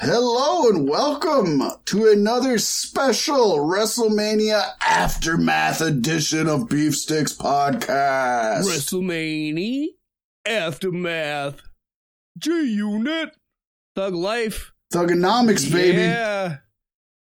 [0.00, 8.64] Hello and welcome to another special WrestleMania Aftermath edition of Beef Sticks Podcast.
[8.64, 9.86] WrestleMania
[10.44, 11.62] Aftermath
[12.38, 13.36] G Unit
[13.94, 14.72] Thug Life.
[14.92, 15.98] Thugonomics, baby.
[15.98, 16.56] Yeah.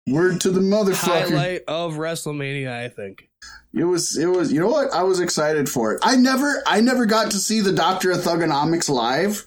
[0.07, 1.31] Word to the motherfucker.
[1.31, 3.29] Highlight of WrestleMania, I think.
[3.75, 4.93] It was, it was, you know what?
[4.93, 6.01] I was excited for it.
[6.05, 9.45] I never, I never got to see the Doctor of Thugonomics live.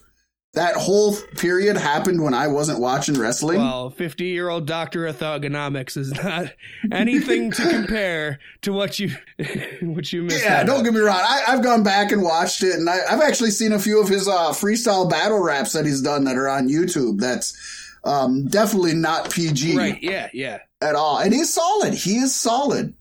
[0.58, 3.58] That whole period happened when I wasn't watching wrestling.
[3.58, 6.52] Well, 50 year old Doctor of Thugonomics is not
[6.90, 9.12] anything to compare to what you
[9.82, 10.42] what you missed.
[10.42, 10.82] Yeah, don't on.
[10.84, 11.20] get me wrong.
[11.20, 14.08] I, I've gone back and watched it, and I, I've actually seen a few of
[14.08, 17.20] his uh, freestyle battle raps that he's done that are on YouTube.
[17.20, 17.56] That's
[18.02, 20.58] um, definitely not PG Right, yeah, yeah.
[20.82, 21.18] at all.
[21.18, 21.94] And he's solid.
[21.94, 22.94] He is solid.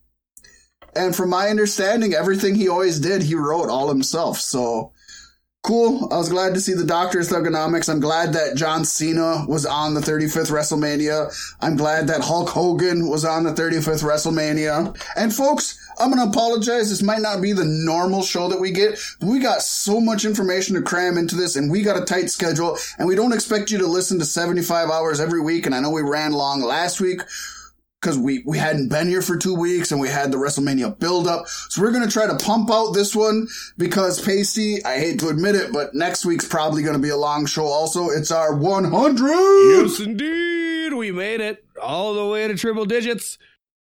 [0.95, 4.39] And from my understanding, everything he always did, he wrote all himself.
[4.39, 4.91] So
[5.63, 6.07] cool.
[6.11, 7.89] I was glad to see the Doctor's Thugonomics.
[7.89, 11.33] I'm glad that John Cena was on the 35th WrestleMania.
[11.61, 14.97] I'm glad that Hulk Hogan was on the 35th WrestleMania.
[15.17, 16.89] And folks, I'm going to apologize.
[16.89, 20.75] This might not be the normal show that we get, we got so much information
[20.75, 23.79] to cram into this and we got a tight schedule and we don't expect you
[23.79, 25.65] to listen to 75 hours every week.
[25.65, 27.21] And I know we ran long last week
[28.01, 31.27] because we, we hadn't been here for two weeks and we had the WrestleMania build
[31.27, 31.47] up.
[31.47, 35.29] So we're going to try to pump out this one because Pasty, I hate to
[35.29, 38.09] admit it, but next week's probably going to be a long show also.
[38.09, 39.27] It's our 100.
[39.29, 40.93] Yes, indeed.
[40.93, 43.37] We made it all the way to triple digits.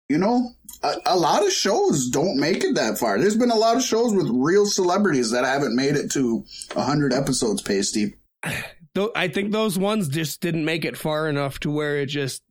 [0.10, 0.52] You know,
[0.84, 3.18] a, a lot of shows don't make it that far.
[3.18, 7.14] There's been a lot of shows with real celebrities that haven't made it to 100
[7.14, 8.16] episodes, Pasty.
[8.94, 12.44] Though I think those ones just didn't make it far enough to where it just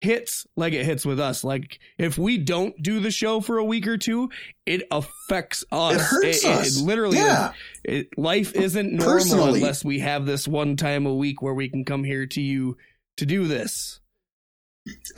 [0.00, 1.44] hits like it hits with us.
[1.44, 4.30] Like if we don't do the show for a week or two,
[4.66, 5.94] it affects us.
[5.96, 6.80] It hurts us.
[6.80, 7.52] literally, Yeah.
[7.84, 9.60] it, life isn't normal Personally.
[9.60, 12.76] unless we have this one time a week where we can come here to you
[13.18, 14.00] to do this.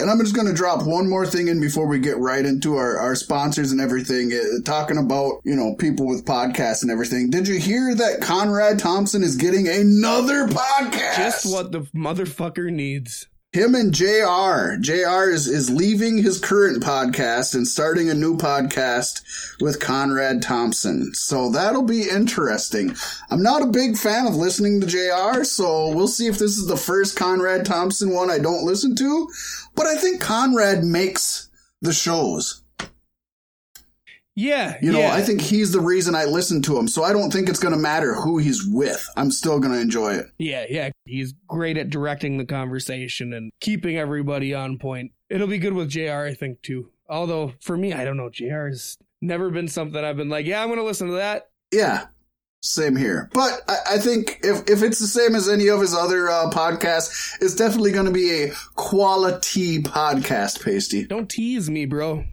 [0.01, 2.75] And I'm just going to drop one more thing in before we get right into
[2.77, 4.33] our, our sponsors and everything.
[4.33, 7.31] Uh, talking about, you know, people with podcasts and everything.
[7.31, 11.17] Did you hear that Conrad Thompson is getting another podcast?
[11.17, 13.29] Just what the motherfucker needs.
[13.53, 14.77] Him and JR.
[14.81, 19.21] JR is, is leaving his current podcast and starting a new podcast
[19.61, 21.13] with Conrad Thompson.
[21.13, 22.97] So that'll be interesting.
[23.31, 26.67] I'm not a big fan of listening to JR, so we'll see if this is
[26.67, 29.29] the first Conrad Thompson one I don't listen to.
[29.75, 31.51] But I think Conrad makes
[31.83, 32.62] the shows.
[34.35, 35.13] Yeah, You know, yeah.
[35.13, 36.89] I think he's the reason I listen to him.
[36.89, 39.07] So I don't think it's going to matter who he's with.
[39.17, 40.27] I'm still going to enjoy it.
[40.39, 40.91] Yeah, yeah.
[41.05, 45.13] He's great at directing the conversation and keeping everybody on point.
[45.29, 46.91] It'll be good with JR, I think, too.
[47.09, 48.31] Although, for me, I don't know.
[48.31, 51.51] JR has never been something I've been like, yeah, I'm going to listen to that.
[51.71, 52.07] Yeah,
[52.63, 53.29] same here.
[53.35, 56.51] But I, I think if, if it's the same as any of his other uh,
[56.51, 61.05] podcasts, it's definitely going to be a quality podcast, Pasty.
[61.05, 62.25] Don't tease me, bro.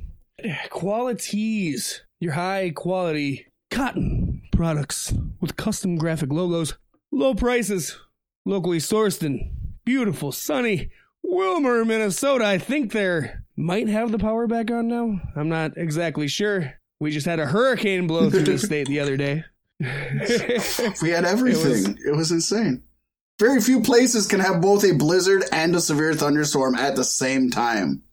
[0.70, 2.02] QualiTee's.
[2.20, 6.78] Your high quality cotton products with custom graphic logos,
[7.12, 7.98] low prices,
[8.46, 9.54] locally sourced in
[9.86, 10.90] beautiful, sunny
[11.26, 12.46] Willmar, Minnesota.
[12.46, 15.20] I think they're might have the power back on now.
[15.36, 16.74] I'm not exactly sure.
[17.00, 19.44] We just had a hurricane blow through the state the other day.
[21.02, 21.98] We had everything.
[22.06, 22.84] It was, insane.
[23.40, 27.50] Very few places can have both a blizzard and a severe thunderstorm at the same
[27.50, 28.04] time.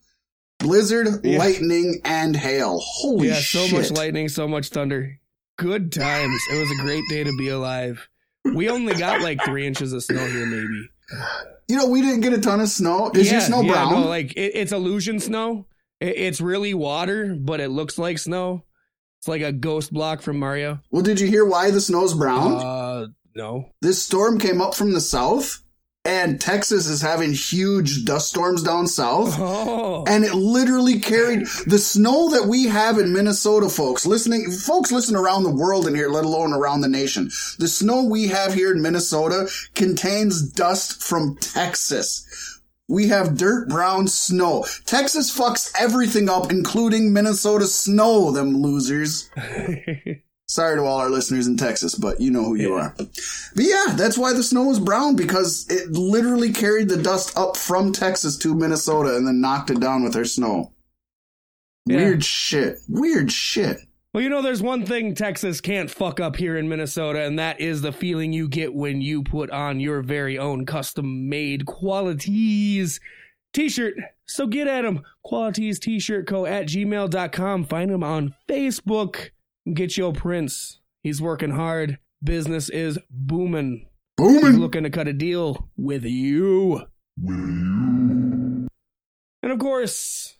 [0.58, 1.38] Blizzard, Yeah.
[1.38, 2.78] lightning, and hail.
[2.82, 3.34] Holy shit.
[3.34, 3.70] yeah, shit.
[3.70, 5.18] so much lightning, so much thunder.
[5.58, 6.40] Good times.
[6.52, 8.08] It was a great day to be alive.
[8.44, 10.88] We only got like three inches of snow here, maybe.
[11.68, 13.10] You know, we didn't get a ton of snow.
[13.14, 13.92] Is your snow brown?
[13.92, 15.66] No, like it, it's illusion snow.
[16.00, 18.62] It, it's really water, but it looks like snow.
[19.18, 20.80] It's like a ghost block from Mario.
[20.90, 22.52] well, did you hear why the snow's brown?
[22.54, 23.70] Uh, no.
[23.82, 25.62] this storm came up from the south,
[26.06, 29.36] and Texas is having huge dust storms down south.
[29.38, 34.06] Oh, And it literally carried the snow that we have in Minnesota, folks.
[34.06, 37.30] Listening, folks listen around the world in here, let alone around the nation.
[37.58, 42.22] The snow we have here in Minnesota contains dust from Texas.
[42.88, 44.64] We have dirt brown snow.
[44.84, 49.28] Texas fucks everything up, including Minnesota snow, them losers.
[50.48, 52.82] Sorry to all our listeners in Texas, but you know who you Yeah.
[52.82, 52.94] are.
[52.98, 53.08] But
[53.64, 57.92] yeah, that's why the snow was brown because it literally carried the dust up from
[57.92, 60.72] Texas to Minnesota and then knocked it down with their snow.
[61.84, 61.96] Yeah.
[61.96, 62.78] Weird shit.
[62.88, 63.78] Weird shit.
[64.14, 67.60] well, you know, there's one thing Texas can't fuck up here in Minnesota, and that
[67.60, 72.98] is the feeling you get when you put on your very own custom made QualiTee's
[73.52, 73.94] t-shirt.
[74.26, 75.02] So get at them.
[75.24, 77.64] QualiTees T-shirt co at gmail.com.
[77.64, 79.30] Find them on Facebook.
[79.72, 80.80] Get your prince.
[81.02, 81.98] He's working hard.
[82.22, 83.88] Business is booming.
[84.18, 84.58] He's Booming.
[84.58, 86.86] looking to cut a deal with you.
[87.20, 88.68] with you.
[89.42, 90.38] And of course,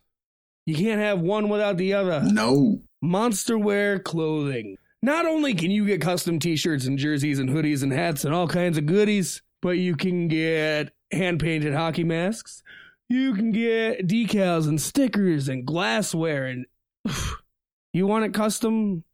[0.65, 2.23] you can't have one without the other.
[2.25, 2.81] No.
[3.03, 4.77] Monster Wear Clothing.
[5.03, 8.35] Not only can you get custom t shirts and jerseys and hoodies and hats and
[8.35, 12.63] all kinds of goodies, but you can get hand painted hockey masks.
[13.09, 16.47] You can get decals and stickers and glassware.
[16.47, 16.67] And
[17.93, 19.05] you want it custom?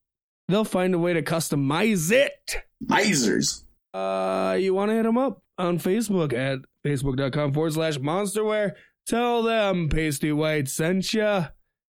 [0.52, 2.56] They'll find a way to customize it.
[2.78, 3.64] Misers.
[3.94, 8.72] Uh, you want to hit them up on Facebook at facebook.com forward slash monsterwear.
[9.06, 11.46] Tell them Pasty White sent you,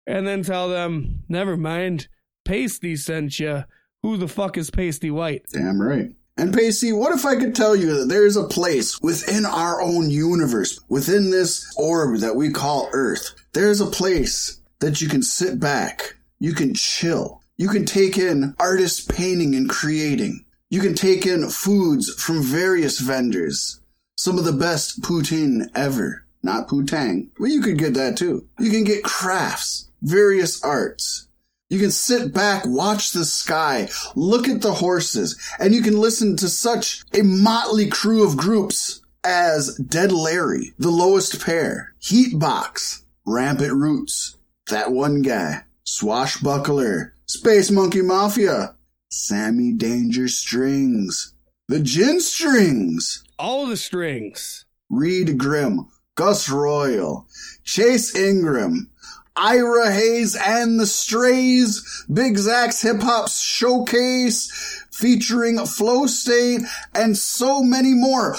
[0.07, 2.09] and then tell them, never mind,
[2.45, 3.65] Pasty sent you.
[4.03, 5.47] Who the fuck is Pasty White?
[5.51, 6.11] Damn right.
[6.37, 10.11] And Pasty, what if I could tell you that there's a place within our own
[10.11, 15.59] universe, within this orb that we call Earth, there's a place that you can sit
[15.59, 21.27] back, you can chill, you can take in artists painting and creating, you can take
[21.27, 23.83] in foods from various vendors,
[24.17, 26.25] some of the best poutine ever.
[26.43, 28.47] Not poutang, Well, you could get that too.
[28.59, 31.29] You can get crafts, various arts,
[31.69, 36.37] you can sit back, watch the sky, look at the horses, and you can listen
[36.39, 43.75] to such a motley crew of groups as Dead Larry, The Lowest Pair, Heatbox, Rampant
[43.75, 44.39] Roots,
[44.71, 48.75] That One Guy, Swashbuckler, Space Monkey Mafia,
[49.09, 51.33] Sammy Danger Strings,
[51.69, 54.65] The Gin Strings, All the strings.
[54.91, 55.87] Reed Grimm,
[56.17, 57.29] Gus Royal,
[57.63, 58.91] Chase Ingram,
[59.37, 66.63] Ira Hayes and the Strays, Big Zach's Hip Hop Showcase, featuring Flow State,
[66.97, 68.35] and so many more.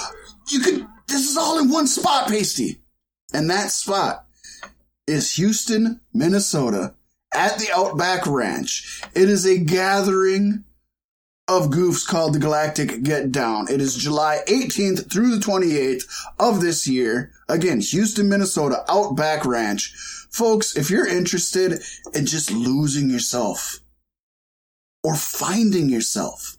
[0.49, 2.81] You could, this is all in one spot, Pasty.
[3.33, 4.25] And that spot
[5.07, 6.95] is Houston, Minnesota,
[7.33, 9.01] at the Outback Ranch.
[9.13, 10.63] It is a gathering
[11.48, 13.68] of goofs called the Galactic Get Down.
[13.69, 16.04] It is July 18th through the 28th
[16.39, 17.31] of this year.
[17.50, 19.94] Again, Houston, Minnesota, Outback Ranch.
[20.31, 21.81] Folks, if you're interested
[22.13, 23.80] in just losing yourself
[25.04, 26.57] or finding yourself,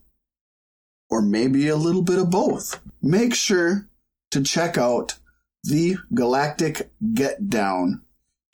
[1.08, 3.88] or maybe a little bit of both, make sure
[4.30, 5.18] to check out
[5.64, 8.01] the Galactic Get Down,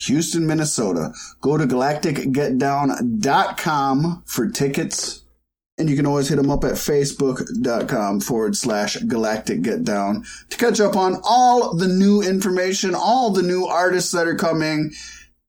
[0.01, 1.13] Houston, Minnesota.
[1.41, 5.23] Go to galacticgetdown.com for tickets.
[5.77, 10.57] And you can always hit them up at facebook.com forward slash galactic get down to
[10.57, 14.91] catch up on all the new information, all the new artists that are coming,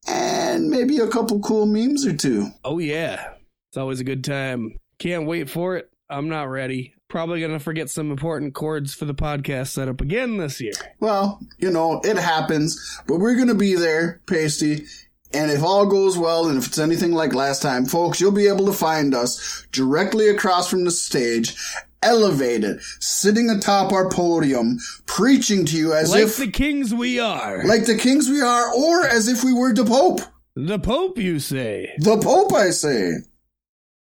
[0.07, 2.47] and maybe a couple cool memes or two.
[2.65, 3.33] Oh, yeah.
[3.71, 4.77] It's always a good time.
[5.01, 5.91] Can't wait for it.
[6.09, 6.95] I'm not ready.
[7.11, 10.73] Probably going to forget some important cords for the podcast setup again this year.
[11.01, 14.85] Well, you know, it happens, but we're going to be there, Pasty.
[15.33, 18.47] And if all goes well, and if it's anything like last time, folks, you'll be
[18.47, 21.57] able to find us directly across from the stage,
[22.01, 27.65] elevated, sitting atop our podium, preaching to you as like if, the kings we are.
[27.65, 30.21] like the kings we are, or as if we were the Pope.
[30.55, 31.93] the Pope, you say?
[31.99, 33.15] The Pope, I say.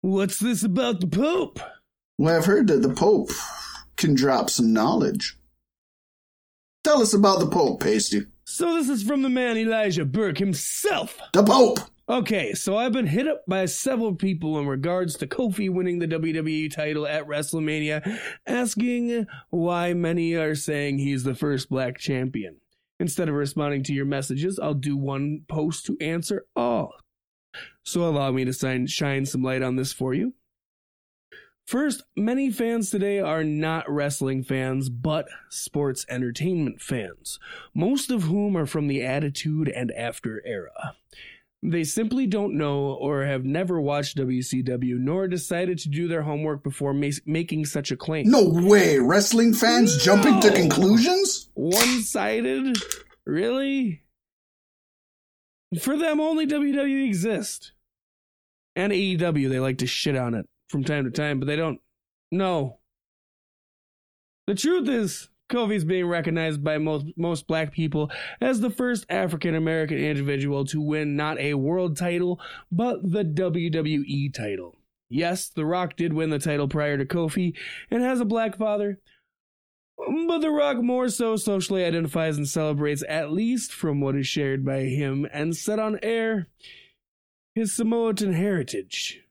[0.02, 1.60] What's this about the Pope?
[2.18, 3.30] Well, I've heard that the Pope
[3.96, 5.38] can drop some knowledge.
[6.84, 8.26] Tell us about the Pope, Pasty.
[8.44, 11.18] So this is from the man Elijah Burke himself.
[11.32, 11.78] The Pope!
[12.08, 16.08] Okay, so I've been hit up by several people in regards to Kofi winning the
[16.08, 22.56] WWE title at WrestleMania, asking why many are saying he's the first black champion.
[22.98, 26.92] Instead of responding to your messages, I'll do one post to answer all.
[27.84, 30.34] So allow me to sign, shine some light on this for you.
[31.72, 37.38] First, many fans today are not wrestling fans, but sports entertainment fans,
[37.74, 40.96] most of whom are from the Attitude and After era.
[41.62, 46.62] They simply don't know or have never watched WCW nor decided to do their homework
[46.62, 48.30] before ma- making such a claim.
[48.30, 48.98] No way!
[48.98, 51.48] Wrestling fans jumping to conclusions?
[51.54, 52.76] One sided?
[53.24, 54.02] Really?
[55.80, 57.72] For them, only WWE exists.
[58.76, 61.80] And AEW, they like to shit on it from time to time, but they don't.
[62.32, 62.78] know.
[64.48, 68.10] The truth is, Kofi's being recognized by most, most black people
[68.40, 72.40] as the first African American individual to win not a world title,
[72.72, 74.74] but the WWE title.
[75.10, 77.54] Yes, The Rock did win the title prior to Kofi
[77.90, 78.98] and has a black father,
[79.98, 84.64] but The Rock more so socially identifies and celebrates, at least from what is shared
[84.64, 86.48] by him and set on air,
[87.54, 89.21] his Samoan heritage,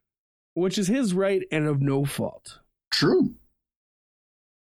[0.53, 2.59] which is his right and of no fault.
[2.91, 3.35] True.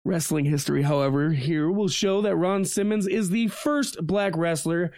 [0.04, 4.92] Wrestling history, however, here will show that Ron Simmons is the first black wrestler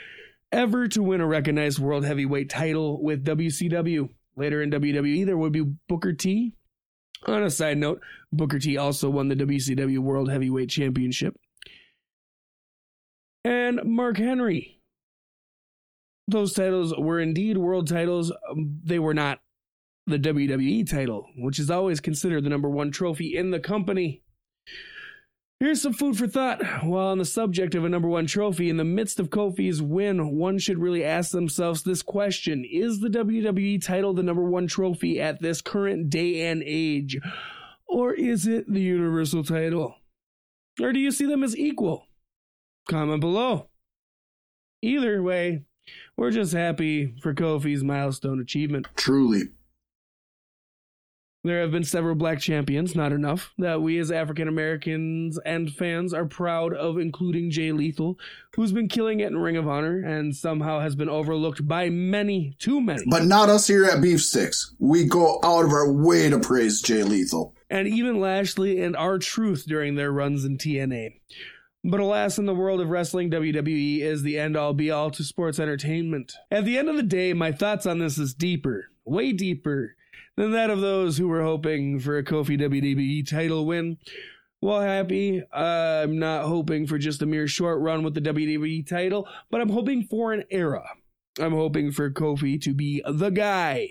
[0.52, 4.10] ever to win a recognized world heavyweight title with WCW.
[4.36, 6.54] Later in WWE, there would be Booker T.
[7.26, 11.36] On a side note, Booker T also won the WCW World Heavyweight Championship.
[13.46, 14.80] and Mark Henry.
[16.30, 18.32] Those titles were indeed world titles.
[18.56, 19.42] They were not
[20.06, 24.22] the WWE title, which is always considered the number one trophy in the company.
[25.60, 26.62] Here's some food for thought.
[26.84, 30.36] While on the subject of a number one trophy, in the midst of Kofi's win,
[30.36, 35.22] one should really ask themselves this question Is the WWE title the number one trophy
[35.22, 37.18] at this current day and age?
[37.88, 39.96] Or is it the Universal title?
[40.82, 42.08] Or do you see them as equal?
[42.90, 43.70] Comment below.
[44.82, 45.64] Either way,
[46.18, 48.88] we're just happy for Kofi's milestone achievement.
[48.96, 49.44] Truly.
[51.46, 56.14] There have been several black champions, not enough, that we as African Americans and fans
[56.14, 58.18] are proud of, including Jay Lethal,
[58.56, 62.56] who's been killing it in Ring of Honor and somehow has been overlooked by many,
[62.60, 63.04] too many.
[63.08, 64.74] But not us here at Beef Sticks.
[64.80, 67.54] We go out of our way to praise Jay Lethal.
[67.70, 71.20] and even Lashley and R Truth during their runs in TNA.
[71.84, 75.24] But alas, in the world of wrestling, WWE is the end all be all to
[75.26, 76.32] sports entertainment.
[76.50, 79.96] At the end of the day, my thoughts on this is deeper, way deeper,
[80.36, 83.98] than that of those who were hoping for a Kofi WWE title win.
[84.62, 89.28] Well, happy, I'm not hoping for just a mere short run with the WWE title,
[89.52, 90.86] but I'm hoping for an era.
[91.40, 93.90] I'm hoping for Kofi to be the guy,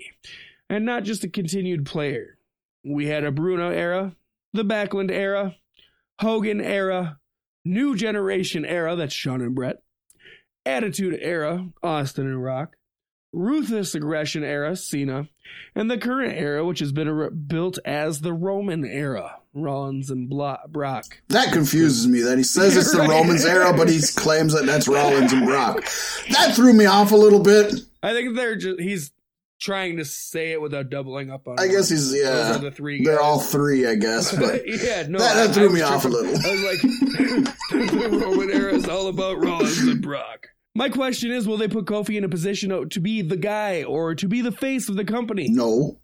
[0.69, 2.37] and not just a continued player.
[2.83, 4.15] We had a Bruno era,
[4.51, 5.55] the Backlund era,
[6.19, 7.19] Hogan era,
[7.63, 9.83] New Generation era, that's Shawn and Bret,
[10.65, 12.77] Attitude era, Austin and Rock,
[13.33, 15.27] Ruthless Aggression era, Cena,
[15.75, 20.29] and the current era, which has been re- built as the Roman era, Rollins and
[20.29, 21.19] Blo- Brock.
[21.29, 23.09] That confuses me that he says it's the Right.
[23.09, 25.83] Romans era, but he claims that that's Rollins and Brock.
[26.31, 27.73] That threw me off a little bit.
[28.03, 29.11] I think they're just, he's
[29.59, 32.55] trying to say it without doubling up on I guess he's, yeah.
[32.55, 35.69] are the three They're all three, I guess, but yeah, no, that- that I- threw
[35.69, 36.29] I me off a little.
[36.35, 36.81] I was like,
[37.71, 40.49] the Roman era is all about Rollins and Brock.
[40.75, 44.15] My question is, will they put Kofi in a position to be the guy or
[44.15, 45.47] to be the face of the company?
[45.49, 45.99] no.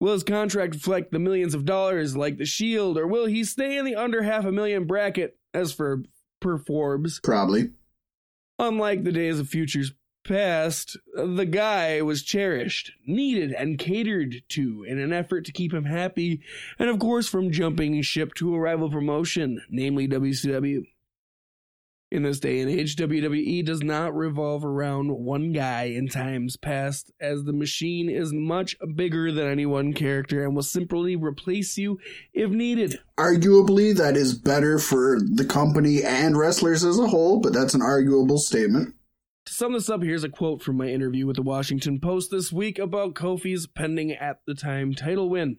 [0.00, 3.78] Will his contract reflect the millions of dollars like the Shield, or will he stay
[3.78, 6.02] in the under half a million bracket as for
[6.40, 7.20] per Forbes?
[7.22, 7.70] Probably.
[8.58, 9.92] Unlike the days of futures
[10.24, 15.84] past, the guy was cherished, needed, and catered to in an effort to keep him
[15.84, 16.40] happy,
[16.80, 20.82] and of course from jumping ship to a rival promotion, namely WCW.
[22.12, 27.10] In this day and age, WWE does not revolve around one guy in times past,
[27.18, 31.98] as the machine is much bigger than any one character and will simply replace you
[32.34, 33.00] if needed.
[33.16, 37.80] Arguably, that is better for the company and wrestlers as a whole, but that's an
[37.80, 38.94] arguable statement.
[39.46, 42.52] To sum this up, here's a quote from my interview with the Washington Post this
[42.52, 45.56] week about Kofi's pending at the time title win.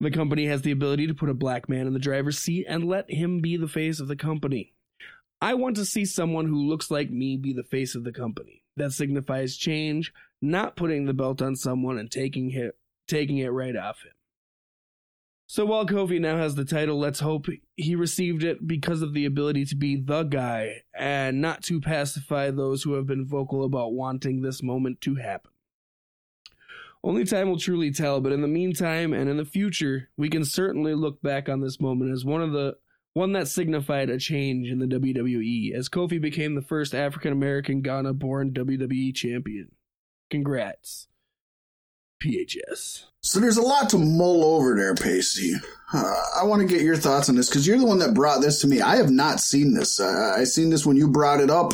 [0.00, 2.88] The company has the ability to put a black man in the driver's seat and
[2.88, 4.74] let him be the face of the company.
[5.40, 8.62] I want to see someone who looks like me be the face of the company.
[8.76, 13.76] That signifies change, not putting the belt on someone and taking it, taking it right
[13.76, 14.12] off him.
[15.46, 19.24] So while Kofi now has the title, let's hope he received it because of the
[19.24, 23.92] ability to be the guy and not to pacify those who have been vocal about
[23.92, 25.50] wanting this moment to happen.
[27.02, 30.44] Only time will truly tell, but in the meantime and in the future, we can
[30.44, 32.76] certainly look back on this moment as one of the
[33.14, 37.82] one that signified a change in the WWE as Kofi became the first African American
[37.82, 39.72] Ghana born WWE champion.
[40.30, 41.08] Congrats.
[42.22, 43.04] PHS.
[43.22, 45.54] So there's a lot to mull over there, Pasty.
[45.92, 48.40] Uh, I want to get your thoughts on this because you're the one that brought
[48.40, 48.80] this to me.
[48.80, 49.98] I have not seen this.
[50.00, 51.72] I seen this when you brought it up.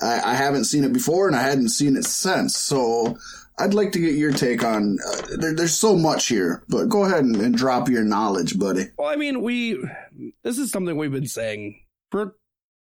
[0.00, 2.56] I, I haven't seen it before, and I hadn't seen it since.
[2.56, 3.18] So
[3.60, 4.98] I'd like to get your take on.
[5.06, 8.86] Uh, there, there's so much here, but go ahead and, and drop your knowledge, buddy.
[8.96, 9.78] Well, I mean, we
[10.42, 12.36] this is something we've been saying for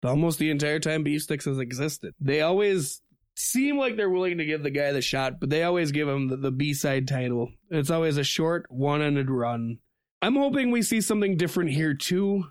[0.03, 2.13] almost the entire time Beef Sticks has existed.
[2.19, 3.01] They always
[3.35, 6.27] seem like they're willing to give the guy the shot, but they always give him
[6.27, 7.51] the, the B side title.
[7.69, 9.79] It's always a short, one ended run.
[10.21, 12.45] I'm hoping we see something different here too.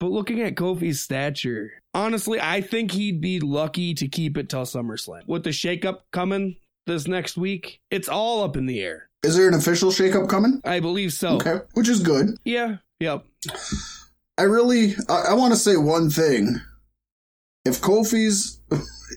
[0.00, 4.62] But looking at Kofi's stature, honestly, I think he'd be lucky to keep it till
[4.62, 5.26] SummerSlam.
[5.26, 9.08] With the shakeup coming this next week, it's all up in the air.
[9.22, 10.60] Is there an official shakeup coming?
[10.64, 11.36] I believe so.
[11.36, 12.36] Okay, which is good.
[12.44, 13.24] Yeah, yep.
[14.36, 16.60] I really, I, I want to say one thing.
[17.64, 18.60] If Kofi's,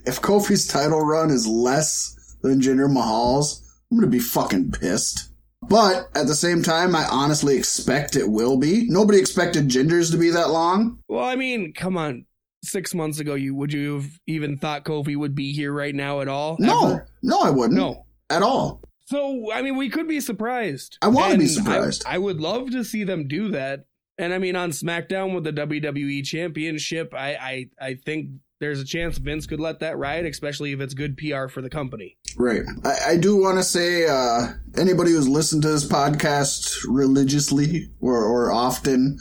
[0.05, 5.31] if Kofi's title run is less than Jinder Mahal's, I'm gonna be fucking pissed.
[5.63, 8.85] But at the same time, I honestly expect it will be.
[8.87, 10.99] Nobody expected Jinder's to be that long.
[11.09, 12.25] Well, I mean, come on.
[12.67, 16.21] Six months ago, you would you have even thought Kofi would be here right now
[16.21, 16.57] at all?
[16.59, 17.07] No, Ever?
[17.23, 17.77] no, I wouldn't.
[17.79, 18.05] no.
[18.29, 18.81] at all.
[19.05, 20.97] So I mean, we could be surprised.
[21.01, 22.03] I wanna be surprised.
[22.05, 23.85] I, I would love to see them do that.
[24.17, 28.85] And I mean, on SmackDown with the WWE Championship, I I, I think there's a
[28.85, 32.17] chance Vince could let that ride, especially if it's good PR for the company.
[32.37, 32.63] Right.
[32.83, 38.23] I, I do want to say, uh, anybody who's listened to this podcast religiously or,
[38.25, 39.19] or often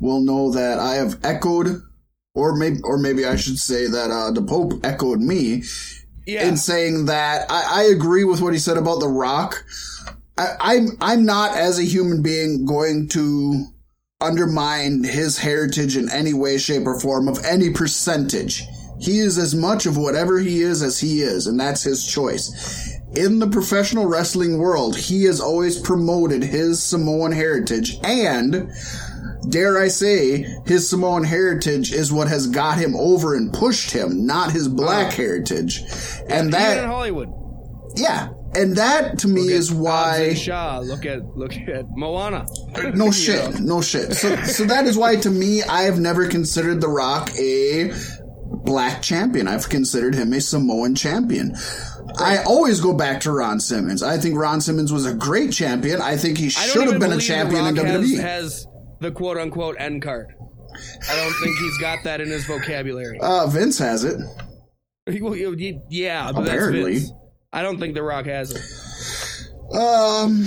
[0.00, 1.80] will know that I have echoed,
[2.34, 5.64] or maybe, or maybe I should say that, uh, the Pope echoed me
[6.26, 6.46] Yeah.
[6.48, 9.64] in saying that I, I agree with what he said about The Rock.
[10.38, 13.66] I, I'm I'm not as a human being going to
[14.20, 18.64] undermine his heritage in any way, shape, or form of any percentage.
[18.98, 22.88] He is as much of whatever he is as he is, and that's his choice.
[23.16, 28.70] In the professional wrestling world, he has always promoted his Samoan heritage, and
[29.48, 34.26] dare I say, his Samoan heritage is what has got him over and pushed him,
[34.26, 35.82] not his black uh, heritage.
[36.28, 37.32] And that in Hollywood.
[37.96, 40.34] yeah, and that to me is why.
[40.34, 40.80] Shaw.
[40.80, 42.46] Look at look at Moana.
[42.94, 44.14] No shit, no shit.
[44.14, 47.92] So, so that is why to me, I have never considered The Rock a
[48.64, 49.48] black champion.
[49.48, 51.54] I've considered him a Samoan champion.
[52.18, 54.02] I always go back to Ron Simmons.
[54.02, 56.00] I think Ron Simmons was a great champion.
[56.00, 58.20] I think he should have been a champion in WWE.
[58.20, 58.66] Has, has
[59.02, 60.34] the quote unquote end card.
[61.10, 63.18] I don't think he's got that in his vocabulary.
[63.20, 64.18] uh, Vince has it.
[65.20, 66.94] Well, yeah, but Apparently.
[66.94, 67.12] that's Vince.
[67.52, 69.76] I don't think The Rock has it.
[69.76, 70.46] Um,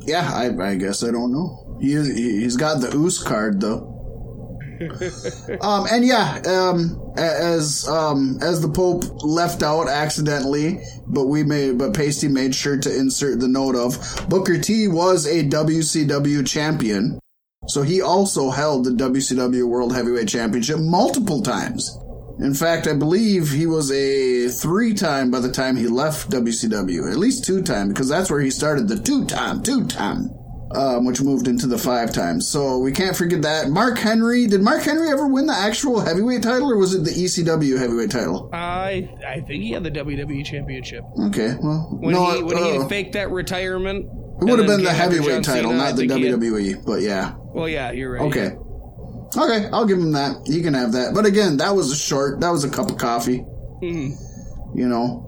[0.00, 1.78] yeah, I, I guess I don't know.
[1.80, 3.94] He he's got the Oos card though.
[5.60, 11.78] um, and yeah, um, as um, as the Pope left out accidentally, but we made,
[11.78, 17.18] but Pasty made sure to insert the note of Booker T was a WCW champion,
[17.68, 21.98] so he also held the WCW World Heavyweight Championship multiple times.
[22.40, 27.10] In fact, I believe he was a three time by the time he left WCW.
[27.10, 30.30] At least two time, because that's where he started the two time, two time,
[30.70, 32.46] um, which moved into the five times.
[32.46, 33.70] So we can't forget that.
[33.70, 37.10] Mark Henry, did Mark Henry ever win the actual heavyweight title, or was it the
[37.10, 38.48] ECW heavyweight title?
[38.52, 42.82] I I think he had the WWE Championship Okay, well, when no, he when uh,
[42.84, 44.06] he faked that retirement.
[44.40, 46.06] it would have been the heavyweight title, not the.
[46.06, 46.86] WWE.
[46.86, 48.22] But yeah, Well, yeah, you're right.
[48.22, 48.56] okay.
[49.36, 50.46] Okay, I'll give him that.
[50.46, 51.12] He can have that.
[51.14, 52.40] But again, that was a short.
[52.40, 53.44] That was a cup of coffee.
[53.82, 54.16] Mhm.
[54.74, 55.24] You know.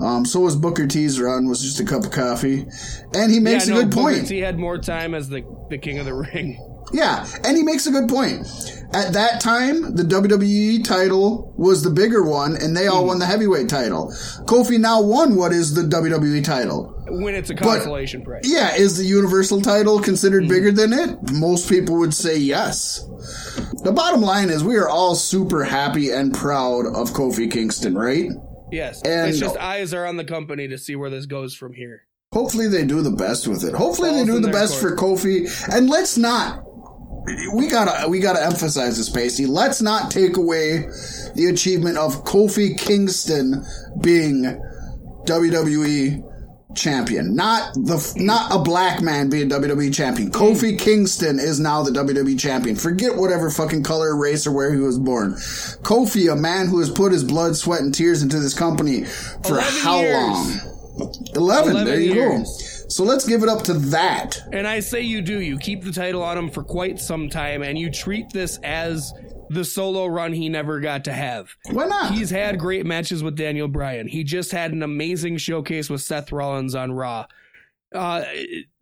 [0.00, 2.66] Um, so was Booker T's run was just a cup of coffee,
[3.14, 4.28] and he makes yeah, a no, good Booker point.
[4.28, 6.58] T had more time as the the king of the ring.
[6.92, 8.46] Yeah, and he makes a good point.
[8.94, 13.08] At that time, the WWE title was the bigger one, and they all hmm.
[13.08, 14.08] won the heavyweight title.
[14.44, 16.94] Kofi now won what is the WWE title.
[17.08, 18.42] When it's a consolation prize.
[18.44, 20.50] Yeah, is the Universal title considered hmm.
[20.50, 21.32] bigger than it?
[21.32, 23.02] Most people would say yes.
[23.82, 28.28] The bottom line is we are all super happy and proud of Kofi Kingston, right?
[28.70, 29.00] Yes.
[29.02, 32.02] And- it's just eyes are on the company to see where this goes from here.
[32.32, 33.74] Hopefully they do the best with it.
[33.74, 34.98] Hopefully they do the best court.
[34.98, 35.68] for Kofi.
[35.70, 36.64] And let's not
[37.54, 39.46] we gotta we gotta emphasize this, Pasty.
[39.46, 40.88] Let's not take away
[41.34, 43.64] the achievement of Kofi Kingston
[44.00, 44.42] being
[45.24, 46.28] WWE
[46.74, 47.34] champion.
[47.34, 50.30] Not the not a black man being WWE champion.
[50.30, 52.76] Kofi Kingston is now the WWE champion.
[52.76, 55.34] Forget whatever fucking color, race, or where he was born.
[55.82, 59.04] Kofi, a man who has put his blood, sweat, and tears into this company
[59.46, 60.16] for how years.
[60.16, 60.60] long?
[61.34, 62.44] 11, 11 there you go.
[62.92, 64.38] So let's give it up to that.
[64.52, 65.40] And I say you do.
[65.40, 69.14] You keep the title on him for quite some time, and you treat this as
[69.48, 71.56] the solo run he never got to have.
[71.70, 72.12] Why not?
[72.12, 74.08] He's had great matches with Daniel Bryan.
[74.08, 77.24] He just had an amazing showcase with Seth Rollins on Raw.
[77.94, 78.24] Uh,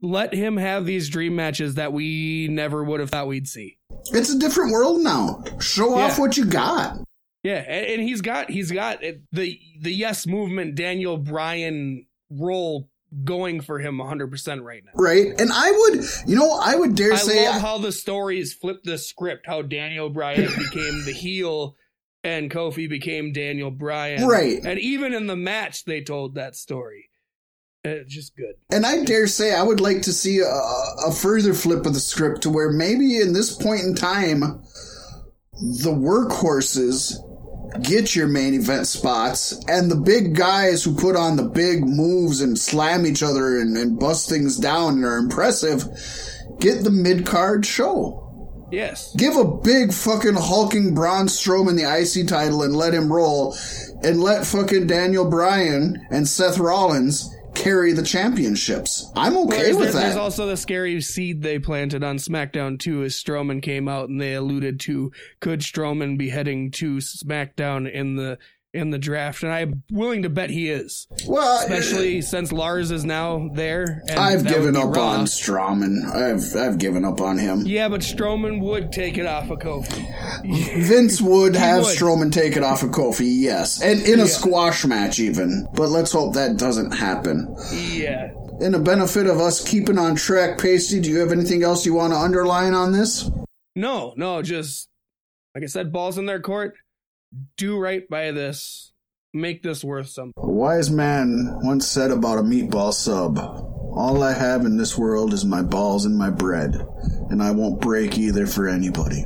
[0.03, 3.79] let him have these dream matches that we never would have thought we'd see.
[4.13, 5.45] It's a different world now.
[5.61, 6.99] Show off what you got.
[7.45, 12.90] Yeah, and, and he's got he's got the the yes movement Daniel Bryan role
[13.25, 14.93] going for him 100% right now.
[14.95, 15.29] Right?
[15.39, 18.83] And I would, you know, I would dare I say, love how the stories flip
[18.85, 19.47] the script.
[19.47, 21.77] How Daniel Bryan became the heel,
[22.23, 24.27] and Kofi became Daniel Bryan.
[24.27, 24.65] Right.
[24.65, 27.11] And even in the match, they told that story.
[27.83, 28.57] It's just good.
[28.71, 32.01] and I dare say, I would like to see a, a further flip of the
[32.01, 34.41] script to where maybe in this point in time,
[35.53, 37.15] the workhorses
[37.83, 42.41] get your main event spots, and the big guys who put on the big moves
[42.41, 45.89] and slam each other and, and bust things down and are impressive
[46.61, 48.27] get the mid card show.
[48.71, 49.15] Yes.
[49.17, 53.57] Give a big fucking hulking Braun Strowman the IC title and let him roll,
[54.05, 59.11] and let fucking Daniel Bryan and Seth Rollins carry the championships.
[59.17, 60.01] I'm okay with there's that.
[60.01, 64.21] There's also the scary seed they planted on SmackDown too, as Strowman came out and
[64.21, 68.39] they alluded to could Strowman be heading to SmackDown in the
[68.73, 71.09] in the draft, and I'm willing to bet he is.
[71.27, 74.03] Well, especially uh, since Lars is now there.
[74.17, 75.09] I've given up Raw.
[75.09, 76.05] on Strowman.
[76.15, 77.63] I've I've given up on him.
[77.67, 80.87] Yeah, but Strowman would take it off of Kofi.
[80.87, 81.97] Vince would have would.
[81.97, 84.29] Strowman take it off of Kofi, yes, and in a yeah.
[84.29, 85.67] squash match even.
[85.75, 87.55] But let's hope that doesn't happen.
[87.73, 88.33] Yeah.
[88.61, 91.95] In the benefit of us keeping on track, Pasty, do you have anything else you
[91.95, 93.31] want to underline on this?
[93.75, 94.89] No, no, just
[95.55, 96.75] like I said, balls in their court
[97.57, 98.93] do right by this.
[99.33, 100.35] Make this worth something.
[100.37, 105.33] A wise man once said about a meatball sub All I have in this world
[105.33, 106.75] is my balls and my bread,
[107.31, 109.25] and I won't break either for anybody.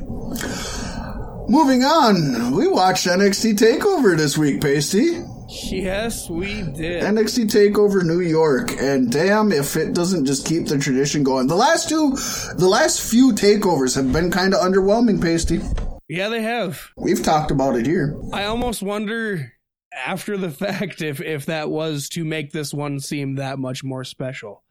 [1.47, 5.23] Moving on, we watched NXT TakeOver this week, Pasty.
[5.47, 7.03] Yes, we did.
[7.03, 11.47] NXT Takeover New York, and damn if it doesn't just keep the tradition going.
[11.47, 12.11] The last two,
[12.57, 15.61] the last few takeovers have been kind of underwhelming, Pasty.
[16.07, 16.91] Yeah, they have.
[16.97, 18.19] We've talked about it here.
[18.31, 19.53] I almost wonder
[19.95, 24.03] after the fact if if that was to make this one seem that much more
[24.03, 24.63] special.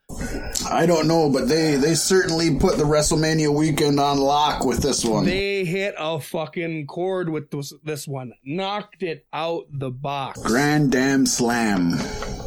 [0.71, 5.05] I don't know, but they they certainly put the WrestleMania weekend on lock with this
[5.05, 5.25] one.
[5.25, 8.33] They hit a fucking chord with this, this one.
[8.45, 10.41] Knocked it out the box.
[10.43, 11.95] Grand damn slam.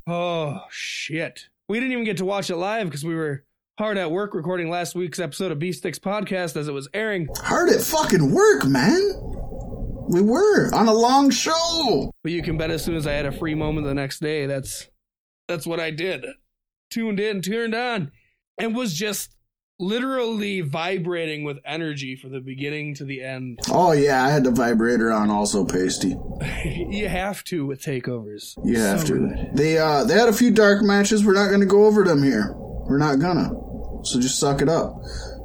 [0.05, 1.47] Oh shit.
[1.67, 3.43] We didn't even get to watch it live because we were
[3.77, 7.27] hard at work recording last week's episode of Beef Sticks podcast as it was airing.
[7.37, 9.13] Hard at fucking work, man.
[10.09, 12.11] We were on a long show.
[12.23, 14.47] But you can bet as soon as I had a free moment the next day,
[14.47, 14.87] that's
[15.47, 16.25] that's what I did.
[16.89, 18.11] Tuned in, turned on,
[18.57, 19.35] and was just
[19.79, 23.59] literally vibrating with energy from the beginning to the end.
[23.69, 26.15] Oh yeah, I had the vibrator on also, pasty.
[26.65, 28.57] you have to with takeovers.
[28.63, 29.19] You have so to.
[29.19, 29.49] Good.
[29.53, 31.23] They uh they had a few dark matches.
[31.23, 32.55] We're not going to go over them here.
[32.55, 33.66] We're not gonna.
[34.07, 35.01] So just suck it up.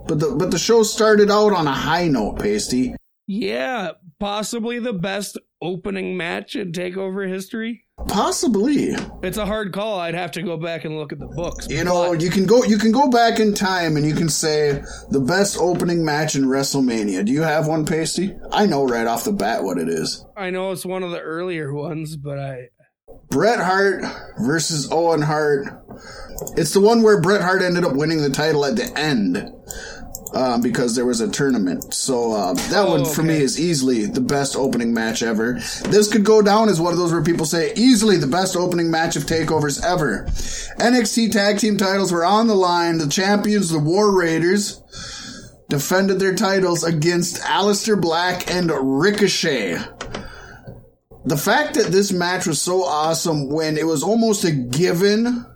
[0.06, 2.94] But the but the show started out on a high note, Pasty.
[3.26, 7.84] Yeah, possibly the best opening match in Takeover history.
[8.08, 8.96] Possibly.
[9.22, 10.00] It's a hard call.
[10.00, 11.68] I'd have to go back and look at the books.
[11.68, 14.82] You know, you can go you can go back in time and you can say
[15.10, 17.24] the best opening match in WrestleMania.
[17.24, 18.34] Do you have one, Pasty?
[18.50, 20.24] I know right off the bat what it is.
[20.36, 22.68] I know it's one of the earlier ones, but I
[23.28, 24.04] Bret Hart
[24.38, 25.66] versus Owen Hart.
[26.56, 29.50] It's the one where Bret Hart ended up winning the title at the end.
[30.34, 31.92] Uh, because there was a tournament.
[31.92, 33.28] So uh, that oh, one for okay.
[33.28, 35.60] me is easily the best opening match ever.
[35.90, 38.90] This could go down as one of those where people say easily the best opening
[38.90, 40.24] match of takeovers ever.
[40.80, 42.96] NXT tag team titles were on the line.
[42.96, 44.80] The champions, the War Raiders,
[45.68, 49.76] defended their titles against Aleister Black and Ricochet
[51.24, 55.46] the fact that this match was so awesome when it was almost a given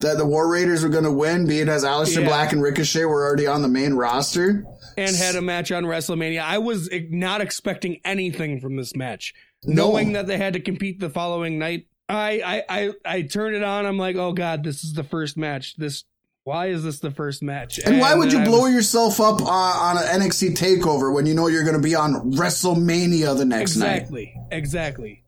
[0.00, 2.28] that the War Raiders were going to win, be it as Aleister yeah.
[2.28, 4.64] Black and Ricochet were already on the main roster.
[4.98, 6.42] And had a match on WrestleMania.
[6.42, 9.34] I was not expecting anything from this match.
[9.64, 9.88] No.
[9.88, 13.62] Knowing that they had to compete the following night, I, I, I, I turned it
[13.62, 13.84] on.
[13.86, 15.76] I'm like, oh God, this is the first match.
[15.76, 16.04] This
[16.46, 17.78] why is this the first match?
[17.78, 21.12] And, and why would you blow was, yourself up uh, on, on, an NXT takeover
[21.12, 24.46] when you know you're going to be on WrestleMania the next exactly, night?
[24.52, 24.56] Exactly.
[24.58, 25.24] Exactly.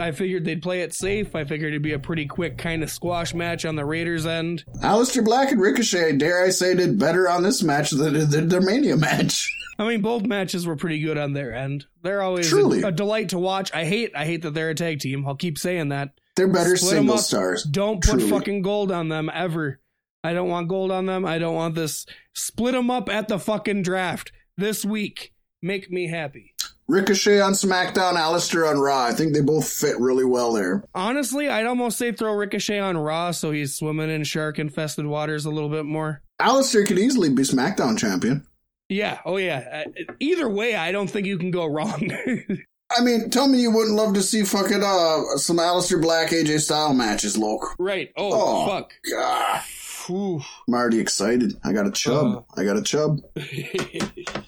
[0.00, 1.36] I figured they'd play it safe.
[1.36, 4.64] I figured it'd be a pretty quick kind of squash match on the Raiders' end.
[4.82, 8.62] Aleister Black and Ricochet, dare I say, did better on this match than did their
[8.62, 9.46] Mania match.
[9.78, 11.84] I mean, both matches were pretty good on their end.
[12.02, 12.80] They're always Truly.
[12.80, 13.70] A, a delight to watch.
[13.74, 15.26] I hate, I hate that they're a tag team.
[15.26, 16.18] I'll keep saying that.
[16.34, 17.62] They're better Split single stars.
[17.64, 18.30] Don't put Truly.
[18.30, 19.80] fucking gold on them ever.
[20.24, 21.24] I don't want gold on them.
[21.24, 22.06] I don't want this.
[22.34, 25.32] Split them up at the fucking draft this week.
[25.62, 26.54] Make me happy.
[26.88, 29.04] Ricochet on SmackDown, Aleister on Raw.
[29.04, 30.84] I think they both fit really well there.
[30.94, 35.46] Honestly, I'd almost say throw Ricochet on Raw so he's swimming in shark infested waters
[35.46, 36.22] a little bit more.
[36.40, 38.46] Aleister could easily be SmackDown champion.
[38.88, 39.20] Yeah.
[39.24, 39.84] Oh, yeah.
[39.86, 42.10] Uh, either way, I don't think you can go wrong.
[42.96, 46.60] I mean, tell me you wouldn't love to see fucking uh some Aleister Black AJ
[46.60, 47.74] style matches, Loke.
[47.78, 48.12] Right.
[48.16, 48.92] Oh, oh fuck.
[49.10, 49.62] God.
[50.10, 51.54] I'm already excited.
[51.64, 52.46] I got a chub.
[52.56, 53.20] Uh, I got a chub.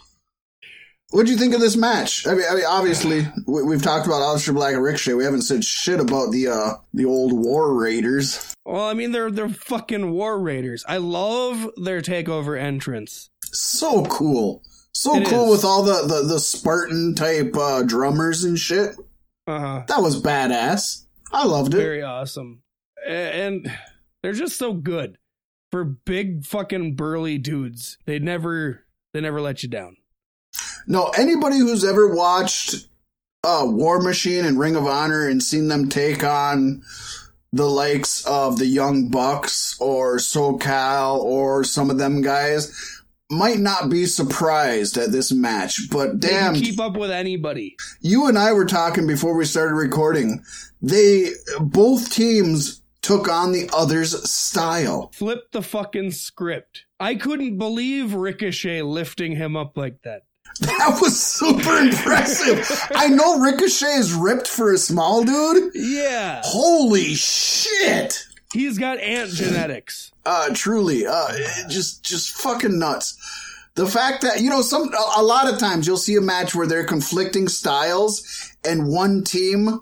[1.11, 2.27] What'd you think of this match?
[2.27, 5.15] I mean, I mean, obviously we, have talked about Aleister Black and Ricochet.
[5.15, 8.53] We haven't said shit about the uh the old War Raiders.
[8.65, 10.85] Well, I mean, they're they're fucking War Raiders.
[10.89, 13.31] I love their takeover entrance.
[13.45, 14.63] So cool,
[14.93, 15.59] so it cool is.
[15.59, 18.97] with all the the, the Spartan type uh, drummers and shit.
[19.47, 19.83] Uh huh.
[19.87, 21.05] That was badass.
[21.33, 21.77] I loved it.
[21.77, 22.63] Very awesome,
[23.07, 23.71] and
[24.23, 25.17] they're just so good
[25.75, 27.99] for big fucking burly dudes.
[28.05, 29.97] They never they never let you down.
[30.87, 32.87] No, anybody who's ever watched
[33.43, 36.85] uh, War Machine and Ring of Honor and seen them take on
[37.53, 43.91] the likes of the Young Bucks or SoCal or some of them guys, might not
[43.91, 47.77] be surprised at this match, but damn, keep up with anybody.
[48.01, 50.45] you and I were talking before we started recording.
[50.81, 55.11] They both teams took on the other's style.
[55.15, 56.87] Flip the fucking script.
[56.99, 60.23] I couldn't believe Ricochet lifting him up like that.
[60.61, 62.67] That was super impressive.
[62.95, 65.73] I know Ricochet is ripped for a small dude.
[65.75, 66.41] Yeah.
[66.45, 68.25] Holy shit.
[68.53, 70.11] He's got ant genetics.
[70.27, 71.37] Uh, truly, uh,
[71.69, 73.15] just, just fucking nuts.
[73.75, 76.55] The fact that, you know, some, a, a lot of times you'll see a match
[76.55, 79.81] where they're conflicting styles and one team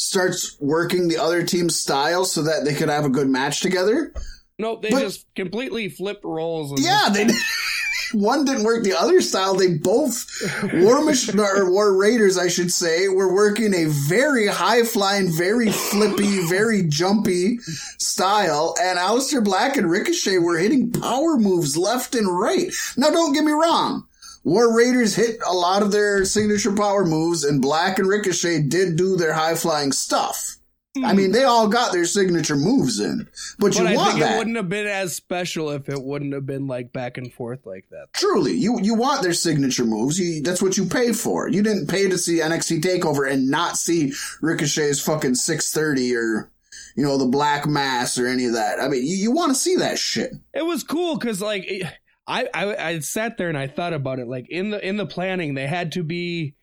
[0.00, 4.12] starts working the other team's style so that they could have a good match together.
[4.58, 6.80] Nope, they But- just completely flipped roles.
[6.80, 7.28] Yeah, they
[8.12, 9.54] one didn't work the other style.
[9.54, 10.26] They both
[10.74, 15.70] War Mach- or War Raiders, I should say, were working a very high flying, very
[15.70, 17.58] flippy, very jumpy
[17.98, 22.72] style, and Aleister Black and Ricochet were hitting power moves left and right.
[22.96, 24.06] Now, don't get me wrong.
[24.42, 28.96] War Raiders hit a lot of their signature power moves, and Black and Ricochet did
[28.96, 30.56] do their high flying stuff.
[31.04, 33.28] I mean, they all got their signature moves in,
[33.60, 34.34] but, But you I want think that.
[34.34, 37.64] it wouldn't have been as special if it wouldn't have been like back and forth
[37.64, 38.06] like that.
[38.12, 40.18] Truly, you you want their signature moves.
[40.18, 41.48] You, that's what you pay for.
[41.48, 46.50] You didn't pay to see NXT Takeover and not see Ricochet's fucking six thirty or
[46.96, 48.80] you know the Black Mass or any of that.
[48.80, 50.32] I mean, you, you want to see that shit.
[50.52, 51.86] It was cool because like it-
[52.30, 54.28] I, I I sat there and I thought about it.
[54.28, 56.54] Like in the in the planning, they had to be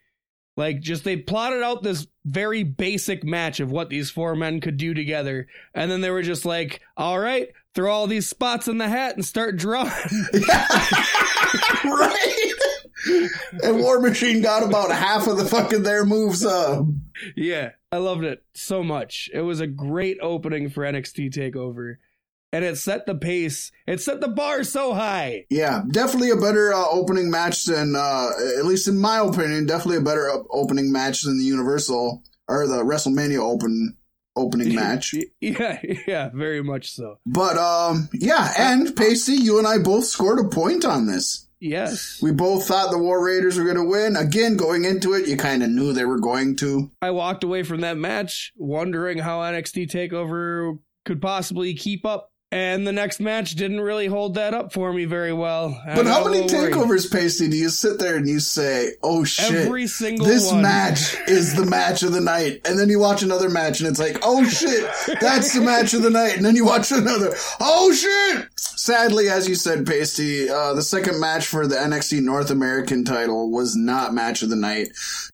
[0.56, 4.78] like just they plotted out this very basic match of what these four men could
[4.78, 8.78] do together, and then they were just like, "All right, throw all these spots in
[8.78, 9.92] the hat and start drawing."
[11.84, 12.54] right?
[13.64, 16.46] and War Machine got about half of the fucking their moves.
[16.46, 16.86] up.
[17.36, 19.30] yeah, I loved it so much.
[19.34, 21.98] It was a great opening for NXT Takeover,
[22.54, 23.72] and it set the pace.
[23.86, 25.46] It set the bar so high.
[25.50, 29.98] yeah, definitely a better uh, opening match than, uh, at least in my opinion, definitely
[29.98, 33.98] a better opening match than the Universal or the WrestleMania open
[34.36, 35.14] opening match.
[35.42, 37.20] Yeah, yeah, very much so.
[37.26, 41.48] But um, yeah, and Pasty, you and I both scored a point on this.
[41.60, 42.20] Yes.
[42.22, 44.16] We both thought the War Raiders were going to win.
[44.16, 46.92] Again, going into it, you kind of knew they were going to.
[47.02, 52.30] I walked away from that match wondering how NXT TakeOver could possibly keep up.
[52.50, 55.82] And the next match didn't really hold that up for me very well.
[55.86, 59.66] I But how many takeovers, Pasty, do you sit there and you say, "Oh shit"?
[59.66, 60.62] Every single this one.
[60.62, 62.62] match is the match of the night.
[62.64, 66.04] And then you watch another match and it's like, oh shit, that's the match of
[66.04, 66.38] the night.
[66.38, 68.48] And then you watch another, oh shit.
[68.56, 73.52] Sadly, as you said, Pasty, uh, the second match for the NXT North American title
[73.52, 74.88] was not match of the night.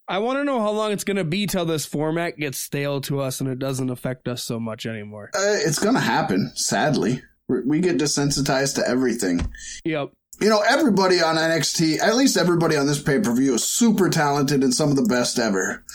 [0.08, 3.00] I want to know how long it's going to be till this format gets stale
[3.02, 5.32] to us and it doesn't affect us so much anymore.
[5.34, 7.22] Uh, it's gonna happen, sadly.
[7.48, 9.50] We we get desensitized to everything.
[9.86, 10.12] Yep.
[10.42, 14.10] You know, everybody on NXT, at least everybody on this pay per view, is super
[14.10, 15.86] talented and some of the best ever.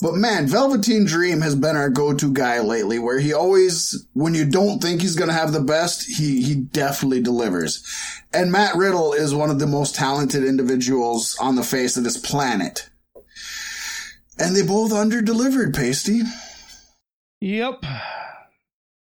[0.00, 4.44] But man, Velveteen Dream has been our go-to guy lately, where he always, when you
[4.44, 7.84] don't think he's gonna have the best, he, he definitely delivers.
[8.32, 12.16] And Matt Riddle is one of the most talented individuals on the face of this
[12.16, 12.90] planet.
[14.42, 16.22] And they both under-delivered, Pasty.
[17.40, 17.84] Yep.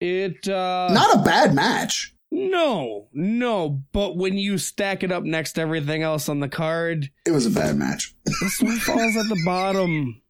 [0.02, 0.90] It, uh.
[0.92, 2.14] Not a bad match.
[2.32, 3.82] No, no.
[3.94, 7.46] But when you stack it up next to everything else on the card, It was
[7.46, 8.14] a bad match.
[8.26, 10.22] this one falls at the bottom.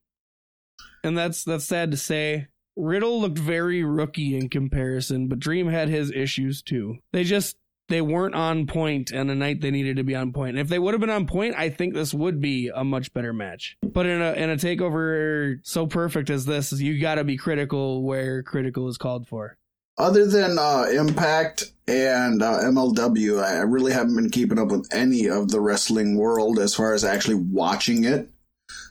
[1.03, 2.47] And that's that's sad to say.
[2.75, 6.97] Riddle looked very rookie in comparison, but Dream had his issues too.
[7.11, 7.55] They just
[7.91, 10.51] they weren't on point and a night they needed to be on point.
[10.51, 13.13] And if they would have been on point, I think this would be a much
[13.13, 13.77] better match.
[13.84, 18.41] But in a in a takeover so perfect as this, you gotta be critical where
[18.41, 19.58] critical is called for.
[19.97, 25.30] Other than uh, Impact and uh, MLW, I really haven't been keeping up with any
[25.30, 28.30] of the wrestling world as far as actually watching it.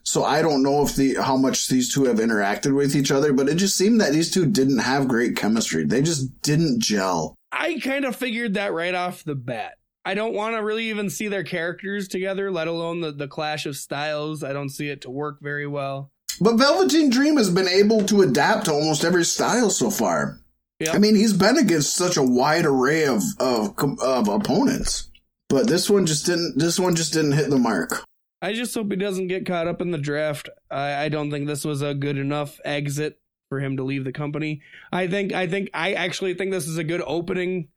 [0.02, 3.32] So I don't know if the how much these two have interacted with each other,
[3.32, 5.84] but it just seemed that these two didn't have great chemistry.
[5.84, 7.34] They just didn't gel.
[7.52, 9.74] I kind of figured that right off the bat.
[10.04, 13.66] I don't want to really even see their characters together, let alone the, the clash
[13.66, 14.42] of styles.
[14.42, 16.10] I don't see it to work very well.
[16.40, 20.40] But Velveteen Dream has been able to adapt to almost every style so far.
[20.78, 20.94] Yep.
[20.94, 25.10] I mean, he's been against such a wide array of, of of opponents,
[25.50, 26.58] but this one just didn't.
[26.58, 28.02] This one just didn't hit the mark.
[28.40, 30.48] I just hope he doesn't get caught up in the draft.
[30.70, 33.19] I, I don't think this was a good enough exit
[33.50, 34.62] for him to leave the company.
[34.90, 37.68] I think I think I actually think this is a good opening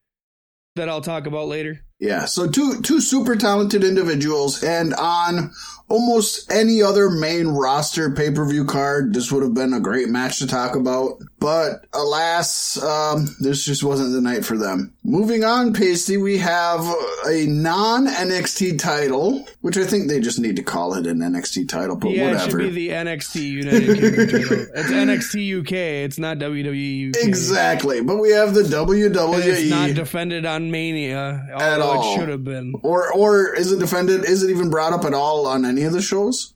[0.75, 1.83] that I'll talk about later.
[1.99, 5.51] Yeah, so two two super talented individuals, and on
[5.89, 10.09] almost any other main roster pay per view card, this would have been a great
[10.09, 11.19] match to talk about.
[11.39, 14.93] But alas, um, this just wasn't the night for them.
[15.03, 16.79] Moving on, Pasty, we have
[17.27, 21.67] a non NXT title, which I think they just need to call it an NXT
[21.69, 22.59] title, but yeah, whatever.
[22.59, 24.65] it should be the NXT United Kingdom title.
[24.75, 25.71] It's NXT UK.
[26.05, 27.23] It's not WWE UK.
[27.27, 29.95] Exactly, but we have the And It's not WWE.
[29.95, 32.13] defended on Mania, At all.
[32.15, 32.73] it should have been.
[32.83, 34.25] Or or is it defended?
[34.25, 36.53] Is it even brought up at all on any of the shows?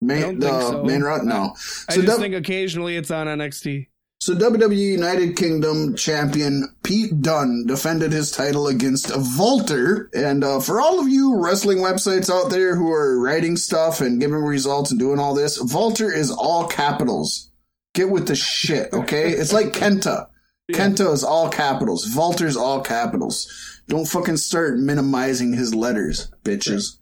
[0.00, 0.84] Main, don't the think so.
[0.84, 1.26] main run?
[1.28, 1.54] No.
[1.88, 3.86] I So just W- think occasionally it's on NXT.
[4.20, 10.10] So WWE United Kingdom champion Pete Dunne defended his title against WALTER.
[10.14, 14.20] And uh, for all of you wrestling websites out there who are writing stuff and
[14.20, 17.50] giving results and doing all this, WALTER is all capitals.
[17.94, 19.30] Get with the shit, okay?
[19.32, 20.28] it's like Kenta.
[20.72, 22.06] Kenta is all capitals.
[22.14, 23.71] WALTER's all capitals.
[23.88, 26.98] Don't fucking start minimizing his letters, bitches.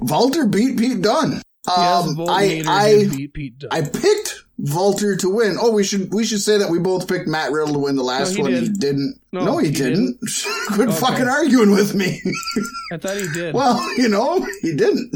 [0.00, 1.42] Walter beat Pete Dunne.
[1.66, 3.64] Yes, Um, I, I, Pete.
[3.70, 5.56] I picked Walter to win.
[5.58, 8.02] Oh, we should we should say that we both picked Matt Riddle to win the
[8.02, 8.52] last he one.
[8.52, 8.78] He did.
[8.80, 9.20] didn't.
[9.32, 10.18] No, No, he, he didn't.
[10.74, 10.98] Quit Okay.
[10.98, 12.20] fucking arguing with me.
[12.92, 13.54] I thought he did.
[13.54, 15.10] well, you know, he didn't.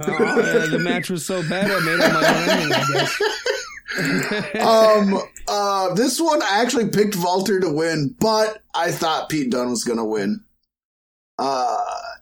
[0.00, 3.22] Oh, yeah, the match was so bad I made up my own ending, I guess.
[4.60, 9.70] Um, uh, this one I actually picked Walter to win, but I thought Pete Dunne
[9.70, 10.44] was gonna win.
[11.38, 11.76] Uh,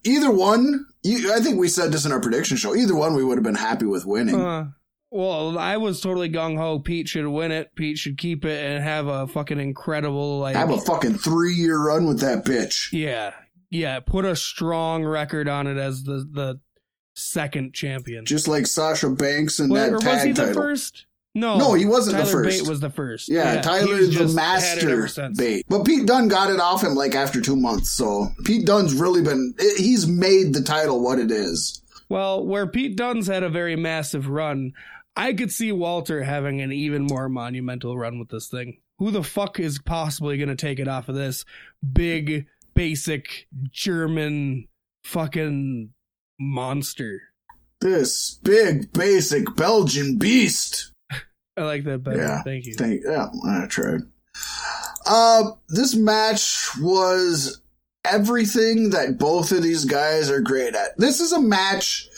[0.05, 0.87] either one.
[1.03, 2.75] You, I think we said this in our prediction show.
[2.77, 4.35] Either one, we would have been happy with winning.
[4.35, 4.69] Uh,
[5.11, 6.79] well, I was totally gung ho.
[6.79, 7.75] Pete should win it.
[7.75, 10.57] Pete should keep it and have a fucking incredible like.
[10.57, 12.93] Have a fucking three year run with that bitch.
[12.93, 13.33] yeah,
[13.71, 14.01] yeah.
[14.01, 16.61] Put a strong record on it as the the
[17.15, 18.25] second champion.
[18.25, 20.63] Just like Sasha Banks and Well, that or was he the title.
[20.63, 21.07] first?
[21.35, 22.61] No, No, he wasn't the first.
[22.61, 23.29] Bate was the first.
[23.29, 25.65] Yeah, Tyler he's the just had it ever master bait.
[25.69, 27.91] But Pete Dunne got it off him like after two months.
[27.91, 31.83] So Pete Dunne's really been, he's made the title what it is.
[32.09, 34.73] Well, where Pete Dunne's had a very massive run,
[35.15, 38.79] I could see Walter having an even more monumental run with this thing.
[38.99, 41.45] Who the fuck is possibly going to take it off of this
[41.93, 44.67] big, basic German
[45.05, 45.91] fucking
[46.41, 47.23] monster?
[47.81, 50.90] This big, basic Belgian beast.
[51.57, 52.19] I like that better.
[52.19, 52.43] Yeah.
[52.43, 52.75] Thank you.
[52.75, 54.01] Thank, yeah, I tried.
[55.07, 57.61] Uh, this match was
[58.05, 60.97] everything that both of these guys are great at.
[60.97, 62.09] This is a match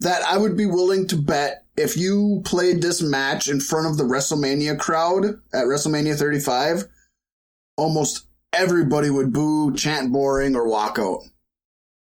[0.00, 3.96] that I would be willing to bet if you played this match in front of
[3.96, 6.84] the WrestleMania crowd at WrestleMania 35,
[7.76, 11.22] almost everybody would boo, chant boring, or walk out.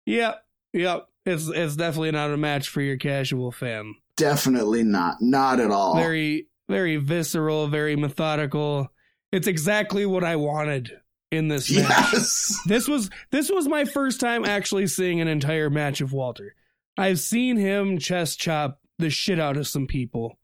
[0.05, 0.43] Yep.
[0.73, 1.07] Yep.
[1.25, 3.95] It's it's definitely not a match for your casual fan.
[4.17, 5.21] Definitely not.
[5.21, 5.95] Not at all.
[5.95, 8.91] Very very visceral, very methodical.
[9.31, 10.91] It's exactly what I wanted
[11.31, 12.13] in this match.
[12.13, 12.59] yes.
[12.67, 16.55] This was this was my first time actually seeing an entire match of Walter.
[16.97, 20.39] I've seen him chest chop the shit out of some people.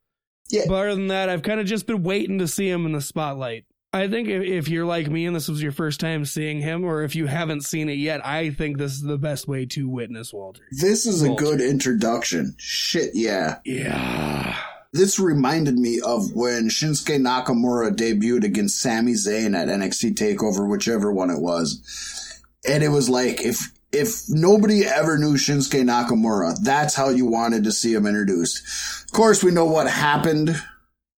[0.49, 0.63] Yeah.
[0.67, 3.01] But other than that, I've kind of just been waiting to see him in the
[3.01, 3.65] spotlight.
[3.93, 6.83] I think if, if you're like me and this was your first time seeing him,
[6.85, 9.87] or if you haven't seen it yet, I think this is the best way to
[9.89, 10.63] witness Walter.
[10.71, 12.55] This is a good introduction.
[12.57, 13.59] Shit, yeah.
[13.65, 14.57] Yeah.
[14.93, 21.11] This reminded me of when Shinsuke Nakamura debuted against Sami Zayn at NXT Takeover, whichever
[21.11, 22.41] one it was.
[22.67, 27.63] And it was like if if nobody ever knew Shinsuke Nakamura, that's how you wanted
[27.65, 29.05] to see him introduced.
[29.05, 30.61] Of course, we know what happened,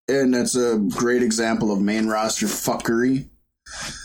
[0.07, 3.27] and that's a great example of main roster fuckery.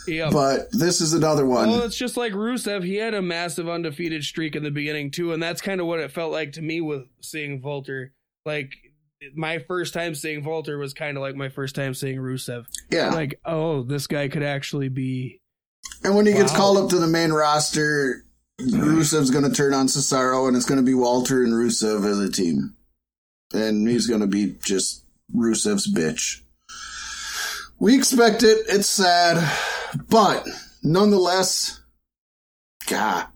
[0.07, 0.29] Yeah.
[0.31, 1.69] But this is another one.
[1.69, 2.83] Well, it's just like Rusev.
[2.83, 5.99] He had a massive undefeated streak in the beginning too, and that's kind of what
[5.99, 8.13] it felt like to me with seeing Walter.
[8.45, 8.71] Like
[9.35, 12.65] my first time seeing Walter was kind of like my first time seeing Rusev.
[12.89, 13.09] yeah.
[13.09, 15.41] Like, oh, this guy could actually be.
[16.03, 18.23] And when he gets called up to the main roster,
[18.61, 22.19] Rusev's going to turn on Cesaro, and it's going to be Walter and Rusev as
[22.19, 22.75] a team.
[23.53, 25.03] And he's going to be just
[25.35, 26.41] Rusev's bitch.
[27.79, 28.65] We expect it.
[28.67, 29.51] It's sad.
[30.09, 30.47] But
[30.83, 31.81] nonetheless,
[32.87, 33.27] God.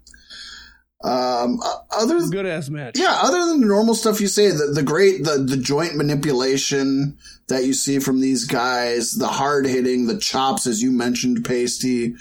[1.03, 1.59] Um,
[1.91, 2.97] other Good ass match.
[2.97, 7.17] yeah, other than the normal stuff you say, the, the great, the, the joint manipulation
[7.47, 12.15] that you see from these guys, the hard hitting, the chops, as you mentioned, Pasty,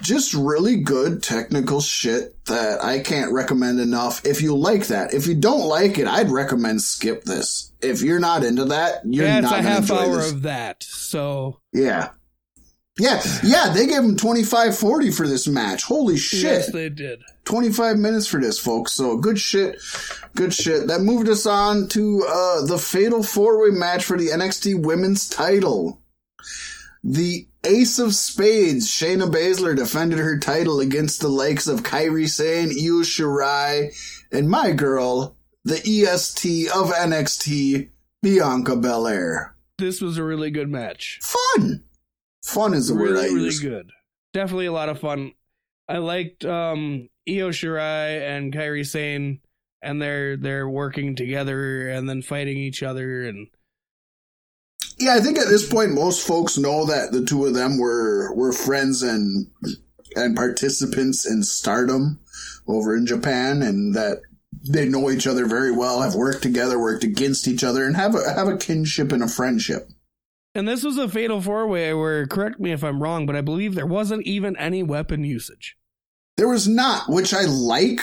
[0.00, 4.24] just really good technical shit that I can't recommend enough.
[4.24, 7.72] If you like that, if you don't like it, I'd recommend skip this.
[7.82, 10.32] If you're not into that, you're yeah, it's not a half hour this.
[10.32, 10.82] of that.
[10.82, 12.10] So yeah.
[12.98, 15.84] Yeah, yeah, they gave him 25-40 for this match.
[15.84, 16.42] Holy shit.
[16.42, 17.20] yes, they did.
[17.44, 18.92] 25 minutes for this, folks.
[18.92, 19.80] So good shit.
[20.34, 20.88] Good shit.
[20.88, 25.28] That moved us on to uh, the fatal four way match for the NXT women's
[25.28, 26.02] title.
[27.04, 32.68] The Ace of Spades, Shayna Baszler defended her title against the likes of Kairi Sane,
[32.70, 33.94] Io Shirai,
[34.32, 37.90] and my girl, the EST of NXT,
[38.22, 39.54] Bianca Belair.
[39.78, 41.20] This was a really good match.
[41.22, 41.84] Fun.
[42.48, 43.32] Fun is the really, word I use.
[43.32, 43.60] really use.
[43.60, 43.90] good.
[44.32, 45.32] Definitely a lot of fun.
[45.88, 49.40] I liked um Io Shirai and Kairi Sane
[49.82, 53.48] and they're they're working together and then fighting each other and
[54.98, 58.34] Yeah, I think at this point most folks know that the two of them were
[58.34, 59.46] were friends and
[60.16, 62.20] and participants in Stardom
[62.66, 64.20] over in Japan, and that
[64.68, 68.14] they know each other very well, have worked together, worked against each other, and have
[68.14, 69.88] a have a kinship and a friendship.
[70.54, 73.40] And this was a fatal four way where correct me if I'm wrong, but I
[73.40, 75.76] believe there wasn't even any weapon usage.
[76.36, 78.00] There was not, which I like,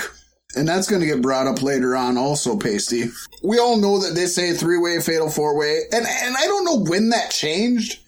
[0.56, 3.06] and that's going to get brought up later on also, Pasty.
[3.44, 6.66] We all know that they say three way, fatal four way, and, and I don't
[6.66, 8.00] know when that changed.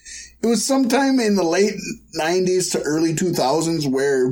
[0.43, 1.75] It was sometime in the late
[2.19, 4.31] 90s to early 2000s where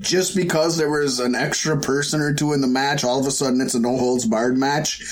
[0.00, 3.30] just because there was an extra person or two in the match, all of a
[3.30, 5.02] sudden it's a no holds barred match.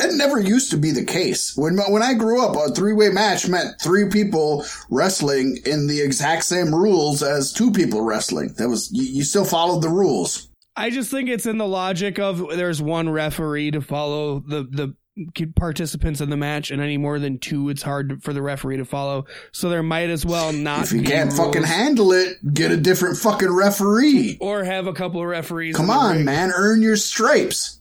[0.00, 1.54] That never used to be the case.
[1.56, 6.00] When when I grew up, a three way match meant three people wrestling in the
[6.00, 8.54] exact same rules as two people wrestling.
[8.56, 10.48] That was you, you still followed the rules.
[10.74, 14.94] I just think it's in the logic of there's one referee to follow the the
[15.56, 18.84] participants in the match, and any more than two, it's hard for the referee to
[18.86, 19.26] follow.
[19.52, 20.84] So there might as well not.
[20.84, 21.38] If you can't rules.
[21.38, 24.38] fucking handle it, get a different fucking referee.
[24.40, 25.76] or have a couple of referees.
[25.76, 26.24] Come on, ring.
[26.24, 27.79] man, earn your stripes.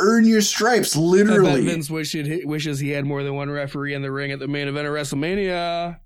[0.00, 1.64] Earn your stripes, literally.
[1.64, 4.68] Vince wishes wishes he had more than one referee in the ring at the main
[4.68, 5.98] event of WrestleMania.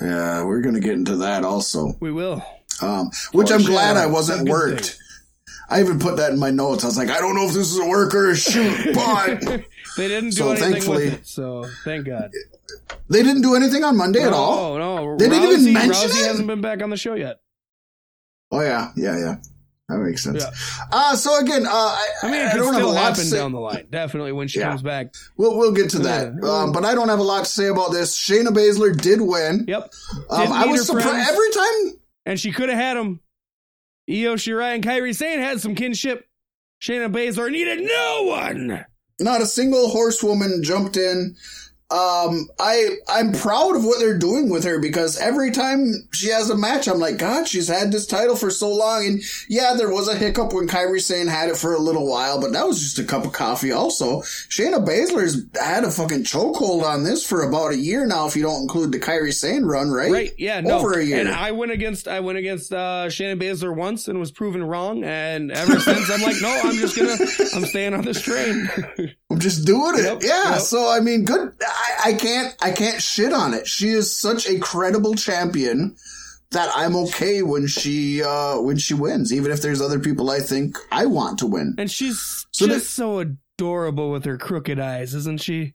[0.00, 1.94] Yeah, we're gonna get into that also.
[2.00, 2.42] We will.
[2.82, 4.84] Um, which I'm glad I wasn't worked.
[4.86, 5.00] thing.
[5.70, 6.82] I even put that in my notes.
[6.84, 9.42] I was like, I don't know if this is a work or a shoot, but
[9.96, 12.30] They didn't do So anything thankfully- with it, so thank God.
[13.10, 14.78] they didn't do anything on Monday at all.
[14.78, 15.16] No, no.
[15.16, 16.26] They didn't even mention Rousey it?
[16.26, 17.40] hasn't been back on the show yet.
[18.50, 19.34] Oh yeah, yeah, yeah.
[19.88, 20.42] That makes sense.
[20.44, 20.50] Yeah.
[20.92, 23.30] Uh, so again, uh, I, I mean, it I could don't have a still happen
[23.30, 23.86] down the line.
[23.90, 24.68] Definitely when she Yeah.
[24.68, 25.14] comes back.
[25.38, 26.34] We'll we'll get to that.
[26.42, 26.48] Yeah.
[26.48, 28.14] Um, but I don't have a lot to say about this.
[28.16, 29.64] Shayna Baszler did win.
[29.66, 29.90] Yep.
[30.28, 32.00] Um, I was surprised every time.
[32.26, 33.20] And she could have had him.
[34.10, 36.26] Io Shirai and Kairi Sane had some kinship.
[36.82, 38.84] Shayna Baszler needed no one.
[39.20, 41.34] Not a single horsewoman jumped in.
[41.90, 46.50] Um, I I'm proud of what they're doing with her because every time she has
[46.50, 49.06] a match, I'm like, God, she's had this title for so long.
[49.06, 52.42] And yeah, there was a hiccup when Kairi Sane had it for a little while,
[52.42, 53.72] but that was just a cup of coffee.
[53.72, 58.36] Also, Shayna Baszler's had a fucking chokehold on this for about a year now, if
[58.36, 60.12] you don't include the Kairi Sane run, right?
[60.12, 60.32] Right?
[60.36, 60.60] Yeah.
[60.60, 60.80] No.
[60.80, 61.20] Over a year.
[61.20, 65.04] And I went against I went against uh, Shannon Baszler once and was proven wrong.
[65.04, 67.16] And ever since, I'm like, no, I'm just gonna
[67.54, 68.68] I'm staying on this train.
[69.30, 70.04] I'm just doing it.
[70.04, 70.50] Yep, yeah.
[70.52, 70.60] yep.
[70.60, 71.52] So I mean, good.
[71.60, 72.56] I, I can't.
[72.62, 73.66] I can't shit on it.
[73.66, 75.96] She is such a credible champion
[76.50, 80.40] that I'm okay when she uh when she wins, even if there's other people I
[80.40, 81.74] think I want to win.
[81.76, 83.18] and she's So just that- so
[83.58, 85.74] adorable with her crooked eyes, isn't she?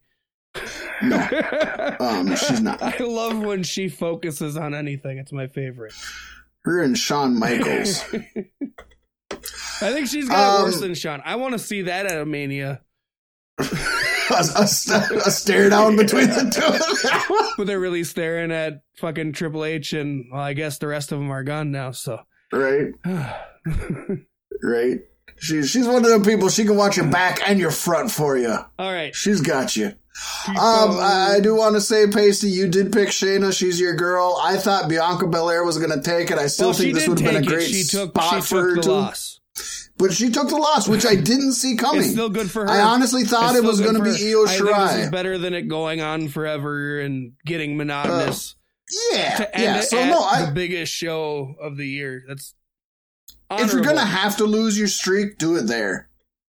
[1.02, 1.16] No,
[2.00, 2.82] um, she's not.
[2.82, 5.18] I love when she focuses on anything.
[5.18, 5.92] It's my favorite.
[6.64, 8.04] Her and Shawn Michaels.
[9.82, 11.22] I think she's got Um, worse than Shawn.
[11.24, 12.80] I want to see that at a Mania.
[13.58, 13.64] A,
[14.30, 17.48] a a stare down between the two of them.
[17.56, 21.20] But they're really staring at fucking Triple H, and well, I guess the rest of
[21.20, 21.92] them are gone now.
[21.92, 22.20] So,
[22.52, 22.88] right,
[24.62, 25.00] right.
[25.36, 26.48] She's she's one of them people.
[26.48, 28.56] She can watch your back and your front for you.
[28.78, 29.14] all right.
[29.14, 29.94] She's got you.
[30.48, 33.56] Um, I, I do want to say, Pasty, you did pick Shayna.
[33.56, 34.38] She's your girl.
[34.40, 36.38] I thought Bianca Belair was going to take it.
[36.38, 37.66] I still well, think this would have been a great.
[37.68, 38.92] She took spot she for her took the to.
[38.92, 39.40] loss.
[39.96, 42.02] But she took the loss, which I didn't see coming.
[42.02, 42.70] It's still good for her.
[42.70, 44.10] I honestly thought it was going to be.
[44.10, 45.10] Io I think this is Shirai.
[45.12, 48.56] better than it going on forever and getting monotonous.
[49.12, 49.78] Yeah, to end yeah.
[49.78, 52.24] it So no, I, the biggest show of the year.
[52.26, 52.54] That's
[53.50, 56.08] if you're going to have to lose your streak, do it there.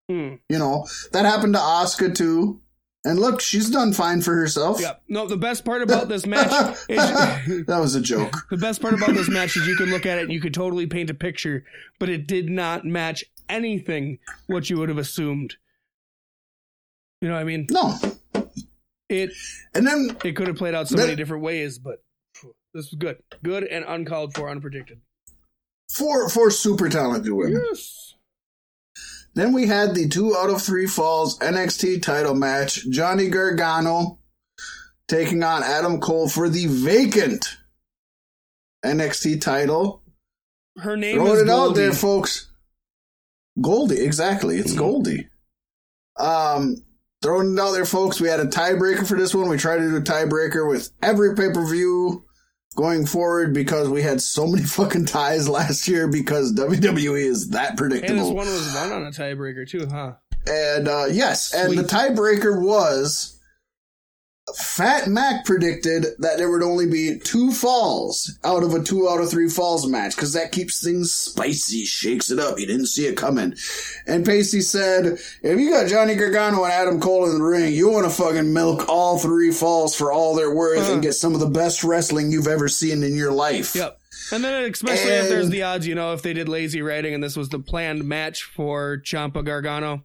[0.10, 0.36] Hmm.
[0.50, 2.62] You know that happened to Asuka too.
[3.06, 4.82] And look, she's done fine for herself.
[4.82, 5.04] Yep.
[5.08, 6.98] No, the best part about this match is
[7.68, 8.48] that was a joke.
[8.50, 10.54] the best part about this match is you can look at it and you could
[10.54, 11.64] totally paint a picture,
[12.00, 15.56] but it did not match anything what you would have assumed.
[17.22, 17.68] You know what I mean?
[17.70, 17.98] No,
[19.10, 19.32] It
[19.74, 22.04] and then it could have played out so That- many different ways, but
[22.74, 23.18] this was good.
[23.44, 25.00] Good and uncalled for, unpredicted.
[25.90, 27.64] four four super talented women.
[27.70, 28.16] Yes.
[29.34, 32.88] Then we had the two out of three falls NXT title match.
[32.90, 34.20] Johnny Gargano
[35.08, 37.46] taking on Adam Cole for the vacant
[38.84, 40.04] NXT title.
[40.78, 42.50] Her name Throwing is it out there, folks.
[43.62, 44.58] Goldie, exactly.
[44.58, 45.28] It's Goldie.
[46.18, 46.78] Um,
[47.22, 48.20] throwing it out there, folks.
[48.20, 49.50] We had a tiebreaker for this one.
[49.50, 52.26] We tried to do a tiebreaker with every pay per view
[52.76, 57.78] going forward because we had so many fucking ties last year because WWE is that
[57.78, 58.12] predictable.
[58.12, 60.14] And this one was won on a tiebreaker too, huh?
[60.48, 63.35] And uh, yes, and the tiebreaker was
[64.54, 69.20] Fat Mack predicted that there would only be two falls out of a two out
[69.20, 72.60] of three falls match because that keeps things spicy, shakes it up.
[72.60, 73.56] You didn't see it coming.
[74.06, 77.90] And Pasty said, if you got Johnny Gargano and Adam Cole in the ring, you
[77.90, 80.94] want to fucking milk all three falls for all they're worth Uh-huh.
[80.94, 83.74] and get some of the best wrestling you've ever seen in your life.
[83.76, 83.98] Yep.
[84.32, 87.24] And then, especially if there's the odds, you know, if they did lazy writing and
[87.24, 90.04] this was the planned match for Champa Gargano,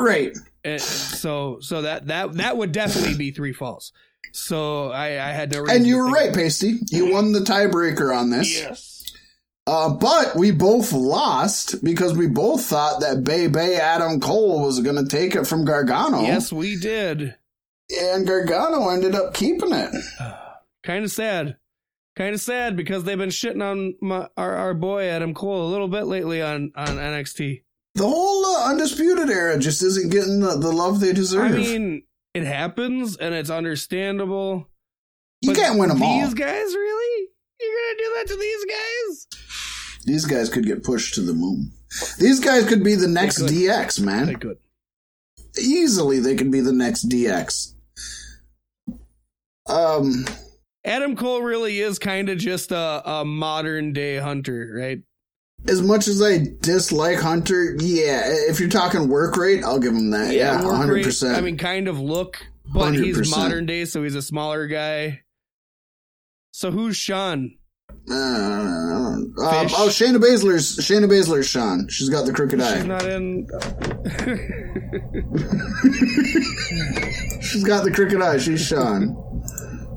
[0.00, 0.36] Right.
[0.64, 3.92] Eh, so so that that that would definitely be three falls.
[4.32, 5.66] So I, I had no.
[5.66, 6.78] And you were right, Pasty.
[6.90, 8.60] You won the tiebreaker on this.
[8.60, 8.94] Yes.
[9.66, 14.80] Uh, but we both lost because we both thought that Bay Bay Adam Cole was
[14.80, 16.22] going to take it from Gargano.
[16.22, 17.36] Yes, we did.
[18.00, 19.94] And Gargano ended up keeping it.
[20.82, 21.56] Kind of sad.
[22.16, 25.70] Kind of sad because they've been shitting on my, our our boy Adam Cole a
[25.70, 27.62] little bit lately on on NXT.
[27.98, 31.52] The whole uh, Undisputed era just isn't getting the, the love they deserve.
[31.52, 34.68] I mean, it happens and it's understandable.
[35.40, 36.32] you can't win them these all.
[36.32, 37.28] guys, really?
[37.60, 39.26] You're gonna do that to these guys?
[40.04, 41.72] These guys could get pushed to the moon.
[42.20, 43.40] These guys could be the next.
[43.40, 44.36] DX, They man.
[44.36, 44.58] could.
[45.58, 47.74] Easily, they could be the next DX.
[49.66, 50.24] Um,
[50.84, 55.00] Adam Cole really is kind of just a, a modern day hunter, right?
[55.66, 60.10] As much as I dislike Hunter, yeah, if you're talking work rate, I'll give him
[60.10, 60.32] that.
[60.32, 61.36] Yeah, work hundred rate, percent.
[61.36, 63.30] I mean, kind of look, but he's 100%.
[63.36, 65.22] modern day, so he's a smaller guy.
[66.52, 67.56] So who's Shawn?
[68.10, 71.88] Uh, um, oh, Shayna Baszler's Shayna Baszler's Shawn.
[71.88, 72.76] She's got the crooked eye.
[72.76, 73.46] She's not in.
[77.42, 78.38] She's got the crooked eye.
[78.38, 79.14] She's Shawn.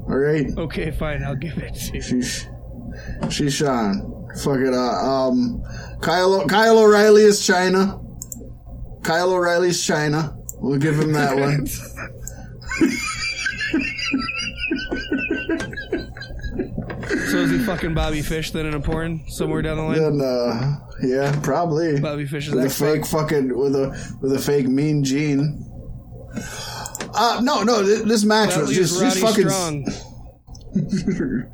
[0.09, 2.01] All right, okay, fine, I'll give it to you.
[2.01, 2.47] she's
[3.30, 4.21] she's Shawn.
[4.44, 4.74] Fuck it.
[4.74, 5.62] Uh, um,
[6.02, 8.00] Kyle Kyle O'Reilly is Chyna.
[9.04, 10.36] Kyle O'Reilly's Chyna.
[10.58, 11.68] We'll give him that one.
[17.30, 20.02] So is he fucking Bobby Fish then in a porn somewhere down the line?
[20.02, 22.00] then, uh, yeah, probably.
[22.00, 25.66] Bobby Fish is with a fake fucking with a with a fake mean gene.
[27.14, 29.86] Uh no no th- this match That was just just fucking Strong.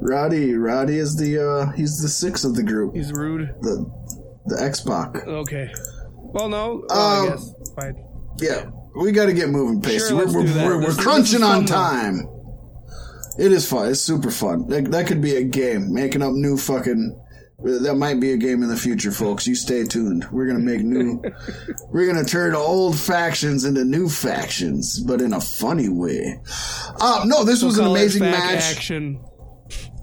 [0.00, 3.54] Roddy Roddy is the uh he's the six of the group He's rude.
[3.62, 3.90] the
[4.46, 5.26] the X-Pac.
[5.26, 5.72] Okay.
[6.16, 6.84] Well, no.
[6.88, 7.54] Well, I Um, guess.
[7.74, 8.04] Fine.
[8.40, 12.28] yeah we got to get moving Pasty Sure, we're we're, we're, we're crunching on time
[13.38, 16.56] it is fun it's super fun that, that could be a game making up new
[16.56, 17.20] fucking
[17.62, 19.46] that might be a game in the future, folks.
[19.46, 20.26] You stay tuned.
[20.30, 21.22] We're gonna make new.
[21.90, 26.38] we're gonna turn old factions into new factions, but in a funny way.
[27.00, 28.62] Uh, no, this was an amazing match.
[28.62, 29.24] Action.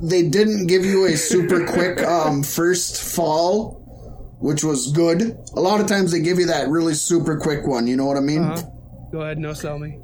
[0.03, 5.37] They didn't give you a super quick um, first fall, which was good.
[5.55, 7.87] A lot of times they give you that really super quick one.
[7.87, 8.43] You know what I mean?
[8.43, 8.63] Uh-huh.
[9.11, 9.97] Go ahead, no sell me.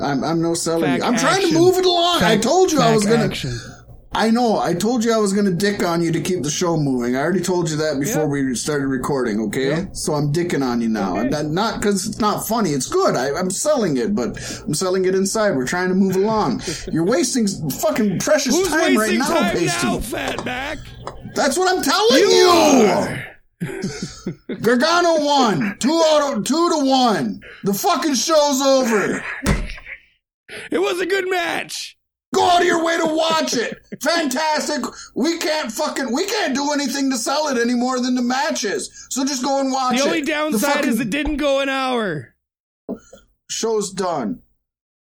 [0.00, 0.84] I'm, I'm no selling.
[0.84, 1.08] Fact you.
[1.08, 2.22] I'm trying to move it along.
[2.22, 3.24] I told you I was gonna.
[3.24, 3.56] action.
[4.16, 4.60] I know.
[4.60, 7.16] I told you I was going to dick on you to keep the show moving.
[7.16, 8.28] I already told you that before Yeah.
[8.46, 9.68] we started recording, okay?
[9.70, 9.86] Yeah.
[9.92, 11.18] So I'm dicking on you now.
[11.18, 11.28] Okay.
[11.30, 12.70] Not- Not because it's not funny.
[12.70, 13.16] It's good.
[13.16, 15.56] I, I'm selling it, but I'm selling it inside.
[15.56, 16.62] We're trying to move along.
[16.92, 19.86] You're wasting fucking precious Who's time right wasting now, time Pasty.
[19.86, 20.78] now, fatback?
[21.34, 23.18] That's what I'm telling you.
[24.60, 25.76] Gargano won.
[25.80, 27.40] Two out of, two to one.
[27.64, 29.24] The fucking show's over.
[30.70, 31.93] It was a good match.
[32.34, 33.78] Go out of your way to watch it.
[34.02, 34.82] Fantastic.
[35.14, 39.06] We can't fucking we can't do anything to sell it any more than the matches.
[39.10, 39.98] So just go and watch it.
[39.98, 40.06] The it.
[40.06, 42.34] only downside fucking is it didn't go an hour.
[43.48, 44.42] show's done.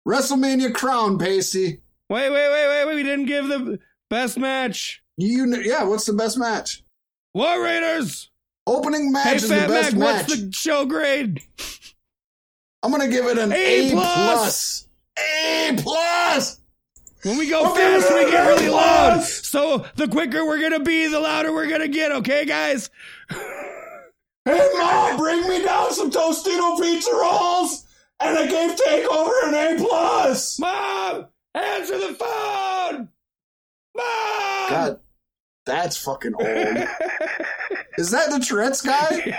[0.08, 1.82] WrestleMania crown, Pasty.
[2.10, 2.96] Wait, wait, wait, wait, wait.
[2.96, 5.04] We didn't give the best match.
[5.18, 6.84] You yeah, what's the best match?
[7.36, 8.30] War Raiders.
[8.68, 10.28] Opening match Hey, is the Fat best Mack, match.
[10.30, 11.42] what's the show grade?
[12.84, 14.88] I'm gonna give it an A A, plus.
[15.18, 16.61] A plus.
[17.24, 19.24] When we go Okay, fast, we get really loud.
[19.24, 22.12] So the quicker we're gonna be, the louder we're gonna get.
[22.12, 22.90] Okay, guys.
[24.44, 27.86] Hey mom, bring me down some Tostino pizza rolls,
[28.20, 30.58] and I gave Takeover an A plus.
[30.58, 33.10] Mom, answer the phone.
[33.96, 34.70] Mom.
[34.70, 35.00] God,
[35.66, 36.88] that's fucking old.
[37.98, 39.38] Is that the Tourette's guy?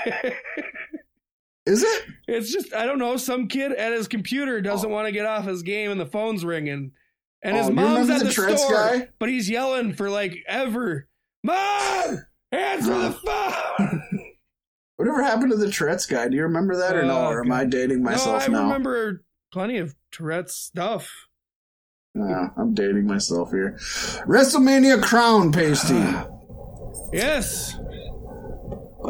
[1.66, 2.04] Is it?
[2.28, 3.16] It's just I don't know.
[3.16, 4.92] Some kid at his computer doesn't oh.
[4.92, 6.92] want to get off his game, and the phone's ringing,
[7.42, 9.08] and his Oh, mom's at the the, store, guy?
[9.18, 11.08] but he's yelling for like ever.
[11.44, 14.02] Mom, answer the phone.
[14.96, 16.28] Whatever happened to the Tourette's guy?
[16.28, 17.16] Do you remember that or no?
[17.18, 18.62] Oh, Or am I dating no, myself I now?
[18.64, 21.10] remember plenty of Tourette's stuff.
[22.18, 23.76] Uh, I'm dating myself here.
[24.26, 25.98] WrestleMania Crown Pasty.
[27.12, 27.76] Yes.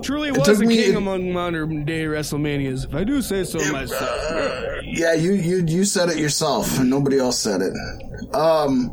[0.02, 3.20] Truly It was took a me- king it- among modern day WrestleManias, if I do
[3.20, 4.10] say so myself.
[4.84, 7.72] Yeah, you you you said it yourself, and nobody else said it.
[8.34, 8.90] Um,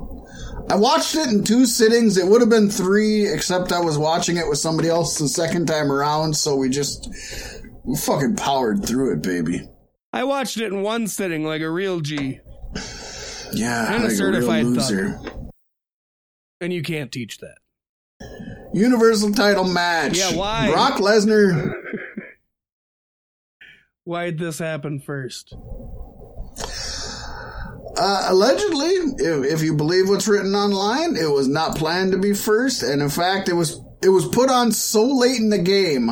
[0.70, 2.18] I watched it in two sittings.
[2.18, 5.68] It would have been three, except I was watching it with somebody else the second
[5.68, 6.36] time around.
[6.36, 7.10] So we just
[7.86, 9.68] we fucking powered through it, baby.
[10.12, 12.40] I watched it in one sitting like a real G,
[13.54, 14.90] Yeah, And a like certified real thug.
[14.92, 15.20] loser.
[16.60, 17.59] and you can't teach that.
[18.74, 20.18] Universal title match.
[20.18, 20.72] Yeah, why?
[20.72, 21.74] Brock Lesnar.
[24.04, 25.54] Why'd this happen first?
[27.98, 32.34] Uh, allegedly, if, if you believe what's written online, it was not planned to be
[32.34, 36.10] first, and in fact, it was it was put on so late in the game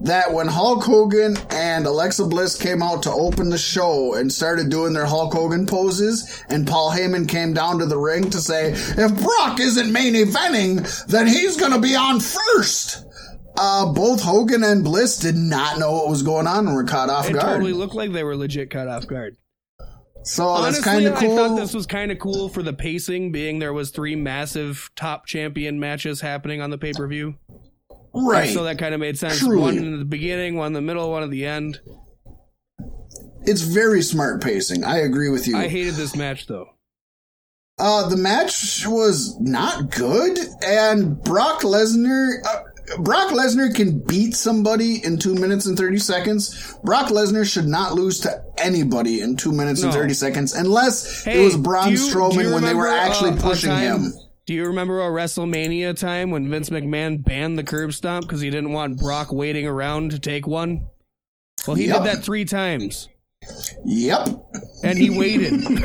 [0.00, 4.68] that when Hulk Hogan and Alexa Bliss came out to open the show and started
[4.68, 8.72] doing their Hulk Hogan poses, and Paul Heyman came down to the ring to say,
[8.72, 13.04] "If Brock isn't main eventing, then he's gonna be on first.
[13.56, 17.08] Uh, both Hogan and Bliss did not know what was going on and were caught
[17.08, 17.44] off It guard.
[17.46, 19.36] totally looked like they were legit caught off guard.
[20.24, 21.32] so that's Honestly, kind of cool.
[21.32, 24.90] I thought this was kind of cool for the pacing, being there was three massive
[24.96, 27.36] top champion matches happening on the pay per view.
[28.14, 28.50] Right.
[28.50, 29.38] So that kind of made sense.
[29.38, 29.60] Truly.
[29.60, 31.80] One in the beginning, one in the middle, one at the end.
[33.46, 34.84] It's very smart pacing.
[34.84, 35.56] I agree with you.
[35.56, 36.68] I hated this match though.
[37.78, 42.36] uh, the match was not good, and Brock Lesnar.
[42.46, 42.62] Uh,
[42.98, 46.74] Brock Lesnar can beat somebody in two minutes and thirty seconds.
[46.84, 51.40] Brock Lesnar should not lose to anybody in two minutes and thirty seconds, unless Hey,
[51.42, 54.12] it was Braun you- Strowman when they were actually uh, pushing him.
[54.46, 58.50] Do you remember a WrestleMania time when Vince McMahon banned the curb stomp because he
[58.50, 60.86] didn't want Brock waiting around to take one?
[61.66, 61.96] Well, he Yep.
[62.02, 63.08] did that three times,
[63.86, 64.28] Yep.
[64.82, 65.64] and he waited.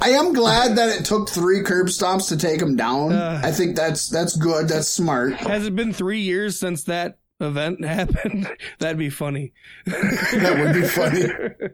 [0.00, 3.12] I am glad that it took three curb stomps to take him down.
[3.12, 3.40] Uh.
[3.42, 4.68] I think that's that's good.
[4.68, 5.34] That's smart.
[5.34, 8.48] Has it been three years since that event happened?
[8.78, 9.52] That'd be funny.
[9.86, 11.72] that would be funny.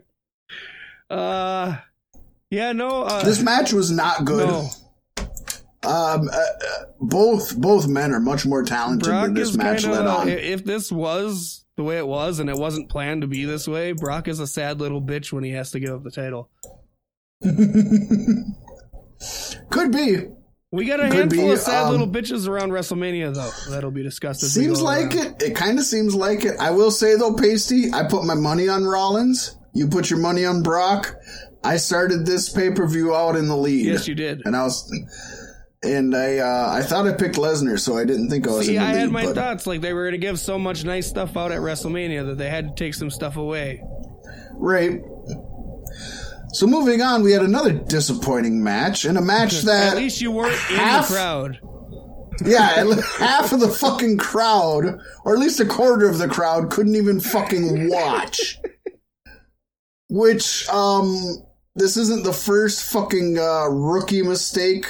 [1.09, 1.77] Uh,
[2.49, 3.03] yeah, no.
[3.03, 4.47] Uh, This match was not good.
[4.47, 4.69] no.
[5.85, 9.95] Um, uh, uh, both both men are much more talented Brock than this match kind
[9.95, 10.29] led on.
[10.29, 13.91] If this was the way it was and it wasn't planned to be this way,
[13.91, 16.49] Brock is a sad little bitch when he has to give up the title.
[19.69, 20.17] Could be.
[20.71, 23.71] We got a Could handful be, of sad um, little bitches around WrestleMania, though.
[23.71, 24.41] That'll be discussed.
[24.41, 25.41] Seems like around.
[25.41, 25.49] it.
[25.49, 26.55] It kind of seems like it.
[26.59, 29.57] I will say though, Pasty, I put my money on Rollins.
[29.73, 31.15] You put your money on Brock.
[31.63, 33.85] I started this pay per view out in the lead.
[33.85, 34.41] Yes, you did.
[34.45, 34.91] And I was,
[35.83, 38.77] and I uh, I thought I picked Lesnar, so I didn't think I was See,
[38.77, 38.99] I lead.
[38.99, 39.67] had my but- thoughts.
[39.67, 42.49] Like they were going to give so much nice stuff out at WrestleMania that they
[42.49, 43.83] had to take some stuff away.
[44.53, 45.01] Right.
[46.49, 50.31] So moving on, we had another disappointing match, and a match that At least you
[50.31, 51.59] weren't half- in the crowd.
[52.45, 56.95] Yeah, half of the fucking crowd, or at least a quarter of the crowd, couldn't
[56.95, 58.59] even fucking watch.
[60.09, 61.15] Which, um,
[61.75, 64.85] this isn't the first fucking uh, rookie mistake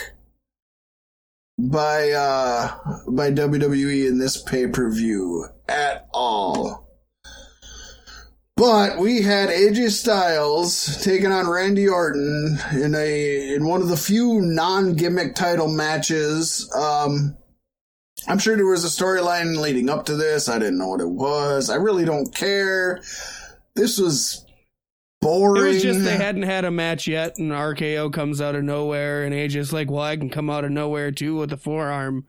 [1.69, 2.75] by uh,
[3.07, 6.83] by WWE in this pay per view at all.
[8.55, 13.97] But we had AJ Styles taking on Randy Orton in a in one of the
[13.97, 16.71] few non gimmick title matches.
[16.75, 17.35] Um,
[18.27, 20.47] I'm sure there was a storyline leading up to this.
[20.47, 21.69] I didn't know what it was.
[21.69, 23.01] I really don't care.
[23.75, 24.42] This was
[25.65, 29.23] It was just they hadn't had a match yet, and RKO comes out of nowhere,
[29.23, 32.25] and AJ's like, "Well, I can come out of nowhere too with the forearm."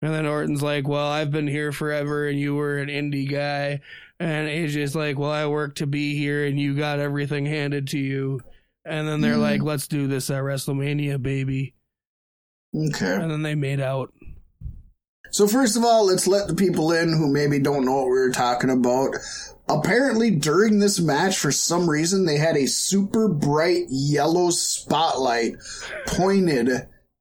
[0.00, 3.80] And then Orton's like, "Well, I've been here forever, and you were an indie guy."
[4.18, 7.98] And AJ's like, "Well, I worked to be here, and you got everything handed to
[7.98, 8.40] you."
[8.84, 9.42] And then they're Mhm.
[9.42, 11.74] like, "Let's do this at WrestleMania, baby."
[12.74, 13.14] okay.
[13.14, 14.12] And then they made out.
[15.30, 18.10] So first of all, let's let the people in who maybe don't know what we
[18.18, 19.14] were talking about.
[19.78, 25.54] Apparently, during this match, for some reason, they had a super bright yellow spotlight
[26.06, 26.68] pointed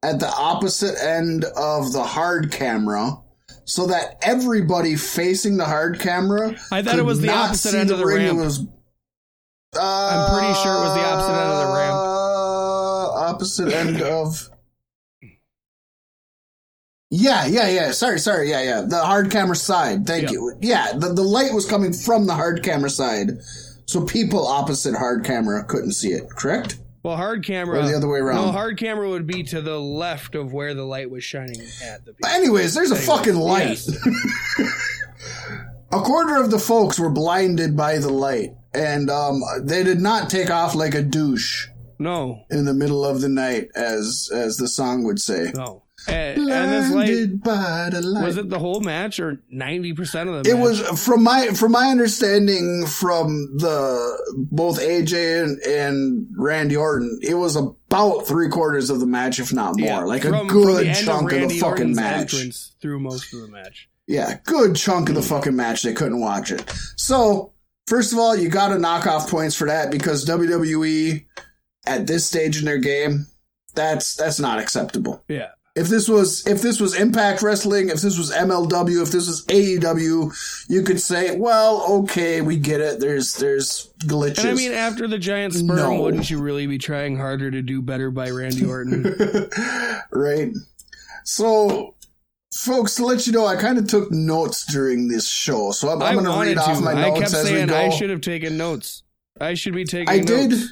[0.04, 3.18] at the opposite end of the hard camera,
[3.66, 6.56] so that everybody facing the hard camera.
[6.72, 8.26] I thought it was the opposite end of the ring.
[8.28, 8.40] ramp.
[8.40, 8.60] Was,
[9.80, 11.96] I'm pretty sure it was the opposite end of the ramp.
[11.96, 14.50] uh, Opposite end of.
[17.14, 17.92] Yeah, yeah, yeah.
[17.92, 18.50] Sorry, sorry.
[18.50, 18.82] Yeah, yeah.
[18.88, 20.08] The hard camera side.
[20.08, 20.32] Thank Yeah.
[20.32, 20.58] you.
[20.62, 23.32] Yeah, the, the light was coming from the hard camera side.
[23.86, 26.78] So people opposite hard camera couldn't see it, correct?
[27.04, 27.80] Well, hard camera.
[27.80, 28.46] Or the other way around.
[28.46, 32.06] No, hard camera would be to the left of where the light was shining at
[32.06, 32.30] the people.
[32.30, 33.68] Anyways, there's a Anyways, fucking light.
[33.70, 33.90] yes.
[35.92, 40.30] a quarter of the folks were blinded by the light, and um, they did not
[40.30, 41.68] take off like a douche
[42.00, 45.52] no, in the middle of the night, as as the song would say.
[45.56, 45.84] no.
[46.08, 48.26] And, and like by the light.
[48.26, 50.48] was it the whole match or ninety percent of the match?
[50.48, 50.90] It match?
[50.90, 57.20] was from my from my understanding from the both AJ and, and Randy Orton.
[57.22, 59.88] It was about three quarters of the match, if not more.
[59.88, 62.72] Yeah, like from- a good chunk of, Randy the fucking Orton's match.
[62.82, 63.88] through most of the match.
[64.08, 65.84] Yeah, good chunk of the fucking match.
[65.84, 66.68] They couldn't watch it.
[66.98, 67.54] So
[67.88, 71.26] first of all, you got to knock off points for that because WWE
[71.86, 73.28] at this stage in their game,
[73.76, 75.24] that's that's not acceptable.
[75.28, 75.50] Yeah.
[75.74, 79.46] If this was if this was Impact Wrestling, if this was MLW, if this was
[79.46, 83.00] AEW, you could say, well, okay, we get it.
[83.00, 84.40] There's there's glitches.
[84.40, 86.02] And I mean, after the giant sperm, No.
[86.02, 89.16] wouldn't you really be trying harder to do better by Randy Orton?
[90.12, 90.52] right?
[91.24, 91.96] So,
[92.54, 96.02] folks, to let you know, I kind of took notes during this show, so I'm,
[96.02, 97.78] I I'm going to read off my I notes kept as we saying go.
[97.78, 99.04] I should have taken notes.
[99.40, 100.14] I should be taking.
[100.18, 100.32] Notes.
[100.32, 100.56] I notes.
[100.60, 100.70] did.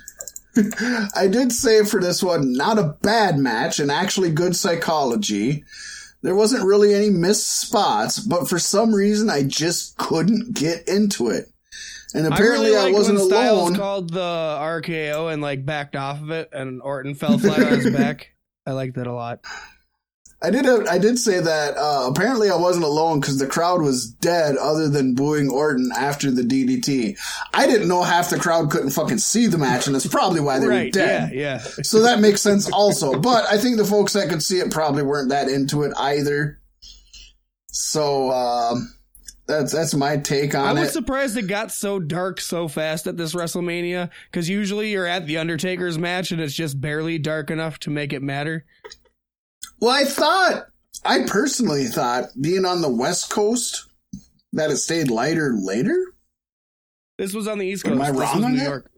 [1.16, 5.64] I did say for this one, not a bad match and actually good psychology.
[6.22, 11.30] There wasn't really any missed spots, but for some reason I just couldn't get into
[11.30, 11.46] it.
[12.14, 13.76] And apparently I, I, really liked wasn't when Styles alone.
[13.76, 17.94] called the RKO and like backed off of it, and Orton fell flat on his
[17.96, 18.32] back.
[18.66, 19.46] I liked that a lot.
[20.42, 20.66] I did.
[20.88, 21.76] I did say that.
[21.76, 26.32] Uh, apparently, I wasn't alone because the crowd was dead, other than booing Orton after
[26.32, 27.18] the DDT.
[27.54, 30.60] I didn't know half the crowd couldn't fucking see the match, and that's probably why
[30.60, 31.34] they were dead.
[31.34, 31.58] Yeah, yeah.
[31.84, 33.20] So that makes sense also.
[33.20, 36.62] But I think the folks that could see it probably weren't that into it either.
[37.68, 38.94] So um,
[39.46, 40.70] that's that's my take on it.
[40.70, 40.94] I was it.
[40.94, 45.38] surprised it got so dark so fast at this WrestleMania because usually you're at the
[45.38, 48.66] Undertaker's match and it's just barely dark enough to make it matter.
[49.82, 50.66] Well, I thought,
[51.06, 53.88] I personally thought, being on the West Coast,
[54.54, 55.96] that it stayed lighter later.
[57.18, 57.96] This was on the East Coast.
[57.96, 58.02] Am.
[58.02, 58.66] I This wrong on New that?
[58.66, 58.92] York.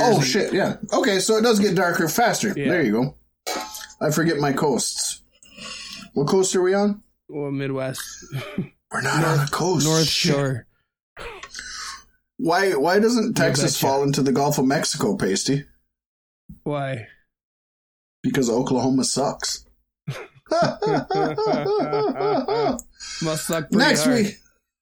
[0.00, 0.52] Oh shit!
[0.54, 0.76] Yeah.
[0.92, 2.54] Okay, so it does get darker faster.
[2.56, 2.68] Yeah.
[2.70, 3.16] There you go.
[4.00, 5.22] I forget my coasts.
[6.14, 7.02] What coast are we on?
[7.28, 8.00] Well, Midwest,
[8.92, 9.84] We're not on a coast.
[9.84, 10.66] North Shore.
[12.38, 12.70] Why?
[12.72, 15.64] Why doesn't Texas fall into the Gulf of Mexico, Pasty?
[16.62, 17.08] Why?
[18.22, 19.65] Because Oklahoma sucks.
[23.22, 24.16] Must suck Next hard.
[24.16, 24.36] week,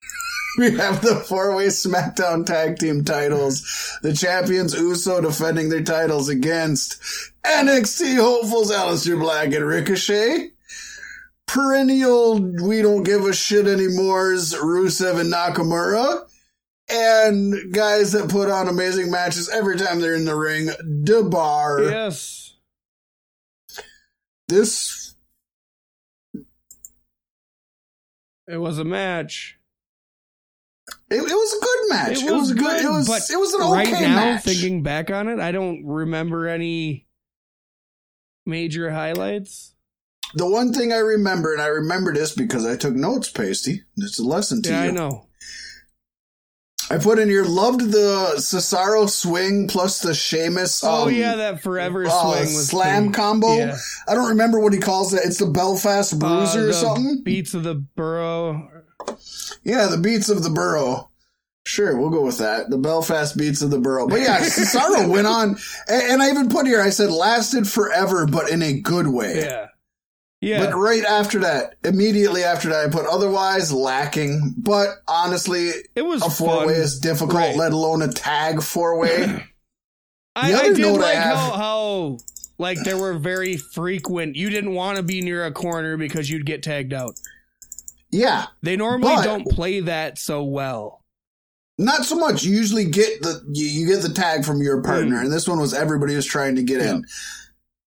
[0.58, 3.98] we have the four-way SmackDown Tag Team titles.
[4.02, 7.00] The champions Uso defending their titles against
[7.44, 10.50] NXT hopefuls Aleister Black and Ricochet.
[11.46, 16.28] Perennial, we don't give a shit animore's Rusev and Nakamura.
[16.88, 21.82] And guys that put on amazing matches every time they're in the ring, The Bar.
[21.84, 22.54] Yes.
[24.48, 25.13] This,
[28.47, 29.59] It was a match.
[31.11, 32.22] it, it was a good match.
[32.22, 34.42] It was, a good, it was, but it was an right okay now, match.
[34.45, 37.07] thinking back on it, I don't remember any
[38.45, 39.74] major highlights.
[40.34, 43.82] The one thing I remember, and I remember this because I took notes, Pasty.
[43.97, 44.88] It's a lesson to Yeah, you.
[44.90, 45.26] I know.
[46.95, 50.82] I put in here, loved the Cesaro swing plus the Sheamus.
[50.84, 53.57] oh um, yeah, that forever uh, swing was slam pretty- combo.
[53.57, 53.76] Yeah.
[54.09, 55.22] I don't remember what he calls that.
[55.24, 57.22] It's the Belfast Bruiser Uh, or something.
[57.24, 58.68] Beats of the Bodhrán.
[59.64, 61.09] yeah, the beats of the Bodhrán.
[61.66, 62.68] Sure, we'll go with that.
[62.68, 64.11] The Belfast beats of the Bodhrán.
[64.11, 65.57] But yeah, Cesaro went on,
[65.88, 69.40] and, and I even put here, I said lasted forever, but in a good way.
[69.40, 69.66] Yeah.
[70.45, 70.64] Yeah.
[70.66, 74.55] But right after that, immediately after that, I put otherwise lacking.
[74.59, 77.57] But honestly, it was a four way is difficult, Right.
[77.57, 79.42] let alone a tag four way.
[80.36, 82.18] I, The I did note I like have- how, how
[82.59, 84.36] like there were very frequent.
[84.36, 87.14] You didn't want to be near a corner because you'd get tagged out.
[88.11, 91.01] yeah, They normally But- don't play that so well.
[91.78, 92.45] not so much.
[92.45, 95.22] You usually get the you, you get the tag from your partner, Mm.
[95.24, 96.90] and this one was everybody was trying to get Yeah.
[96.97, 97.05] in.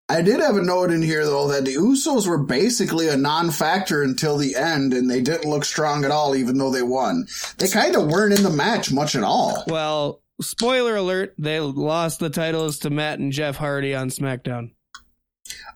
[0.10, 4.04] I did have a note in here though that the Usos were basically a non-factor
[4.04, 7.28] until the end, and they didn't look strong at all, even though they won.
[7.58, 9.66] They kind of weren't in the match much at all.
[9.68, 14.72] Well, spoiler alert: they lost the titles to Matt and Jeff Hardy on SmackDown.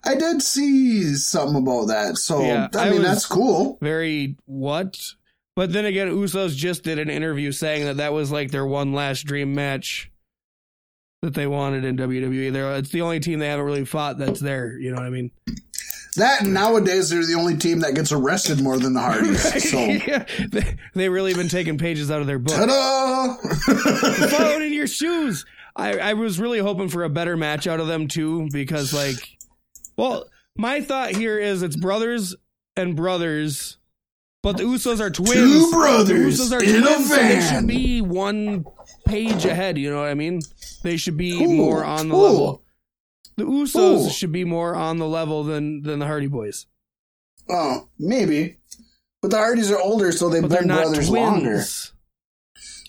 [0.04, 3.78] I did see something about that, so Yeah, I mean that's cool.
[3.82, 4.98] Very what?
[5.56, 8.94] But then again, Usos just did an interview saying that that was like their one
[8.94, 10.11] last dream match
[11.22, 12.52] that they wanted in WWE.
[12.52, 14.78] They're, it's the only team they haven't really fought that's there.
[14.78, 15.32] You know what I mean?
[16.18, 19.42] That nowadays they're the only team that gets arrested more than the Hardys.
[19.72, 22.56] So yeah, they, they really been taking pages out of their book.
[22.56, 23.36] ta-da!
[24.28, 25.46] Phone in your shoes.
[25.76, 29.38] I, I was really hoping for a better match out of them too, because like,
[29.96, 30.26] well,
[30.58, 32.36] my thought here is it's brothers
[32.76, 33.78] and brothers,
[34.44, 35.32] but the Usos are twins.
[35.34, 37.54] Two The brothers Usos are in a twins, so they van.
[37.62, 38.66] should be one
[39.08, 39.78] page ahead.
[39.78, 40.42] You know what I mean?
[40.84, 42.24] They should be Cool, more on the cool.
[42.24, 42.64] level.
[43.38, 44.10] The Usos Ooh.
[44.10, 46.66] should be more on the level than than the Hardy Boys.
[47.50, 48.58] Oh, maybe.
[49.22, 51.12] But the Hardys are older, so they've But been brothers twins.
[51.12, 51.54] longer.
[51.54, 51.94] Twins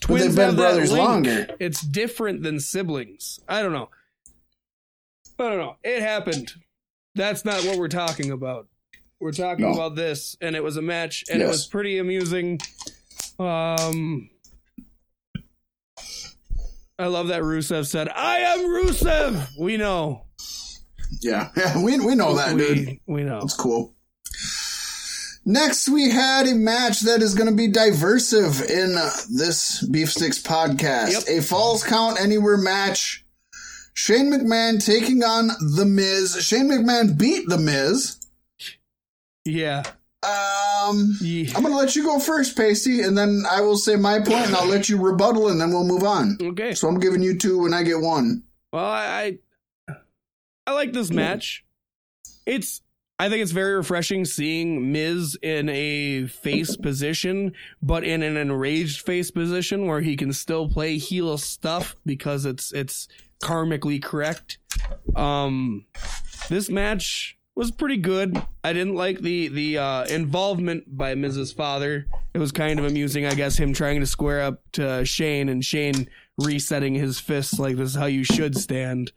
[0.01, 1.57] But they've been brothers longer.
[1.61, 3.39] It's different than siblings.
[3.49, 3.89] I don't know.
[5.39, 5.77] I don't know.
[5.85, 6.53] It happened.
[7.15, 8.69] That's not what we're talking about.
[9.21, 9.73] We're talking No.
[9.73, 12.61] about this, and it was a match, and it was pretty amusing.
[13.39, 14.31] Um,
[16.99, 20.27] I love that Rusev said, "I am Rusev." We know.
[21.21, 22.99] Yeah, yeah, we we know that, we, dude.
[23.07, 23.41] We know.
[23.43, 23.95] It's cool.
[25.45, 30.41] Next, we had a match that is going to be diversive in uh, this Beefsticks
[30.41, 31.13] podcast.
[31.13, 31.39] Yep.
[31.39, 33.25] A Falls Count Anywhere match.
[33.95, 36.37] Shane McMahon taking on The Miz.
[36.45, 38.19] Shane McMahon beat The Miz.
[39.45, 39.83] Yeah.
[40.23, 41.53] Um, yeah.
[41.57, 44.47] I'm going to let you go first, Pasty, and then I will say my point,
[44.47, 46.39] and I'll let you rebuttal, and then we'll move on.
[46.41, 46.75] Okay.
[46.75, 48.45] So I'm giving you two, and I get one.
[48.73, 49.39] Well, I,
[49.89, 49.95] I
[50.67, 51.65] I like this match.
[52.47, 52.83] It's
[53.19, 57.53] I think it's very refreshing seeing Miz in a face position,
[57.83, 62.73] but in an enraged face position where he can still play heel stuff because it's
[62.73, 63.09] it's
[63.43, 64.59] karmically correct.
[65.15, 65.87] Um,
[66.49, 68.41] this match was pretty good.
[68.65, 72.07] I didn't like the the uh, involvement by Miz's father.
[72.35, 75.65] It was kind of amusing, I guess, him trying to square up to Shane and
[75.65, 79.13] Shane resetting his fists like this is how you should stand.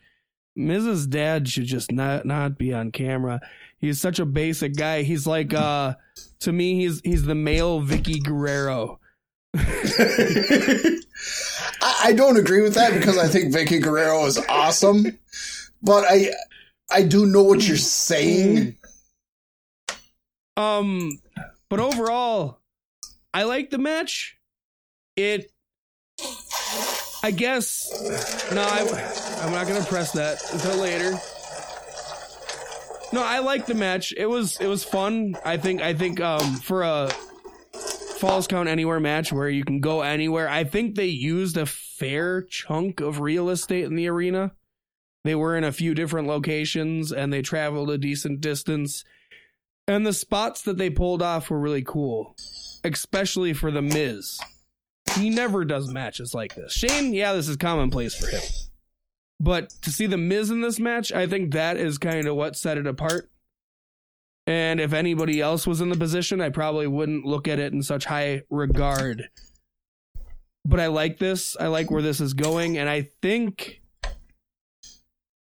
[0.56, 3.42] Miz's Dad should just not not be on camera.
[3.78, 5.04] He's such a basic guy.
[5.04, 5.96] He's like uh
[6.40, 9.00] to me he's he's the male Vickie Guerrero.
[9.58, 11.00] I,
[11.82, 15.18] I don't agree with that because I think Vickie Guerrero is awesome,
[15.82, 16.32] but I
[16.90, 18.78] I do know what you're saying.
[20.58, 21.20] Um
[21.70, 22.60] but overall
[23.34, 24.38] I like the match.
[25.16, 25.52] It
[27.24, 27.92] I guess
[28.54, 31.18] no, I, I'm not gonna press that until later.
[33.12, 34.14] No, I like the match.
[34.16, 35.38] It was it was fun.
[35.46, 37.10] I think I think um for a
[38.20, 40.50] falls count anywhere match where you can go anywhere.
[40.50, 44.52] I think they used a fair chunk of real estate in the arena.
[45.26, 49.04] They were in a few different locations and they traveled a decent distance.
[49.88, 52.36] And the spots that they pulled off were really cool,
[52.84, 54.40] especially for the Miz.
[55.16, 56.74] He never does matches like this.
[56.74, 58.42] Shane, yeah, this is commonplace for him.
[59.40, 62.56] But to see the Miz in this match, I think that is kind of what
[62.56, 63.32] set it apart.
[64.46, 67.82] And if anybody else was in the position, I probably wouldn't look at it in
[67.82, 69.28] such high regard.
[70.66, 71.58] But I like this.
[71.60, 72.78] I like where this is going.
[72.78, 73.82] And I think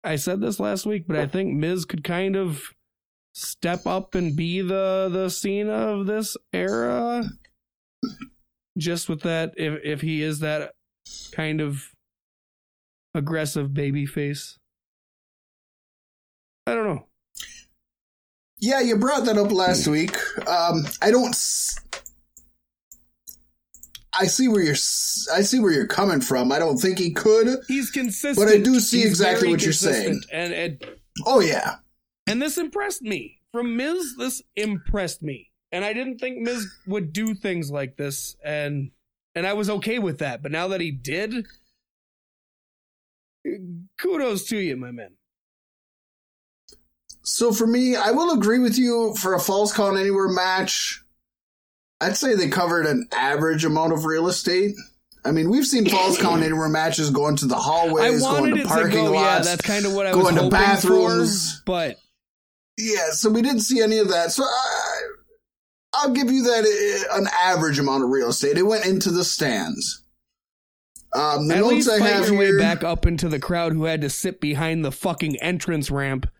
[0.02, 2.62] I said this last week, but I think Miz could kind of
[3.32, 7.24] step up and be the the Cena of this era.
[8.78, 10.72] Just with that, if if he is that
[11.32, 11.90] kind of
[13.14, 14.58] aggressive baby face.
[16.66, 17.06] I don't know.
[18.60, 20.16] Yeah, you brought that up last week.
[20.46, 21.34] Um, I don't.
[24.12, 24.74] I see where you're.
[24.74, 26.50] I see where you're coming from.
[26.52, 27.58] I don't think he could.
[27.68, 28.36] He's consistent.
[28.36, 30.22] But I do see He's exactly what you're saying.
[30.32, 30.84] And, and
[31.26, 31.76] Oh yeah,
[32.26, 33.38] and this impressed me.
[33.52, 35.50] From Miz, this impressed me.
[35.72, 38.90] And I didn't think Miz would do things like this and
[39.34, 40.42] and I was okay with that.
[40.42, 41.46] But now that he did,
[43.98, 45.12] kudos to you, my man.
[47.22, 50.99] So for me, I will agree with you for a falls count anywhere match.
[52.00, 54.74] I'd say they covered an average amount of real estate.
[55.24, 58.62] I mean, we've seen falls count anywhere matches going to the hallways, going to it
[58.62, 59.48] to parking go, yeah, lots.
[59.48, 61.58] that's kind of what I was going to bathrooms.
[61.58, 61.62] for.
[61.66, 61.96] But
[62.78, 64.32] yeah, so we didn't see any of that.
[64.32, 65.00] So I,
[65.94, 66.64] I'll give you that
[67.10, 68.56] uh, an average amount of real estate.
[68.56, 70.02] It went into the stands.
[71.12, 72.56] Um, the at notes least I have your here.
[72.56, 76.30] way back up into the crowd who had to sit behind the fucking entrance ramp.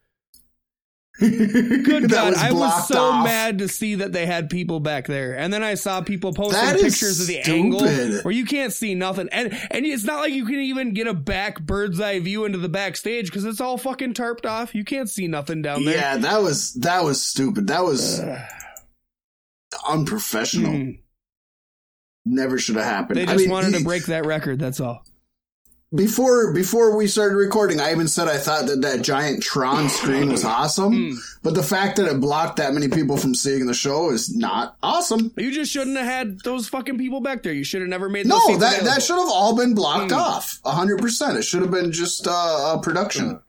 [1.21, 3.25] Good God, was I was so off.
[3.25, 6.81] mad to see that they had people back there, and then I saw people posting
[6.81, 7.51] pictures of the stupid.
[7.51, 11.07] angle where you can't see nothing, and and it's not like you can even get
[11.07, 14.75] a back bird's eye view into the backstage because it's all fucking tarped off.
[14.75, 15.97] You can't see nothing down there.
[15.97, 17.67] Yeah, that was that was stupid.
[17.67, 18.21] That was
[19.89, 20.73] unprofessional.
[20.73, 21.01] Mm.
[22.25, 23.19] Never should have happened.
[23.19, 24.59] They I just mean, wanted to break that record.
[24.59, 25.05] That's all.
[25.93, 27.81] Before before we started recording.
[27.81, 31.17] I even said I thought that that giant Tron screen was awesome, Mm.
[31.43, 34.77] but the fact that it blocked that many people from seeing the show is not
[34.85, 35.33] awesome.
[35.37, 37.53] You just shouldn't have had those fucking people back there.
[37.53, 38.85] You should have never made those No, that available.
[38.87, 40.17] that should have all been blocked Mm.
[40.19, 40.61] off.
[40.65, 41.37] hundred percent.
[41.39, 43.41] It should have been just uh, a production.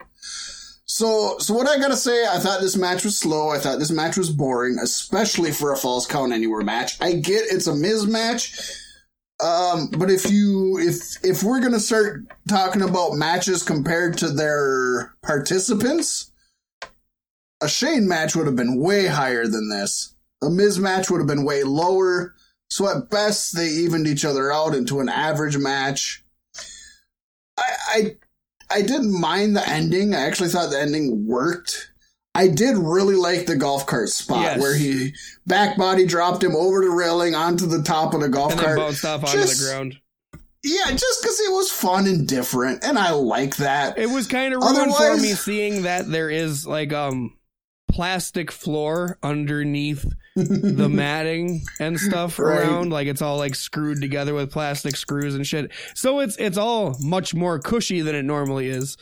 [0.87, 3.49] So, so what I gotta say, I thought this match was slow.
[3.49, 6.97] I thought this match was boring, especially for a falls count anywhere match.
[6.99, 8.59] I get it's a Miz match.
[9.41, 15.15] Um, but if you if if we're gonna start talking about matches compared to their
[15.23, 16.31] participants,
[17.59, 20.15] a Shane match would have been way higher than this.
[20.43, 22.35] A Miz match would have been way lower.
[22.69, 26.23] So at best, they evened each other out into an average match.
[27.57, 28.15] I I,
[28.69, 30.13] I didn't mind the ending.
[30.13, 31.90] I actually thought the ending worked.
[32.33, 34.59] I did really like the golf cart spot Yes.
[34.61, 35.13] where he
[35.45, 38.77] back body dropped him over the railing onto the top of the golf And cart.
[38.77, 39.95] bounced off onto Just- the ground.
[40.63, 43.97] Yeah, just because it was fun and different, and I like that.
[43.97, 47.35] It was kind of ruined for Otherwise- me seeing that there is like um
[47.91, 50.05] plastic floor underneath
[50.35, 52.59] the matting and stuff Right.
[52.59, 56.57] around like it's all like screwed together with plastic screws and shit so it's it's
[56.57, 58.95] all much more cushy than it normally is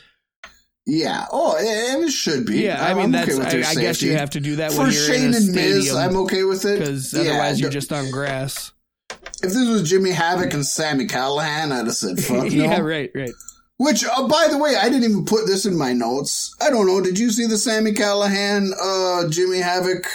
[0.86, 1.26] Yeah.
[1.30, 2.60] Oh, and it should be.
[2.62, 4.72] yeah i I'm mean okay that's with I, I guess you have to do that
[4.72, 6.78] For when you're Shane and Miz, I'm okay with it.
[6.78, 8.72] because Yeah, otherwise you're just on grass
[9.10, 12.48] If this was Jimmy Havoc and Sami Callihan, I'd have said fuck no.
[12.48, 13.30] yeah right right
[13.76, 16.54] Which, uh, by the way, I didn't even put this in my notes.
[16.60, 17.00] I don't know.
[17.00, 20.06] Did you see the Sami Callihan, uh, Jimmy Havoc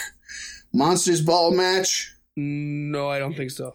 [0.72, 2.12] Monsters Ball match?
[2.38, 3.74] no i don't think so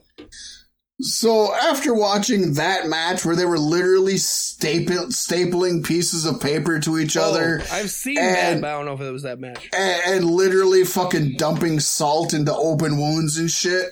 [1.02, 7.00] So after watching that match where they were literally staple, stapling pieces of paper to
[7.00, 9.24] each oh, other Oh, i've seen that and- but i don't know if it was
[9.24, 13.92] that match and, and literally fucking dumping salt into open wounds and shit,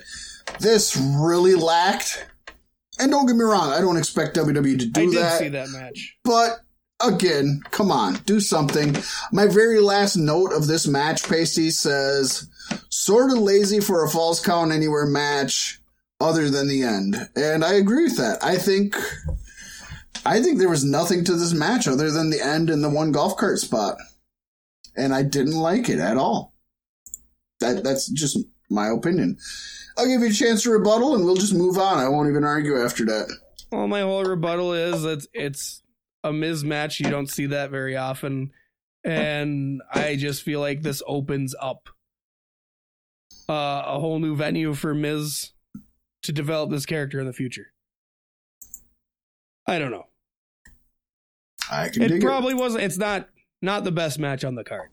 [0.60, 2.26] this really lacked.
[3.00, 5.40] And don't get me wrong, I don't expect WWE to do i did that.
[5.40, 6.60] see that match But
[7.02, 8.96] again, come on, do something.
[9.32, 12.50] My very last note of this match, Pasty says,
[12.90, 15.79] sort of lazy for a false count anywhere match
[16.20, 17.30] other than the end.
[17.36, 18.44] And I agree with that.
[18.44, 18.96] I think
[20.26, 23.12] I think there was nothing to this match other than the end and the one
[23.12, 23.98] golf cart spot.
[24.96, 26.54] And I didn't like it at all.
[27.60, 28.38] That that's just
[28.70, 29.38] my opinion.
[29.98, 32.00] I'll give you a chance to rebuttal and we'll just move on.
[32.00, 33.30] I won't even argue after that.
[33.72, 35.84] Well, my whole rebuttal is that it's
[36.24, 37.00] a mismatch.
[37.00, 38.52] You don't see that very often,
[39.04, 41.90] and I just feel like this opens up
[43.48, 45.52] uh, a whole new venue for Miz
[46.24, 47.68] to develop this character in the future.
[49.68, 50.08] I don't know.
[51.72, 52.84] I can It probably wasn't.
[52.84, 53.30] It's not
[53.62, 54.90] not the best match on the card.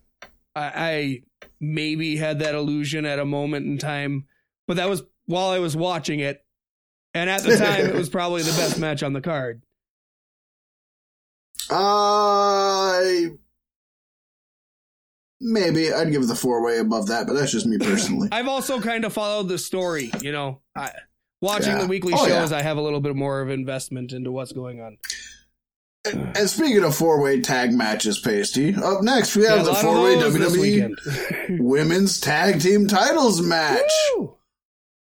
[0.55, 1.23] I, I
[1.61, 4.27] maybe had that illusion at a moment in time,
[4.67, 6.45] but that was while I was watching it,
[7.15, 9.63] and at the time it was probably the best match on the card.
[11.71, 13.31] I
[15.41, 18.29] maybe I'd give the four way above that, but that's just me personally.
[18.33, 20.61] I've also kind of followed the story, you know.
[20.77, 20.93] I,
[21.47, 21.83] watching Yeah.
[21.83, 22.59] the weekly Oh, shows, yeah.
[22.59, 24.99] I have a little bit more of investment into what's going on.
[26.05, 30.03] and speaking of four way tag matches, Pasty, up next we have a the four
[30.03, 31.59] way of those this WWE.
[31.61, 34.35] Women's Tag Team Titles match, Woo!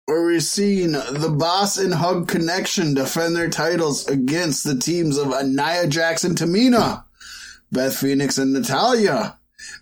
[0.06, 5.28] where we've seen the Boss and Hug Connection defend their titles against the teams of
[5.46, 7.04] Nia Jax and Tamina,
[7.70, 9.38] Beth Phoenix and Natalya,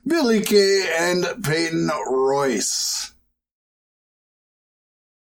[0.07, 3.13] Billie Kay and Peyton Royce.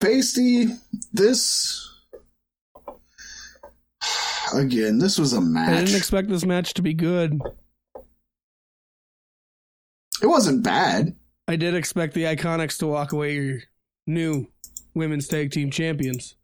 [0.06, 0.68] Pasty,
[1.14, 1.90] this
[4.54, 5.70] again, this was a match.
[5.70, 7.42] I didn't expect this match to be good.
[10.22, 11.16] it wasn't bad.
[11.48, 13.60] I did expect the Iconics to walk away your
[14.06, 14.46] new
[14.94, 16.36] women's tag team champions.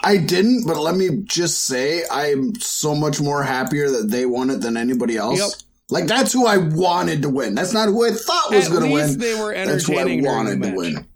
[0.00, 4.50] I didn't, but let me just say I'm so much more happier that they won
[4.50, 5.40] it than anybody else.
[5.40, 5.50] Yep.
[5.90, 7.56] Like that's who I wanted to win.
[7.56, 9.18] That's not who I thought was going to win.
[9.18, 9.66] they were entertaining.
[9.66, 11.08] That's who I entertaining during the wanted to win.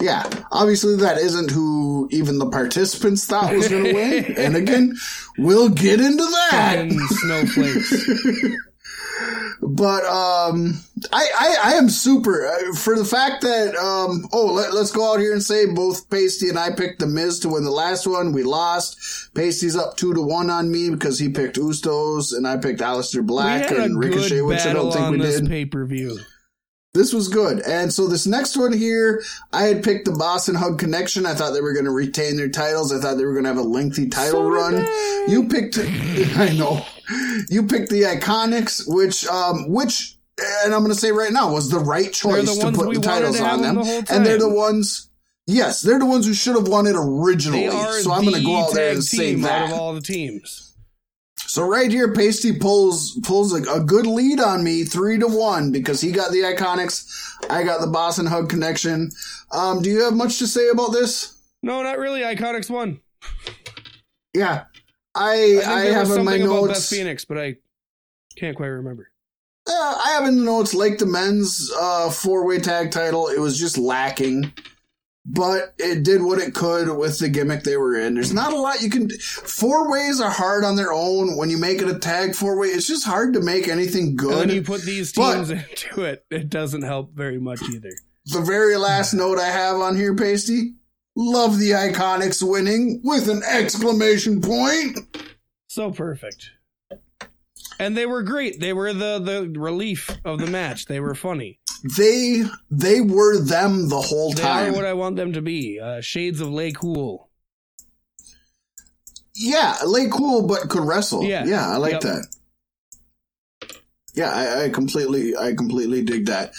[0.00, 4.24] Yeah, obviously that isn't who even the participants thought was going to win.
[4.36, 4.96] And again,
[5.38, 6.88] we'll get into that.
[7.22, 8.54] Snowflakes.
[9.62, 10.74] but um
[11.10, 15.12] I, I i am super uh, for the fact that um oh let, let's go
[15.12, 18.06] out here and say both pasty and i picked the miz to win the last
[18.06, 22.46] one we lost pasty's up two to one on me because he picked Usos and
[22.46, 25.40] i picked Aleister We black and ricochet good which i don't think on we this
[25.40, 26.18] did pay per view.
[26.96, 27.60] This was good.
[27.60, 29.22] And so this next one here
[29.52, 31.26] i had picked the boss and hug connection.
[31.26, 32.92] I thought they were going to retain their titles.
[32.92, 34.74] I thought they were going to have a lengthy title So run.
[34.76, 35.24] they.
[35.28, 35.78] you picked
[36.36, 36.84] i know.
[37.48, 40.16] You picked the iconics which um which
[40.64, 43.00] and i'm going to say right now was the right choice the to put the
[43.00, 43.76] titles on them.
[43.76, 45.08] the and they're the ones
[45.46, 47.70] yes they're the ones who should have won it originally.
[48.02, 50.75] so i'm going to go out there and say that out of all the teams.
[51.46, 55.72] So right here, Pasty pulls pulls a, a good lead on me, three to one,
[55.72, 57.08] because he got the Iconics,
[57.48, 59.10] I got the Boss and Hug connection.
[59.52, 61.38] Um, do you have much to say about this?
[61.62, 62.20] No, not really.
[62.20, 63.00] Iconics won.
[64.34, 64.64] Yeah,
[65.14, 66.90] I I, think I, have was in my about Beth notes.
[66.90, 67.56] Phoenix, but I
[68.36, 69.10] can't quite remember.
[69.68, 73.28] Uh, I have in the notes like the men's uh, four way tag title.
[73.28, 74.52] It was just lacking.
[75.28, 78.14] But it did what it could with the gimmick they were in.
[78.14, 79.10] There's not a lot you can.
[79.10, 81.36] Four ways are hard on their own.
[81.36, 84.18] When you make it a tag four way, it's just hard to make anything And
[84.18, 84.36] good.
[84.38, 87.90] when you put these But- teams into it, it doesn't help very much either.
[88.26, 90.74] the very last note I have on here, Pasty.
[91.16, 94.98] Love the Iconics winning with an exclamation point.
[95.66, 96.50] So perfect.
[97.78, 98.60] And they were great.
[98.60, 100.86] They were the the relief of the match.
[100.86, 101.58] They were funny.
[101.96, 104.72] They they were them the whole They time.
[104.72, 105.78] are what I want them to be.
[105.78, 107.28] Uh, shades of Lay Cool.
[109.34, 111.22] Yeah, lay cool, but could wrestle.
[111.22, 111.44] Yeah.
[111.44, 112.00] yeah, I like Yep.
[112.02, 112.26] that.
[114.14, 116.54] Yeah, I, I completely, I completely dig that.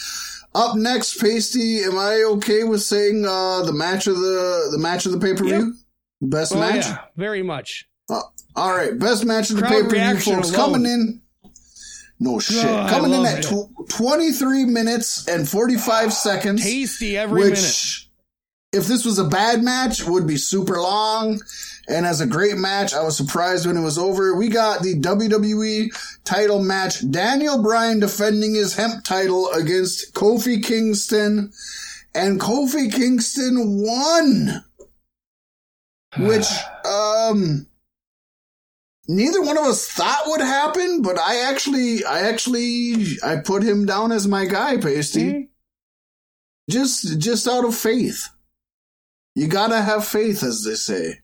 [0.53, 5.05] Up next, Pasty, am I okay with saying uh, the match of the the match
[5.07, 5.73] of the pay per view?
[6.21, 6.85] Best Oh match.
[6.85, 7.87] yeah, very much.
[8.09, 10.49] All right, best match of the pay per view, folks.
[10.49, 10.53] alone.
[10.73, 11.21] Coming in.
[12.19, 12.65] No shit.
[12.65, 16.63] Oh, Coming in at tw- 23 minutes and 45 seconds.
[16.63, 17.51] Tasty every which,
[18.73, 18.83] minute.
[18.83, 21.39] if this was a bad match, would be super long.
[21.89, 24.35] And as a great match, I was surprised when it was over.
[24.35, 25.89] We got the WWE
[26.25, 27.09] title match.
[27.09, 31.53] Daniel Bryan defending his hemp title against Kofi Kingston.
[32.13, 34.65] And Kofi Kingston won.
[36.19, 36.47] Which,
[36.83, 37.67] um,
[39.07, 43.85] neither one of us thought would happen, but I actually, I actually, I put him
[43.85, 45.47] down as my guy, Pasty Mhm.
[46.69, 48.29] just just out of faith.
[49.35, 51.19] You gotta have faith, as they say.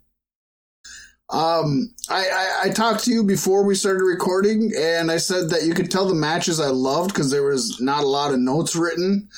[1.29, 5.63] Um, I, I I talked to you before we started recording, and I said that
[5.63, 8.75] you could tell the matches I loved because there was not a lot of notes
[8.75, 9.29] written.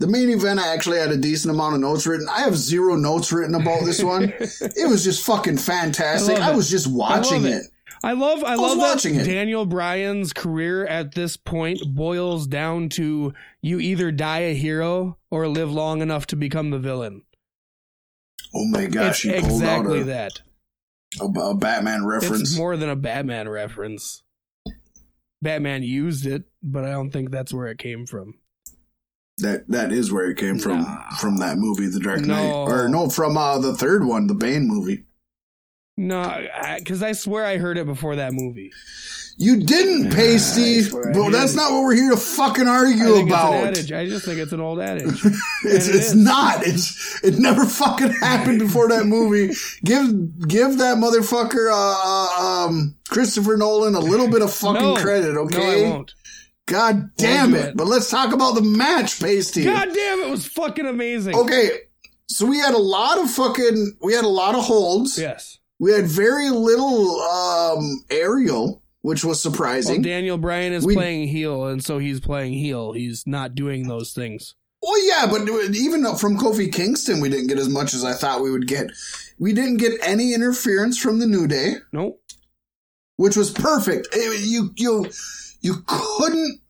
[0.00, 2.28] The main event, I actually had a decent amount of notes written.
[2.28, 4.24] I have zero notes written about this one.
[4.40, 6.38] it was just fucking fantastic.
[6.38, 7.50] I I, was just watching it.
[7.50, 7.66] it.
[8.04, 9.32] I love I, was love watching that it.
[9.32, 13.32] Daniel Bryan's career at this point boils down to
[13.62, 17.22] you either die a hero or live long enough to become the villain.
[18.54, 20.32] Oh my gosh, it's exactly out a, that.
[21.20, 22.42] a, a Batman reference.
[22.42, 24.22] It's more than a Batman reference.
[25.42, 28.34] Batman used it, but I don't think that's where it came from.
[29.38, 31.08] That that is where it came from Nah.
[31.16, 32.64] from that movie, The Dark Knight, No.
[32.64, 35.04] or no, from uh, the third one, the Bane movie.
[35.96, 36.46] No,
[36.78, 38.72] because I, swear I heard it before that movie.
[39.36, 41.74] You didn't, Pasty, I but that's didn't.
[41.74, 43.54] what we're here to fucking argue about.
[43.54, 43.92] it's an adage.
[43.92, 45.24] I just think it's an old adage.
[45.64, 46.64] it's it it's not.
[46.64, 49.52] It's it never fucking happened before that movie.
[49.84, 54.96] Give give that motherfucker uh, uh, um Christopher Nolan a little bit of fucking no,
[54.96, 55.86] credit, No, okay?
[55.86, 56.14] I won't.
[56.66, 57.64] God damn it.
[57.70, 57.76] it.
[57.76, 59.64] But let's talk about the match, Pasty.
[59.64, 61.34] God damn, it was fucking amazing.
[61.34, 61.70] Okay,
[62.28, 65.18] so we had a lot of fucking we had a lot of holds.
[65.18, 65.58] Yes.
[65.84, 70.00] We had very little um aerial, which was Well, surprising.
[70.00, 72.92] Daniel Bryan is We- playing heel, and so he's playing heel.
[72.92, 74.54] He's not doing those things.
[74.82, 78.40] well, yeah, but even from Kofi Kingston, we didn't get as much as I thought
[78.42, 78.92] we would get.
[79.38, 82.18] We didn't get any interference from the New Day, Nope.
[83.16, 84.08] which was perfect.
[84.14, 85.10] It- you you
[85.60, 86.60] you couldn't.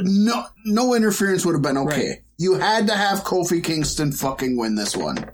[0.00, 2.08] No, no interference would have been okay.
[2.08, 2.22] Right.
[2.38, 5.30] You had to have Kofi Kingston fucking win this one.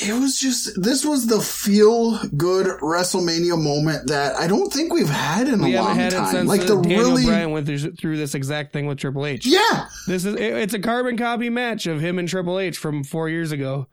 [0.00, 5.08] It was just this was the feel good WrestleMania moment that I don't think we've
[5.08, 6.46] had in We a long time.
[6.46, 9.44] Like the Daniel really Bryan went through, through this exact thing with Triple H.
[9.46, 13.04] yeah, This is it- it's a carbon copy match of him and Triple H from
[13.04, 13.86] four years ago.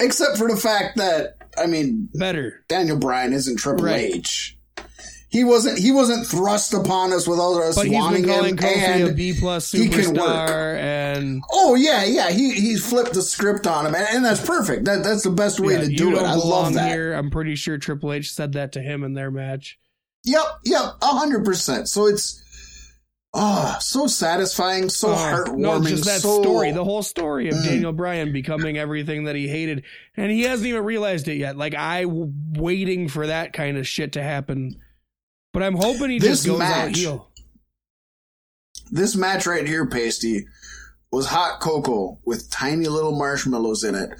[0.00, 2.64] except for the fact that I mean Better.
[2.68, 4.14] Daniel Bryan isn't Triple Right.
[4.16, 4.55] H.
[5.36, 8.56] He wasn't he wasn't thrust upon us with without us But he's wanting been calling
[8.56, 10.16] him Kofi a and B plus he can work.
[10.16, 12.30] superstar, and Oh yeah, yeah.
[12.30, 14.86] He he flipped the script on him, and, and that's perfect.
[14.86, 16.22] That that's the best way yeah, to do it.
[16.22, 16.88] I love that.
[16.88, 17.12] here.
[17.12, 19.78] I'm pretty sure Triple H said that to him in their match.
[20.24, 21.86] Yep, yep, a hundred percent.
[21.90, 22.42] So it's
[23.34, 25.58] oh so satisfying, so Uh, heartwarming.
[25.58, 27.64] No, just that so, story, the whole story of Mm.
[27.64, 29.84] Daniel Bryan becoming everything that he hated,
[30.16, 31.58] and he hasn't even realized it yet.
[31.58, 34.80] Like I, waiting for that kind of shit to happen,
[35.56, 37.30] but I'm hoping he This just goes out match- heel.
[38.90, 40.46] this match right here, Pasty,
[41.10, 44.10] was hot cocoa with tiny little marshmallows in it.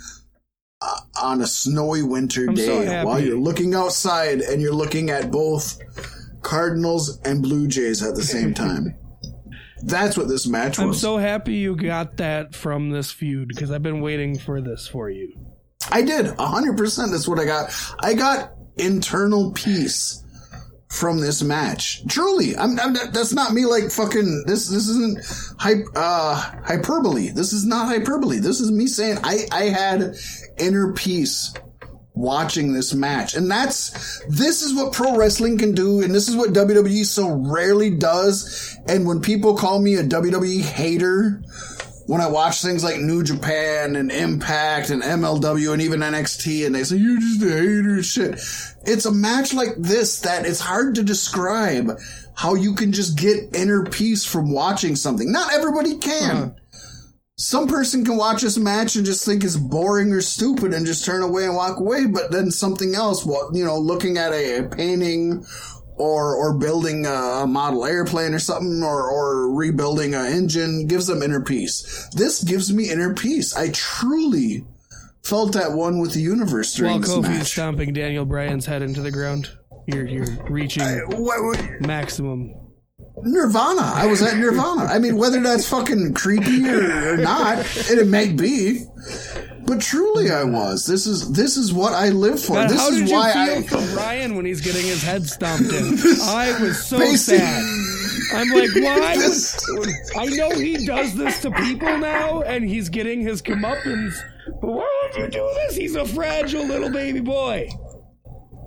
[0.81, 3.07] Uh, on a snowy winter I'm day, happy.
[3.07, 5.79] while you're looking outside and you're looking at both
[6.43, 8.95] Cardinals and Blue Jays at the same time.
[9.83, 10.87] That's what this match was.
[10.87, 14.87] I'm so happy you got that from this feud because I've been waiting for this
[14.89, 15.35] for you.
[15.91, 16.27] I did.
[16.39, 17.11] hundred percent.
[17.11, 17.71] That's what I got.
[18.01, 20.23] I got internal peace
[20.89, 22.07] from this match.
[22.09, 22.57] Truly.
[22.57, 26.35] I'm, I'm that's not me like fucking this this isn't hype uh
[26.65, 27.31] hyperbole.
[27.31, 28.39] This is not hyperbole.
[28.39, 30.17] This is me saying I I had
[30.59, 31.53] inner peace
[32.15, 33.35] watching this match.
[33.35, 37.31] And that's this is what pro wrestling can do and this is what WWE so
[37.31, 38.77] rarely does.
[38.89, 41.43] And when people call me a WWE hater,
[42.07, 46.75] when I watch things like New Japan and Impact and MLW and even NXT and
[46.75, 48.41] they say, you're just a hater shit.
[48.85, 51.99] It's a match like this that it's hard to describe
[52.35, 55.33] how you can just get inner peace from watching something.
[55.33, 56.37] Not everybody can.
[56.37, 56.51] Uh-huh.
[57.39, 61.05] Some person can watch this match and just think it's boring or stupid and just
[61.05, 65.45] turn away and walk away, but then something else, you know, looking at a painting
[65.97, 71.23] or or building a model airplane or something or or rebuilding an engine gives them
[71.23, 72.09] inner peace.
[72.15, 73.57] This gives me inner peace.
[73.57, 74.65] I truly
[75.23, 77.53] felt at one with the universe during While this Kofi's match.
[77.53, 79.51] stomping Daniel Bryan's head into the ground,
[79.87, 82.55] you're you're reaching What- what- maximum.
[83.23, 83.83] Nirvana.
[83.95, 84.85] I was at Nirvana.
[84.85, 87.59] I mean, whether that's fucking creepy or, or not,
[87.91, 88.85] and it may be,
[89.65, 90.87] but truly I was.
[90.87, 92.55] This is this is what I live for.
[92.55, 93.63] God, this how is did you why feel I.
[93.63, 95.85] for Brian when he's getting his head stomped in?
[96.23, 97.63] I was so sad.
[98.35, 99.17] I'm like, why?
[99.19, 104.15] This- would- I know he does this to people now, and he's getting his comeuppance.
[104.61, 105.75] But why would you do this?
[105.77, 107.69] He's a fragile little baby boy.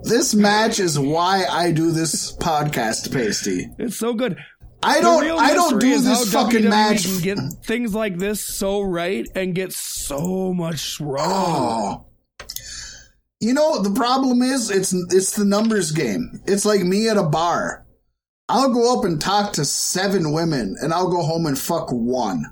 [0.03, 3.69] This match is why I do this podcast, Pasty.
[3.77, 4.37] It's so good.
[4.81, 5.39] I don't.
[5.39, 7.03] I don't do this fucking WWE match.
[7.03, 12.05] Can get things like this so right and get so much wrong.
[12.05, 12.45] Oh.
[13.41, 16.41] You know, the problem is it's it's the numbers game.
[16.45, 17.85] It's like me at a bar.
[18.47, 22.45] I'll go up and talk to seven women and I'll go home and fuck one.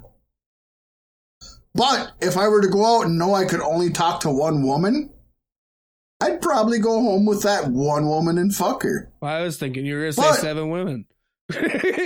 [1.73, 4.65] But if I were to go out and know I could only talk to one
[4.65, 5.11] woman,
[6.19, 9.11] I'd probably go home with that one woman and fuck her.
[9.22, 11.06] I was thinking you were gonna say But- seven women.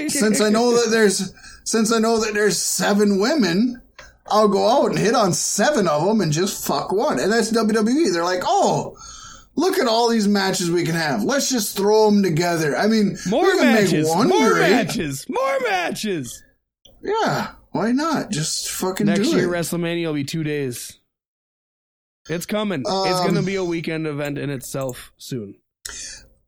[0.10, 1.34] Since I know that there's
[1.64, 3.82] since I know that there's seven women,
[4.28, 7.20] I'll go out and hit on seven of them and just fuck one.
[7.20, 8.12] And that's WWE.
[8.14, 8.96] They're like, oh,
[9.56, 11.24] look at all these matches we can have.
[11.24, 12.78] Let's just throw them together.
[12.78, 14.70] I mean, more matches, make one more great.
[14.70, 16.44] matches, more matches.
[17.04, 18.30] Yeah, why not?
[18.30, 19.58] Just fucking Next do year, it.
[19.58, 21.00] WrestleMania will be two days.
[22.30, 22.82] It's coming.
[22.82, 25.56] it's Um, going to be a weekend event in itself soon.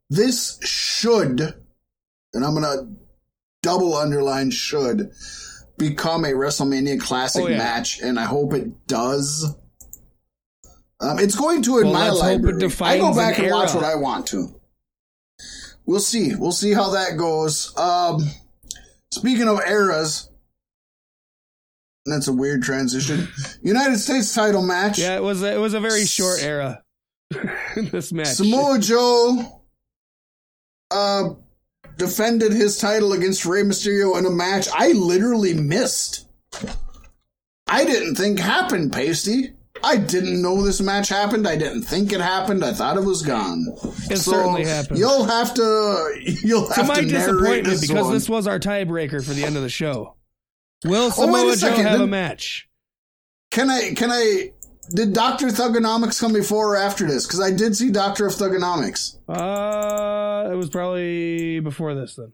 [0.10, 1.42] this should,
[2.34, 2.88] and I'm gonna
[3.64, 5.12] double underline should,
[5.78, 7.58] become a WrestleMania Classic Oh, yeah.
[7.58, 9.56] match, and I hope it does.
[11.00, 12.72] Um, it's going to in Well, my let's hope it library.
[12.82, 14.60] I go back an and watch what I want to.
[15.86, 16.34] We'll see.
[16.36, 17.76] We'll see how that goes.
[17.78, 18.24] Um,
[19.12, 20.30] speaking of eras,
[22.06, 23.28] that's a weird transition.
[23.62, 25.00] United States title match.
[25.00, 25.42] Yeah, it was.
[25.44, 26.84] A, it was a very short era.
[27.76, 28.28] this match.
[28.28, 29.62] Samoa Joe
[30.92, 31.30] uh,
[31.98, 36.28] defended his title against Rey Mysterio in a match I literally missed.
[37.68, 39.54] I didn't think happened, Pasty.
[39.84, 41.48] I didn't know this match happened.
[41.48, 42.64] I didn't think it happened.
[42.64, 43.66] I thought it was gone.
[44.10, 45.00] It certainly happened.
[45.00, 46.14] You'll have to.
[46.22, 48.14] You'll to have my to narrate disappointment, this because one.
[48.14, 50.16] this was our tiebreaker for the end of the show.
[50.86, 52.68] Will Oh, Samoa a Joe have a match?
[53.52, 53.94] Can I?
[53.94, 54.52] Can I?
[54.94, 57.26] Did Doctor Thugonomics come before or after this?
[57.26, 59.16] Because I did see Doctor of Thugonomics.
[59.30, 62.34] Uh, it was probably before this then.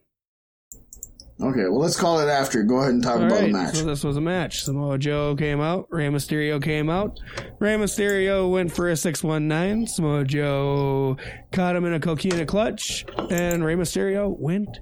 [1.41, 2.63] Okay, well let's call it after.
[2.63, 3.75] Go ahead and talk All about right, the match.
[3.75, 4.63] so this was a match.
[4.63, 5.87] Samoa Joe came out.
[5.89, 7.17] Rey Mysterio came out.
[7.59, 9.87] Rey Mysterio went for a 619.
[9.87, 11.15] Samoa Joe
[11.53, 13.05] caught him in a coquina clutch.
[13.29, 14.79] And Rey Mysterio went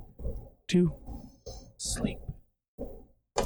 [0.69, 0.91] to
[1.77, 2.17] sleep.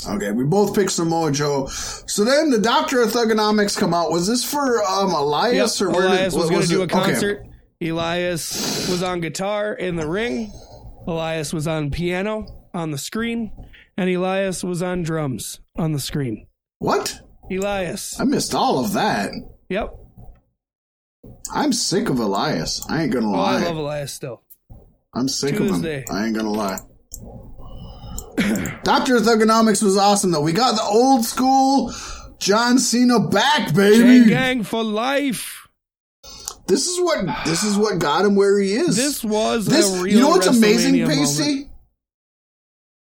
[0.07, 1.67] Okay, we both picked Samoa Joe.
[1.67, 4.11] So then the Doctor of Thugonomics come out.
[4.11, 6.83] Was this for um Elias Yep, or where Elias did, was going to do a
[6.83, 6.93] it?
[6.93, 7.11] Okay.
[7.11, 7.47] concert.
[7.81, 10.51] Elias was on guitar in the ring.
[11.07, 13.51] Elias was on piano on the screen.
[13.97, 16.47] And Elias was on drums on the screen.
[16.79, 17.19] What?
[17.51, 18.19] Elias.
[18.19, 19.31] I missed all of that.
[19.69, 19.93] Yep.
[21.53, 22.85] I'm sick of Elias.
[22.89, 23.63] I ain't gonna Oh, I lie.
[23.65, 24.41] love Elias still.
[25.13, 26.03] I'm sick to of him.
[26.09, 26.79] I ain't gonna lie.
[28.83, 30.41] Doctor of Thugonomics was awesome though.
[30.41, 31.93] We got the old school
[32.39, 34.29] John Cena back, baby.
[34.29, 35.67] gang for life.
[36.67, 38.95] This is what this is what got him where he is.
[38.95, 41.67] This was This, a real you know what's amazing, moment.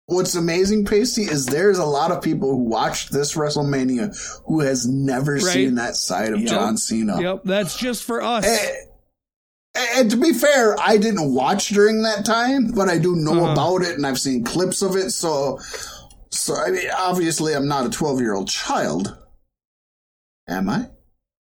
[0.07, 4.13] What's amazing, Pasty, is there's a lot of people who watched this WrestleMania
[4.45, 5.41] who has never Right.
[5.43, 6.49] seen that side of Yep.
[6.49, 7.21] John Cena.
[7.21, 8.45] Yep, that's just for us.
[8.45, 8.71] Eh,
[9.75, 13.53] And to be fair, I didn't watch during that time, but I do know Uh-huh.
[13.53, 15.09] about it and I've seen clips of it.
[15.11, 15.59] So,
[16.29, 19.17] so I mean, obviously, I'm not a 12 year old child.
[20.47, 20.89] Am I?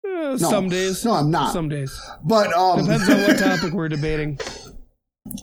[0.06, 1.04] Eh, some days.
[1.04, 1.52] No, I'm not.
[1.52, 1.96] Some days.
[2.24, 4.38] But um, Depends on what topic we're debating.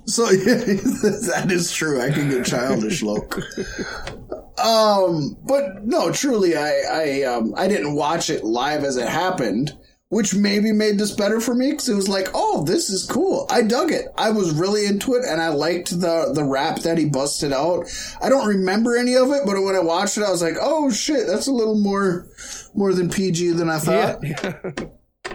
[0.06, 2.02] So yeah, that is true.
[2.02, 3.38] I can get childish, look.
[4.58, 9.78] Um, but no, truly, I I um I didn't watch it live as it happened.
[10.14, 13.48] Which maybe made this better for me because it was like, oh, this is cool.
[13.50, 14.06] I dug it.
[14.16, 17.88] I was really into it, and I liked the the rap that he busted out.
[18.22, 20.92] I don't remember any of it, but when I watched it, I was like, oh
[20.92, 22.28] shit, that's a little more
[22.76, 24.24] more than PG than I thought.
[24.24, 24.62] Yeah.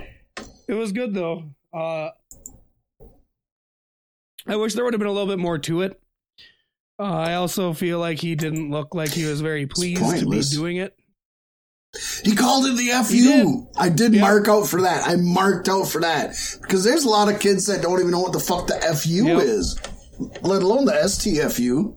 [0.68, 1.42] it was good though.
[1.74, 2.10] Uh,
[4.46, 6.00] I wish there would have been a little bit more to it.
[7.00, 10.40] Uh, I also feel like he didn't look like he was very pleased to be
[10.40, 10.97] doing it.
[12.22, 13.42] He called it the He did.
[13.44, 13.66] FU.
[13.76, 14.20] I did Yeah.
[14.20, 15.08] mark out for that.
[15.08, 18.20] I marked out for that because there's a lot of kids that don't even know
[18.20, 19.42] what the fuck the FU Yep.
[19.42, 19.76] is,
[20.42, 21.94] let alone the STFU.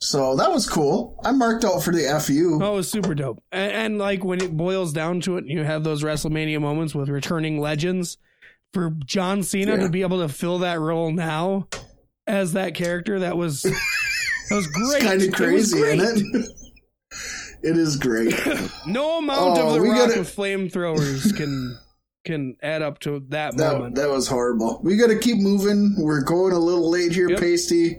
[0.00, 1.20] So that was cool.
[1.24, 2.60] I marked out for the FU.
[2.62, 3.42] Oh, it was super dope.
[3.50, 7.08] And, and like when it boils down to it, you have those WrestleMania moments with
[7.08, 8.18] returning legends.
[8.74, 9.84] For John Cena Yeah.
[9.84, 11.68] to be able to fill that role now
[12.26, 13.74] as that character, that was that
[14.50, 15.02] was great.
[15.02, 16.46] Kind of crazy, isn't it?
[17.62, 18.34] it is great.
[18.86, 21.78] No amount Oh, of the rock gotta- with flamethrowers can
[22.24, 23.94] can add up to that, That, moment.
[23.96, 24.80] that was horrible.
[24.82, 25.94] We got to keep moving.
[25.98, 27.40] We're going a little late here, Yep.
[27.40, 27.98] Pasty.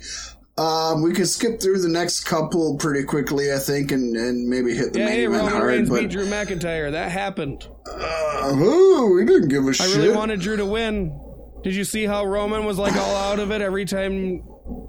[0.58, 4.76] Um, we can skip through the next couple pretty quickly, I think, and, and maybe
[4.76, 5.62] hit the yeah, main hey, event Roman.
[5.64, 6.92] Reigns But beat Drew McIntyre.
[6.92, 7.68] That happened.
[7.88, 9.96] uh, ooh, we didn't give a I shit.
[9.96, 11.18] I really wanted Drew to win.
[11.64, 14.44] Did you see how Roman was like all out of it every time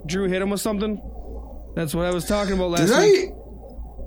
[0.07, 1.01] Drew hit him with something?
[1.77, 3.31] That's what I was talking about last Did week.
[3.31, 3.40] I?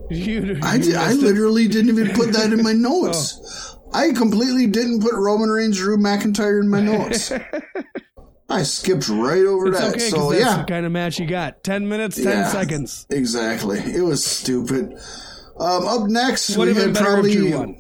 [0.10, 3.76] You, I, you did, I literally didn't even put that in my notes.
[3.94, 7.32] I completely didn't put Roman Reigns, Drew McIntyre in my notes.
[8.50, 9.90] I skipped right over It's that.
[9.96, 11.64] okay, so that's yeah, the kind of match you got.
[11.64, 12.48] Ten minutes, ten Yeah.
[12.48, 13.08] seconds.
[13.10, 13.80] exactly.
[13.80, 14.94] It was stupid.
[15.60, 17.32] Um, up next, Would we have had probably.
[17.32, 17.78] if Drew won.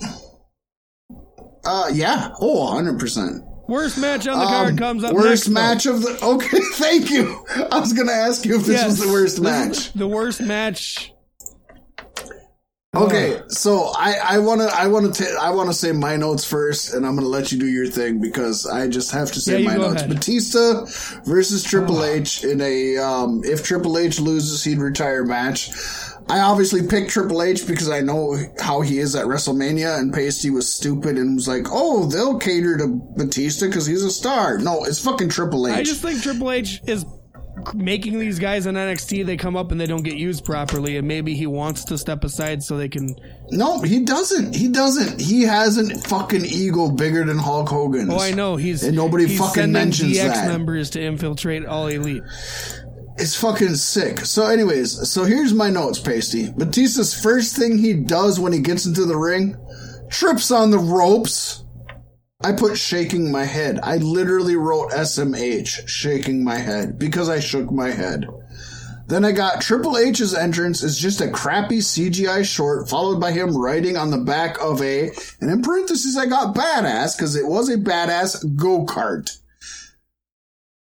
[1.65, 2.29] Uh, yeah.
[2.39, 3.43] Oh, 100 percent.
[3.67, 5.45] Worst match on the card Um, comes up worst next.
[5.47, 5.53] though.
[5.53, 6.19] match of the.
[6.25, 7.45] Okay, thank you.
[7.71, 9.93] I was going to ask you if this Yes, was the worst match.
[9.93, 11.12] The worst match.
[12.95, 16.45] Okay, so I I want to I want to I want to say my notes
[16.45, 19.39] first, and I'm going to let you do your thing because I just have to
[19.41, 20.01] say Yeah, my notes.
[20.03, 20.11] ahead.
[20.11, 20.13] Oh.
[20.13, 20.85] Batista
[21.25, 25.71] versus Triple H in a um, if Triple H loses, he'd retire match.
[26.29, 30.51] I obviously picked Triple H because I know how he is at WrestleMania, and Pasty
[30.51, 32.87] was stupid and was like, "Oh, they'll cater to
[33.17, 35.73] Batista because he's a star." No, it's fucking Triple H.
[35.75, 37.05] I just think Triple H is
[37.73, 39.25] making these guys in NXT.
[39.25, 42.23] They come up and they don't get used properly, and maybe he wants to step
[42.23, 43.15] aside so they can.
[43.51, 44.55] no, he doesn't.
[44.55, 45.21] He doesn't.
[45.21, 48.11] He has a fucking ego bigger than Hulk Hogan's.
[48.11, 50.47] Oh, I know he's And nobody he's fucking mentions DX that.
[50.47, 52.23] members to infiltrate All Elite.
[53.17, 54.19] It's fucking sick.
[54.21, 56.49] So, anyways, so here's my notes, Pasty.
[56.49, 59.55] Batista's first thing he does when he gets into the ring,
[60.09, 61.62] trips on the ropes.
[62.43, 63.79] I put shaking my head.
[63.81, 68.27] I literally wrote SMH, shaking my head, because I shook my head.
[69.07, 73.55] Then I got Triple H's entrance is just a crappy CGI short, followed by him
[73.55, 75.09] riding on the back of a,
[75.39, 79.37] and in parentheses I got badass, because it was a badass go kart.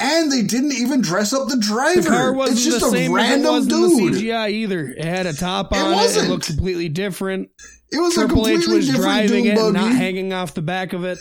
[0.01, 2.03] And they didn't even dress up the driver.
[2.03, 4.15] The car wasn't it's just the a same as it random was in dude.
[4.15, 4.89] the CGI either.
[4.91, 5.91] It had a top on it.
[5.91, 6.29] It, wasn't.
[6.29, 7.51] looked completely different.
[7.91, 10.63] It was Triple a H completely was different driving it, and not hanging off the
[10.63, 11.19] back of it.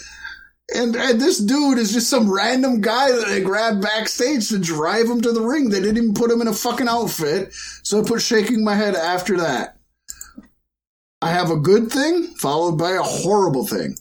[0.76, 5.06] And, and this dude is just some random guy that they grabbed backstage to drive
[5.06, 5.69] him to the ring.
[5.69, 7.53] They didn't even put him in a fucking outfit.
[7.84, 9.77] So I put shaking my head after that.
[11.22, 13.95] I have a good thing followed by a horrible thing.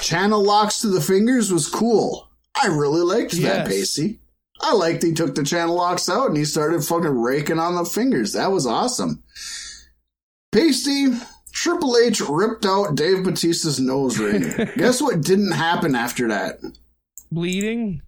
[0.00, 2.28] Channel locks to the fingers was cool.
[2.60, 3.68] I really liked that, Yes.
[3.68, 4.20] Pasty.
[4.60, 7.84] I liked he took the channel locks out and he started fucking raking on the
[7.84, 8.32] fingers.
[8.32, 9.22] That was awesome.
[10.50, 11.08] Pasty,
[11.52, 14.42] Triple H ripped out Dave Batista's nose ring.
[14.76, 16.58] Guess what didn't happen after that?
[17.30, 18.02] Bleeding.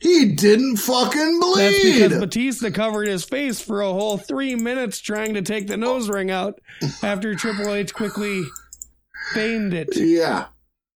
[0.00, 1.58] He didn't fucking bleed.
[1.58, 5.76] That's because Batista covered his face for a whole three minutes trying to take the
[5.76, 6.58] nose ring out
[7.02, 8.42] after Triple H quickly
[9.34, 9.88] feigned it.
[9.96, 10.46] yeah.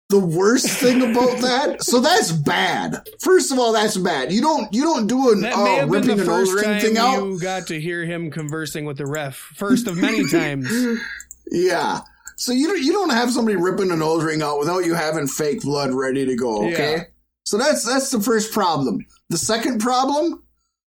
[0.09, 2.97] The worst thing about that, so that's bad.
[3.21, 4.29] First of all, that's bad.
[4.33, 6.81] You don't you don't do an That may uh, have been the first ring time
[6.81, 7.23] thing out.
[7.23, 9.35] you got to hear him conversing with the ref.
[9.37, 10.69] First of many times.
[11.51, 12.01] Yeah.
[12.37, 15.27] So you don't you don't have somebody ripping a nose ring out without you having
[15.27, 16.95] fake blood ready to go, okay?
[16.97, 17.03] Yeah.
[17.45, 19.05] So that's that's the first problem.
[19.29, 20.43] The second problem,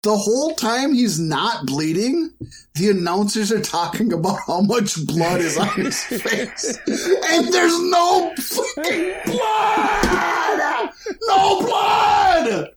[0.04, 2.32] the whole time he's not bleeding,
[2.76, 6.78] the announcers are talking about how much blood is on his face.
[6.88, 10.90] And there's no fucking blood!
[11.28, 12.70] No blood!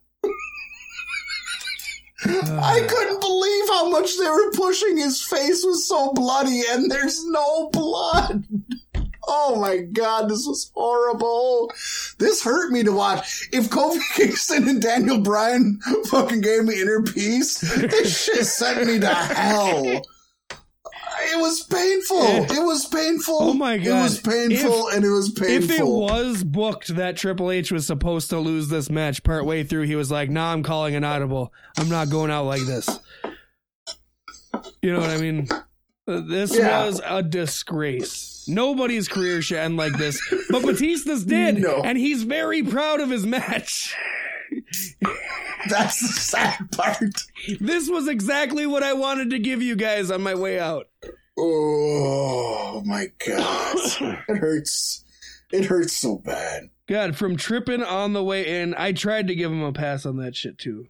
[2.25, 4.97] I couldn't believe how much they were pushing.
[4.99, 8.45] His face was so bloody, and there's no blood.
[9.27, 11.73] Oh my god, this was horrible.
[12.19, 13.49] This hurt me to watch.
[13.53, 18.99] If Kofi Kingston and Daniel Bryan fucking gave me inner peace, this shit sent me
[18.99, 20.03] to hell.
[21.23, 22.55] It was painful.
[22.57, 23.39] It was painful.
[23.41, 25.71] Oh my god, It was painful, and it was painful.
[25.75, 29.83] If it was booked that Triple H was supposed to lose this match partway through,
[29.83, 31.53] he was like, "Nah, I'm calling an audible.
[31.79, 32.89] I'm not going out like this."
[34.83, 35.47] You know what I mean?
[36.09, 36.87] Uh, This Yeah.
[36.87, 38.45] was a disgrace.
[38.49, 40.21] Nobody's career should end like this,
[40.51, 41.83] but Batista's did, No.
[41.85, 43.95] and he's very proud of his match.
[45.69, 46.99] That's the sad part.
[47.61, 50.89] This was exactly what I wanted to give you guys on my way out.
[51.39, 53.77] Oh my god,
[54.29, 55.05] it hurts.
[55.53, 56.71] It hurts so bad.
[56.89, 60.17] God, from tripping on the way in, I tried to give him a pass on
[60.19, 60.87] that shit too.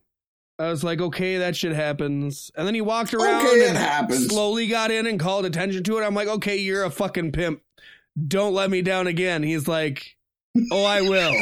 [0.59, 2.51] I was like, okay, that shit happens.
[2.55, 4.27] And then he walked around Okay, and happens.
[4.29, 6.05] slowly got in and called attention to it.
[6.05, 7.63] I'm like, okay, you're a fucking pimp.
[8.29, 9.43] Don't let me down again.
[9.43, 10.17] He's like,
[10.73, 11.35] oh, I will.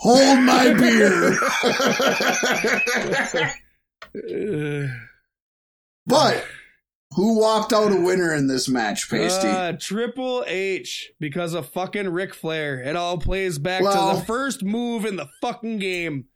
[0.00, 1.38] Hold my beer.
[6.08, 6.44] But
[7.16, 9.48] who walked out a winner in this match, Pasty?
[9.48, 12.80] uh, Triple H, because of fucking Ric Flair.
[12.80, 16.26] It all plays back Well- to the first move in the fucking game.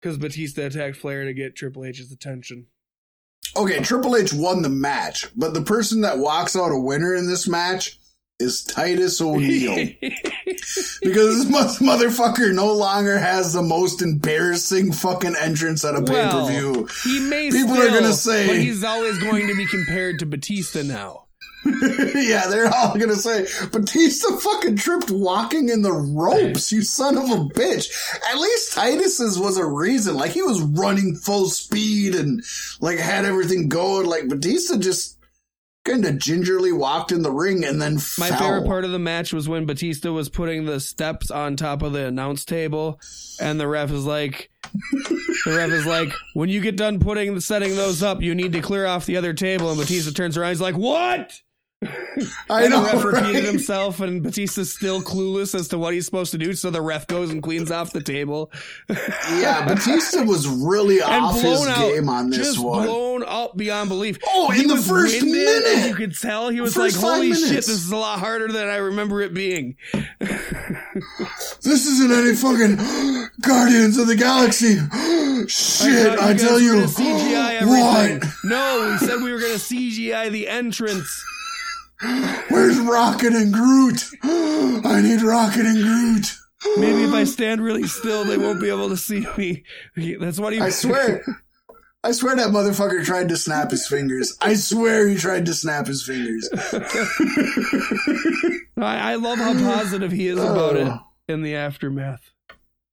[0.00, 2.66] Because Batista attacked Flair to get Triple H's attention.
[3.56, 7.26] okay, Triple H won the match, but the person that walks out a winner in
[7.26, 7.98] this match
[8.40, 9.74] is Titus O'Neil.
[11.02, 16.12] because this motherfucker no longer has the most embarrassing fucking entrance at a pay per
[16.12, 16.88] Well, view.
[17.04, 20.26] He may People still, are gonna say- but he's always going to be compared to
[20.26, 21.20] Batista now.
[22.14, 26.70] yeah, they're all gonna say Batista fucking tripped walking in the ropes.
[26.70, 27.88] You son of a bitch.
[28.30, 30.14] At least Titus's was a reason.
[30.14, 32.44] Like he was running full speed and
[32.80, 34.04] like had everything going.
[34.04, 35.16] Like Batista just
[35.84, 38.38] kind of gingerly walked in the ring and then My fell.
[38.38, 41.92] favorite part of the match was when Batista was putting the steps on top of
[41.92, 42.98] the announce table,
[43.40, 47.76] and the ref is like, the ref is like, when you get done putting setting
[47.76, 49.68] those up, you need to clear off the other table.
[49.68, 51.38] And Batista turns around, he's like, what?
[52.50, 52.82] I And know.
[52.84, 53.44] the ref repeated right?
[53.44, 56.52] himself, and Batista's still clueless as to what he's supposed to do.
[56.54, 58.50] So the ref goes and cleans off the table.
[58.88, 62.86] Yeah, Batista was really off his out, game on this just one.
[62.86, 64.18] blown up beyond belief.
[64.28, 65.32] Oh, he in the first winded,
[65.64, 65.88] minute.
[65.88, 68.68] you could tell he was like, First "Holy shit, this is a lot harder than
[68.68, 69.76] I remember it being."
[71.62, 72.76] This isn't any fucking
[73.40, 74.74] Guardians of the Galaxy.
[75.48, 76.74] Shit, thought I, tell you.
[76.84, 78.20] CGI everything.
[78.20, 78.28] What?
[78.44, 81.24] No, we said we were going to CGI the entrance.
[82.00, 84.04] Where's Rocket and Groot?
[84.22, 86.26] I need Rocket and Groot.
[86.78, 89.64] Maybe if I stand really still, they won't be able to see me.
[90.18, 90.60] That's what he.
[90.60, 91.24] I swear.
[92.02, 94.36] I swear that motherfucker tried to snap his fingers.
[94.40, 96.48] I swear he tried to snap his fingers.
[98.76, 100.98] I, I love how positive he is about it Oh.
[101.28, 102.20] in the aftermath.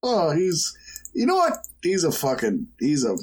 [0.03, 0.73] Oh, he's.
[1.13, 1.53] You know what?
[1.83, 2.67] He's a fucking.
[2.79, 3.17] He's a.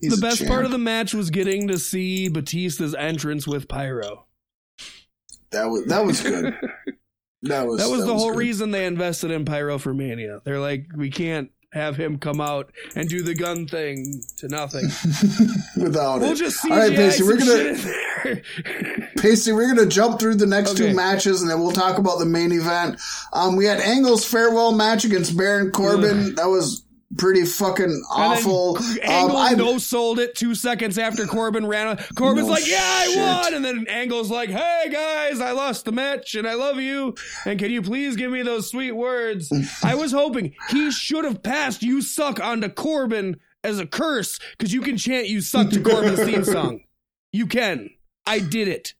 [0.00, 4.23] He's the best part of the match was getting to see Batista's entrance with Pyro.
[5.54, 6.54] That was that was good.
[7.46, 8.38] That was That was the whole good.
[8.38, 10.40] reason they invested in Pyro for Mania.
[10.44, 14.84] They're like, we can't have him come out and do the gun thing to nothing.
[15.76, 16.36] Without We'll it.
[16.36, 18.40] just CGI All right, Pasty, we're gonna.
[19.18, 20.88] Pasty, we're gonna jump through the next Okay.
[20.90, 22.98] two matches and then we'll talk about the main event.
[23.32, 26.36] Um, we had Angle's farewell match against Baron Corbin.
[26.36, 26.83] That was
[27.16, 28.76] pretty fucking awful.
[28.76, 31.86] And Um, Angle I- no sold it two seconds after Corbin ran.
[31.88, 32.14] out.
[32.14, 35.92] Corbin's No like, "Yeah, I won," and then Angle's like, "Hey guys, I lost the
[35.92, 37.14] match, and I love you.
[37.46, 39.50] And can you please give me those sweet words?"
[39.82, 44.72] I was hoping he should have passed "You suck" onto Corbin as a curse because
[44.72, 46.80] you can chant "You suck" to Corbin's theme song.
[47.32, 47.90] You can.
[48.26, 48.94] I did it.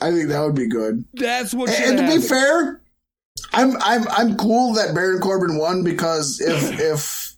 [0.00, 1.04] I think that would be good.
[1.14, 1.70] That's what.
[1.70, 2.79] And, and to be fair,
[3.52, 7.34] I'm I'm I'm cool that Baron Corbin won because if if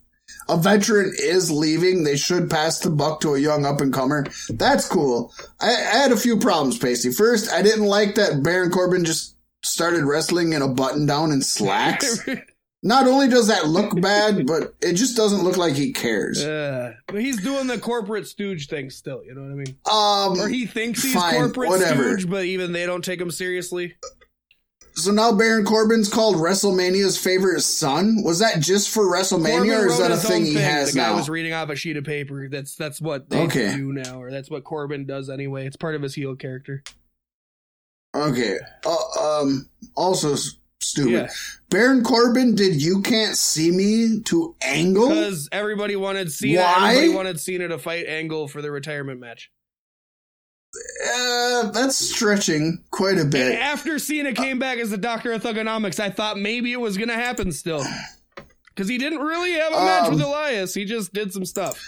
[0.49, 4.27] a veteran is leaving, they should pass the buck to a young up and comer.
[4.51, 5.33] That's cool.
[5.61, 7.13] I, I had a few problems, Pasty.
[7.13, 11.45] First, I didn't like that Baron Corbin just started wrestling in a button down and
[11.45, 12.27] slacks.
[12.85, 16.45] Not only does that look bad, but it just doesn't look like he cares.
[16.45, 19.23] Uh, but he's doing the corporate stooge thing still.
[19.25, 19.77] You know what I mean?
[19.89, 22.03] Um, Or he thinks he's Fine, corporate whatever.
[22.19, 23.95] stooge, but even they don't take him seriously.
[24.95, 28.23] So now Baron Corbin's called WrestleMania's favorite son.
[28.25, 31.11] Was that just for WrestleMania, Corbin or is that a thing he has The guy
[31.11, 31.17] now?
[31.17, 32.49] was reading off a sheet of paper.
[32.49, 33.75] That's that's what they Okay.
[33.77, 35.67] do now, or that's what Corbin does anyway.
[35.67, 36.83] It's part of his heel character.
[38.15, 38.59] Okay.
[38.85, 39.69] Uh, um.
[39.97, 40.37] Also
[40.81, 41.11] stupid.
[41.13, 41.29] Yeah,
[41.71, 45.09] Baron Corbin did "You Can't See Me" to Angle.
[45.09, 46.61] because everybody wanted Cena.
[46.61, 46.91] Why?
[46.95, 49.51] Everybody wanted Cena to fight Angle for the retirement match.
[50.75, 53.59] Uh, that's stretching quite a And bit.
[53.61, 57.09] after Cena came back as the Doctor of Thugonomics, I thought maybe it was going
[57.11, 57.85] to happen still.
[58.69, 60.73] Because he didn't really have a match Um, with Elias.
[60.75, 61.79] He just did some stuff.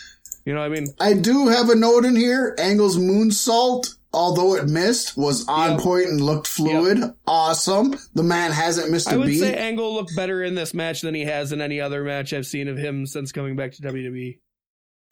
[0.44, 0.88] You know what I mean?
[1.00, 2.54] I do have a note in here.
[2.58, 5.80] Angle's moonsault, although it missed, was on Yep.
[5.80, 6.98] point and looked fluid.
[7.26, 7.94] Awesome.
[8.12, 9.14] The man hasn't missed a beat.
[9.14, 9.38] I would beat.
[9.40, 12.46] say Angle looked better in this match than he has in any other match I've
[12.46, 13.82] seen of him since coming back to.
[13.82, 14.38] WWE.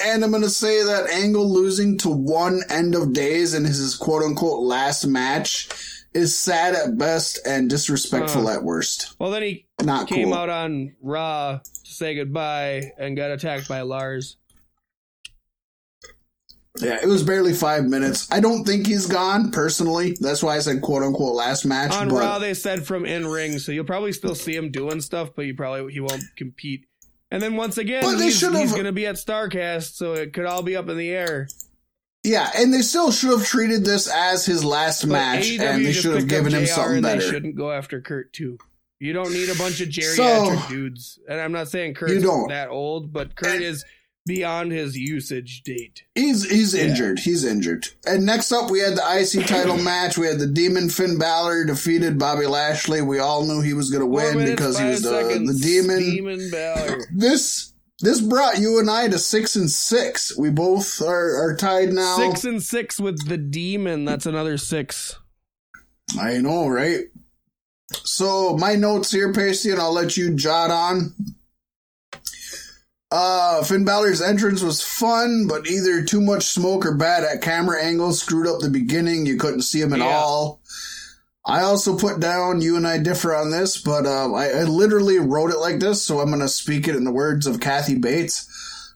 [0.00, 3.94] And I'm going to say that Angle losing to one end of days in his
[3.96, 5.68] quote unquote last match
[6.14, 8.54] is sad at best and disrespectful Uh.
[8.56, 9.14] at worst.
[9.18, 10.34] Well, then he Not came cool.
[10.34, 14.36] out on Raw to say goodbye and got attacked by Lars.
[16.80, 18.28] Yeah, it was barely five minutes.
[18.32, 20.16] I don't think he's gone personally.
[20.20, 21.92] That's why I said quote unquote last match.
[21.92, 25.02] On but Raw, they said from in ring, so you'll probably still see him doing
[25.02, 26.86] stuff, but you probably he won't compete.
[27.32, 30.34] And then once again, But they he's, he's going to be at Starrcast, so it
[30.34, 31.48] could all be up in the air.
[32.22, 35.86] yeah, and they still should have treated this as his last But match, AEW and
[35.86, 38.58] they should have given him something and They shouldn't go after Kurt too.
[39.00, 40.14] You don't need a bunch of geriatric
[40.62, 41.18] So- dudes.
[41.26, 43.82] And I'm not saying Kurt's that old, but Kurt And- is
[44.26, 46.04] beyond his usage date.
[46.14, 46.84] He's he's Yeah.
[46.84, 47.18] injured.
[47.20, 47.88] He's injured.
[48.06, 50.16] And next up, we had the IC title match.
[50.18, 53.02] We had the Demon Finn Balor defeated Bobby Lashley.
[53.02, 55.66] We all knew he was going to win minutes, because he was the, seconds, the
[55.68, 55.98] demon.
[55.98, 56.98] Demon Balor.
[57.14, 60.36] This this brought you and I to six and six.
[60.36, 62.16] We both are, are tied now.
[62.16, 64.04] Six and six with the demon.
[64.04, 65.16] That's another six.
[66.20, 67.04] I know, right?
[67.92, 71.14] So my notes here, Pasty, and I'll let you jot on.
[73.14, 77.82] Uh, Finn Balor's entrance was fun, but either too much smoke or bad at camera
[77.84, 79.26] angles screwed up the beginning.
[79.26, 80.06] You couldn't see him at Yeah.
[80.16, 80.62] all.
[81.44, 85.18] I also put down, you and I differ on this, but uh, I, I literally
[85.18, 87.96] wrote it like this, so I'm going to speak it in the words of Kathy
[87.96, 88.48] Bates.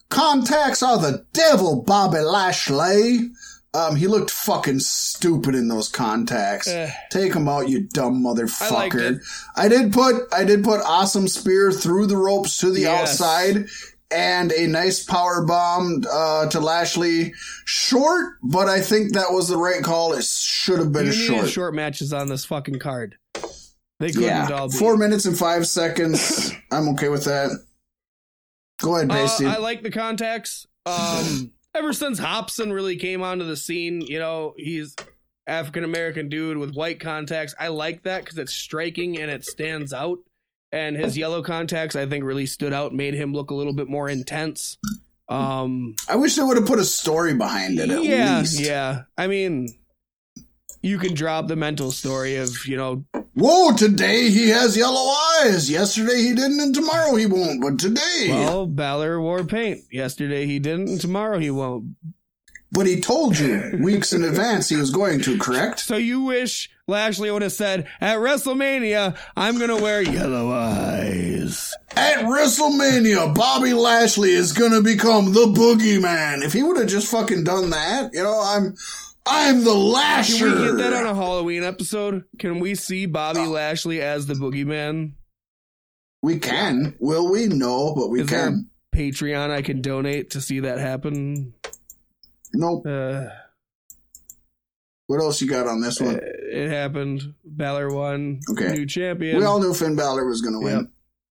[0.08, 3.30] Contacts are the devil, Bobby Lashley.
[3.74, 6.68] Um, he looked fucking stupid in those contacts.
[6.68, 6.90] Eh.
[7.10, 9.16] Take him out, you dumb I motherfucker.
[9.16, 9.22] it.
[9.56, 13.20] I did put I did put awesome spear through the ropes to the Yes.
[13.20, 13.66] outside
[14.10, 17.32] and a nice power bomb uh, to Lashley.
[17.64, 20.12] Short, but I think that was the right call.
[20.12, 21.48] It should have been You a short.
[21.48, 21.74] short.
[21.74, 23.16] matches on this fucking card.
[23.98, 24.76] They couldn't yeah, all be.
[24.76, 26.52] four minutes and five seconds.
[26.70, 27.50] I'm okay with that.
[28.80, 30.66] Go ahead, Uh, I like the contacts.
[30.84, 34.94] Um, ever since Hobson really came onto the scene, you know, he's
[35.46, 37.54] African American dude with white contacts.
[37.58, 40.18] I like that because it's striking and it stands out.
[40.72, 43.88] And his yellow contacts, I think, really stood out, made him look a little bit
[43.88, 44.78] more intense.
[45.28, 48.60] Um, I wish they would have put a story behind it at yeah, least.
[48.60, 49.02] yeah.
[49.16, 49.68] I mean,
[50.82, 53.04] you can drop the mental story of you know
[53.36, 55.12] Whoa, today he has yellow
[55.42, 55.70] eyes.
[55.70, 57.60] Yesterday he didn't, and tomorrow he won't.
[57.60, 58.28] But today.
[58.30, 59.82] Well, Balor wore paint.
[59.92, 61.96] Yesterday he didn't, and tomorrow he won't.
[62.72, 65.80] But he told you weeks in advance he was going to, correct?
[65.80, 71.72] So you wish Lashley would have said, at WrestleMania, I'm going to wear yellow eyes.
[71.96, 76.44] At WrestleMania, Bobby Lashley is gonna become the boogeyman.
[76.44, 78.74] If he would have just fucking done that, you know, I'm,
[79.26, 80.50] I'm the Lasher.
[80.50, 82.24] Can we get that on a Halloween episode?
[82.38, 83.50] Can we see Bobby oh.
[83.50, 85.12] Lashley as the boogeyman?
[86.26, 86.96] we can.
[86.98, 87.46] Will we?
[87.46, 88.68] No, but we Is can.
[88.92, 91.54] a Patreon I can donate to see that happen?
[92.58, 92.86] Nope.
[92.86, 93.26] Uh,
[95.08, 96.18] What else you got on this one?
[96.22, 97.34] it happened.
[97.44, 98.40] Balor won.
[98.50, 98.72] Okay.
[98.72, 99.38] New champion.
[99.38, 100.76] We all knew Finn Balor was gonna win.
[100.76, 100.86] Yep.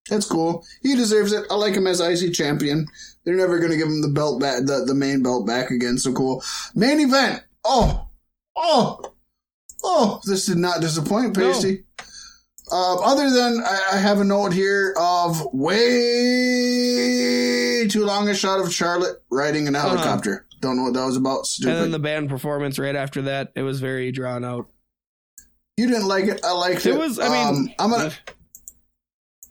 [0.10, 0.64] That's cool.
[0.84, 1.46] He deserves it.
[1.50, 2.86] I like him as IC champion.
[3.24, 5.98] They're never gonna give him the belt back, the, the main belt back again.
[5.98, 6.44] So cool.
[6.76, 7.42] Main event.
[7.64, 8.08] Oh,
[8.56, 9.02] oh,
[9.84, 10.22] oh!
[10.26, 11.52] This did not disappoint, No.
[11.52, 11.86] Pasty.
[12.72, 15.78] Uh, other than I, I have a note here of way
[17.90, 20.45] too long a shot of Charlotte riding an helicopter.
[20.66, 21.46] Don't know what that was about.
[21.46, 21.72] Stupid.
[21.74, 24.68] And then the band performance right after that, it was very drawn out.
[25.78, 26.40] you didn't like it.
[26.44, 26.96] I liked it.
[26.96, 28.12] It was, I mean, Um, I'm gonna.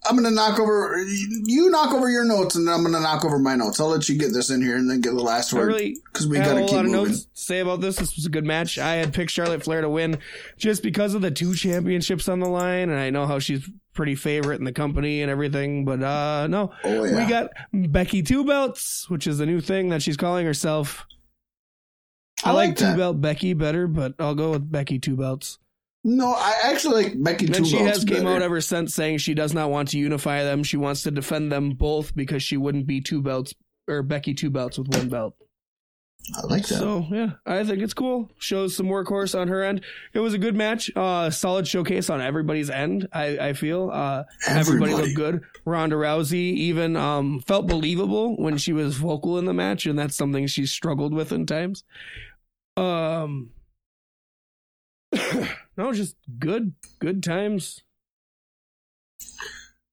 [0.06, 0.98] I'm gonna knock over.
[1.06, 3.80] You knock over your notes, and then I'm gonna knock over my notes.
[3.80, 6.26] I'll let you get this in here, and then get the last word really because
[6.26, 7.10] we gotta a keep lot of moving.
[7.12, 7.96] notes to say about this.
[7.96, 8.78] This was a good match.
[8.78, 10.18] I had picked Charlotte Flair to win
[10.58, 14.14] just because of the two championships on the line, and I know how she's pretty
[14.16, 15.84] favorite in the company and everything.
[15.84, 19.88] But uh no, Oh yeah, we got Becky Two Belts, which is a new thing
[19.88, 21.06] that she's calling herself.
[22.44, 22.96] I, I like, like Two.
[22.96, 25.58] Belt Becky better, but I'll go with Becky Two Belts.
[26.06, 29.54] No, I actually like Becky And she has came out ever since saying she does
[29.54, 30.62] not want to unify them.
[30.62, 33.54] She wants to defend them both because she wouldn't be two belts
[33.88, 35.34] or Becky two belts with one belt.
[36.36, 36.78] I like that.
[36.78, 38.30] So yeah, I think it's cool.
[38.38, 39.82] Shows some workhorse on her end.
[40.14, 40.90] It was a good match.
[40.96, 43.08] Uh, solid showcase on everybody's end.
[43.12, 44.92] I, I feel uh, everybody.
[44.92, 44.94] Everybody.
[44.94, 45.42] looked good.
[45.66, 50.16] Ronda Rousey even um, felt believable when she was vocal in the match, and that's
[50.16, 51.84] something she's struggled with in times.
[52.76, 53.50] Um,
[55.76, 57.80] no, just good, good times.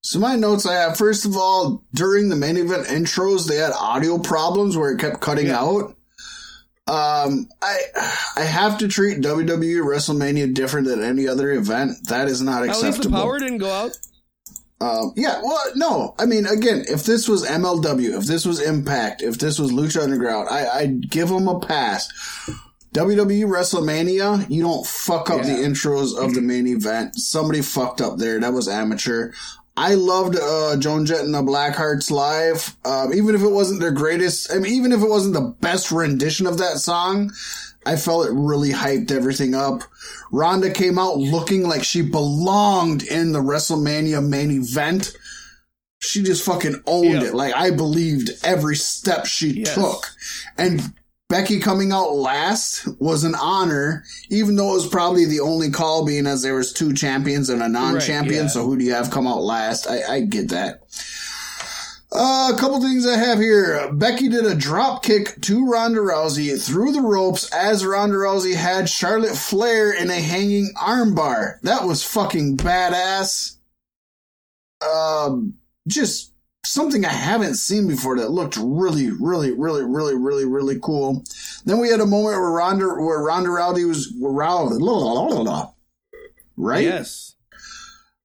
[0.04, 3.72] So my notes I have first of all during the main event intros they had
[3.72, 5.60] audio problems where it kept cutting Yeah.
[5.62, 5.96] out.
[6.88, 7.78] Um, I
[8.36, 12.08] I have to treat WWE WrestleMania different than any other event.
[12.10, 12.88] That is not acceptable.
[12.88, 13.92] At least the power didn't go out.
[14.82, 16.16] Um, yeah, well, no.
[16.18, 20.02] I mean, again, if this was MLW, if this was Impact, if this was Lucha
[20.02, 22.10] Underground, I, I'd give them a pass.
[22.94, 27.16] WWE WrestleMania, you don't fuck up the intros of the main event.
[27.16, 28.40] Somebody fucked up there.
[28.40, 29.32] That was amateur.
[29.78, 33.92] I loved uh, Joan Jett and the Blackhearts live, um, even if it wasn't their
[33.92, 34.52] greatest.
[34.52, 37.32] I mean, even if it wasn't the best rendition of that song,
[37.86, 39.84] I felt it really hyped everything up.
[40.34, 45.16] Ronda came out looking like she belonged in the WrestleMania main event.
[46.00, 47.24] She just fucking owned Yeah.
[47.30, 47.34] it.
[47.34, 49.76] Like I believed every step she Yes.
[49.76, 50.08] took.
[50.58, 50.94] And
[51.32, 56.06] Becky coming out last was an honor, even though it was probably the only call
[56.06, 58.44] being as there was two champions and a non-champion.
[58.44, 58.50] yeah.
[58.50, 59.88] So who do you have come out last?
[59.88, 60.82] I, I get that.
[62.12, 63.94] Uh, a couple things I have here.
[63.94, 68.90] Becky did a drop kick to Ronda Rousey through the ropes as Ronda Rousey had
[68.90, 71.62] Charlotte Flair in a hanging armbar.
[71.62, 73.56] That was fucking badass.
[74.86, 75.54] Um,
[75.88, 76.31] just
[76.72, 81.24] something I haven't seen before that looked really, really, really, really, really, really cool.
[81.66, 84.12] Then we had a moment where Ronda, where Ronda Rousey was,
[86.58, 86.84] right?
[86.84, 87.36] Yes.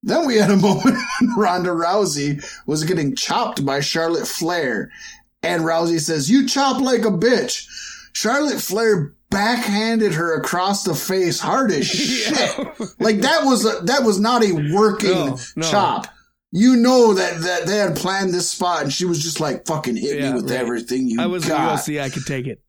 [0.02, 4.90] Then we had a moment when Ronda Rousey was getting chopped by Charlotte Flair.
[5.42, 7.66] And Rousey says, You chop like a bitch.
[8.12, 12.56] Charlotte Flair backhanded her across the face hard as shit.
[12.98, 15.70] Like that was a, that was not a working No, no.
[15.70, 16.06] chop.
[16.58, 19.96] You know that, that they had planned this spot and she was just like fucking
[19.96, 20.58] hit Yeah, me with right.
[20.58, 21.78] everything you I was got.
[21.78, 22.00] UFC.
[22.00, 22.62] I could take it.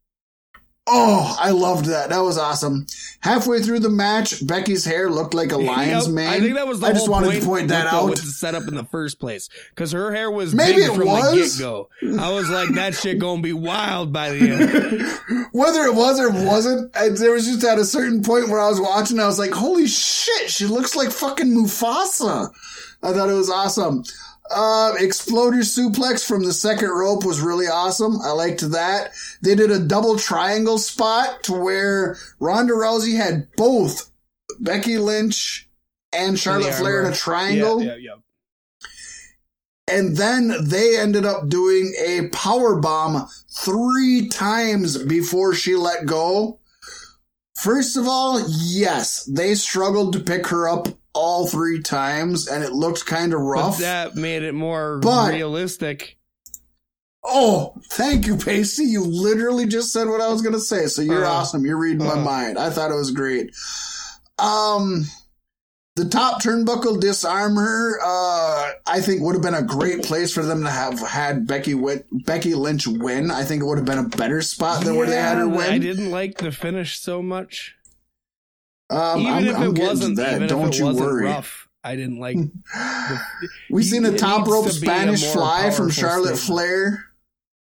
[0.89, 2.09] Oh, I loved that.
[2.09, 2.85] That was awesome.
[3.19, 6.27] Halfway through the match, Becky's hair looked like a lion's Yep, mane.
[6.29, 8.09] I think that was the I just wanted point to point that out.
[8.09, 10.99] with the setup in the first place because her hair was Maybe big it from
[10.99, 11.57] the was.
[11.57, 11.89] get go.
[12.19, 15.47] I was like, that shit gonna be wild by the end.
[15.53, 18.69] Whether it was or wasn't, I, there was just at a certain point where I
[18.69, 22.49] was watching, I was like, holy shit, she looks like fucking Mufasa.
[23.03, 24.03] I thought it was awesome.
[24.49, 28.19] Uh, exploder suplex from the second rope was really awesome.
[28.21, 29.11] I liked that.
[29.41, 34.09] They did a double triangle spot to where Ronda Rousey had both
[34.59, 35.69] Becky Lynch
[36.13, 37.83] and Charlotte Flair in a triangle.
[37.83, 38.15] Yeah, yeah, yeah.
[39.89, 46.59] And then they ended up doing a power bomb three times before she let go.
[47.55, 52.71] First of all, yes, they struggled to pick her up all three times and it
[52.71, 53.77] looked kind of But rough.
[53.79, 56.17] that made it more But- realistic.
[57.23, 58.83] oh, thank you, Pasty.
[58.85, 60.85] You literally just said what I was going to say.
[60.87, 61.65] So you're Uh, awesome.
[61.65, 62.15] You're reading my uh.
[62.21, 62.57] mind.
[62.57, 63.53] I thought it was great.
[64.39, 65.05] Um,
[65.95, 70.43] the top turnbuckle disarm her, uh, I think would have been a great place for
[70.43, 73.31] them to have had Becky win, Becky Lynch win.
[73.31, 75.71] I think it would have been a better spot than where they had her win.
[75.73, 77.73] I didn't like the finish so much.
[78.89, 80.47] Um, even I'm, if I'm it wasn't, that.
[80.49, 81.25] Don't you worry.
[81.25, 82.37] rough, I didn't like.
[83.69, 86.39] We seen the top rope to Spanish fly from Charlotte statement.
[86.67, 87.03] Flair.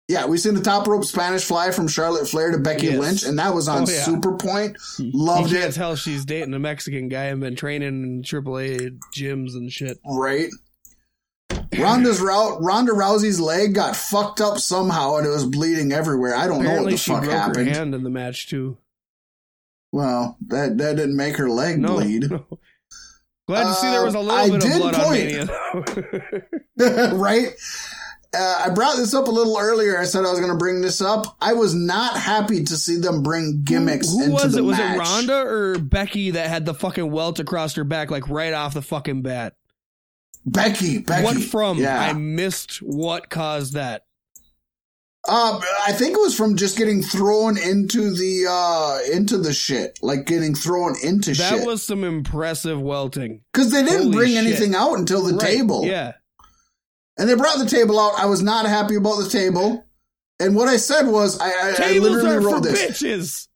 [0.08, 2.98] Yeah, we seen the top rope Spanish fly from Charlotte Flair to Becky Yes.
[2.98, 4.04] Lynch, and that was on Oh, yeah.
[4.04, 4.78] Super Point.
[4.98, 5.74] Loved you can't it.
[5.76, 9.98] tell she's dating a Mexican guy and been training in AAA gyms and shit.
[10.06, 10.48] Right.
[11.78, 16.34] Ronda's route, Ronda Rousey's leg got fucked up somehow, and it was bleeding everywhere.
[16.34, 17.68] I don't know what the fuck broke her happened.
[17.68, 18.78] hand in the match too.
[19.92, 22.44] Well, that that didn't make her leg No, bleed, no.
[23.46, 25.24] Glad to see there was a Uh, little I bit of blood on point-
[26.78, 27.12] Mania.
[27.14, 27.48] right?
[28.36, 29.98] Uh, I brought this up a little earlier.
[29.98, 31.38] I said I was going to bring this up.
[31.40, 34.62] I was not happy to see them bring gimmicks Who into was the it?
[34.64, 38.52] Was it Ronda or Becky that had the fucking welt across her back, like right
[38.52, 39.54] off the fucking bat?
[40.44, 41.24] Becky, Becky.
[41.24, 41.78] What from?
[41.78, 41.98] Yeah.
[41.98, 44.04] I missed what caused that.
[45.28, 49.98] Um, I think it was from just getting thrown into the uh into the shit,
[50.02, 51.66] like getting thrown into That shit.
[51.66, 53.42] was some impressive welting.
[53.52, 54.46] Because they didn't holy bring shit.
[54.46, 55.84] anything out until the Right, table.
[55.84, 56.12] Yeah.
[57.18, 58.14] And they brought the table out.
[58.18, 59.84] I was not happy about the table.
[60.40, 63.02] And what I said was, I, I, I literally are for wrote this.
[63.02, 63.48] bitches.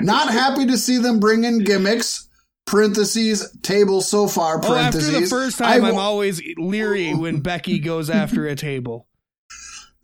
[0.00, 2.26] Not happy to see them bring in gimmicks.
[2.66, 4.60] Parentheses table so far.
[4.62, 9.07] Oh, after the first time, I'm always leery when Becky goes after a table.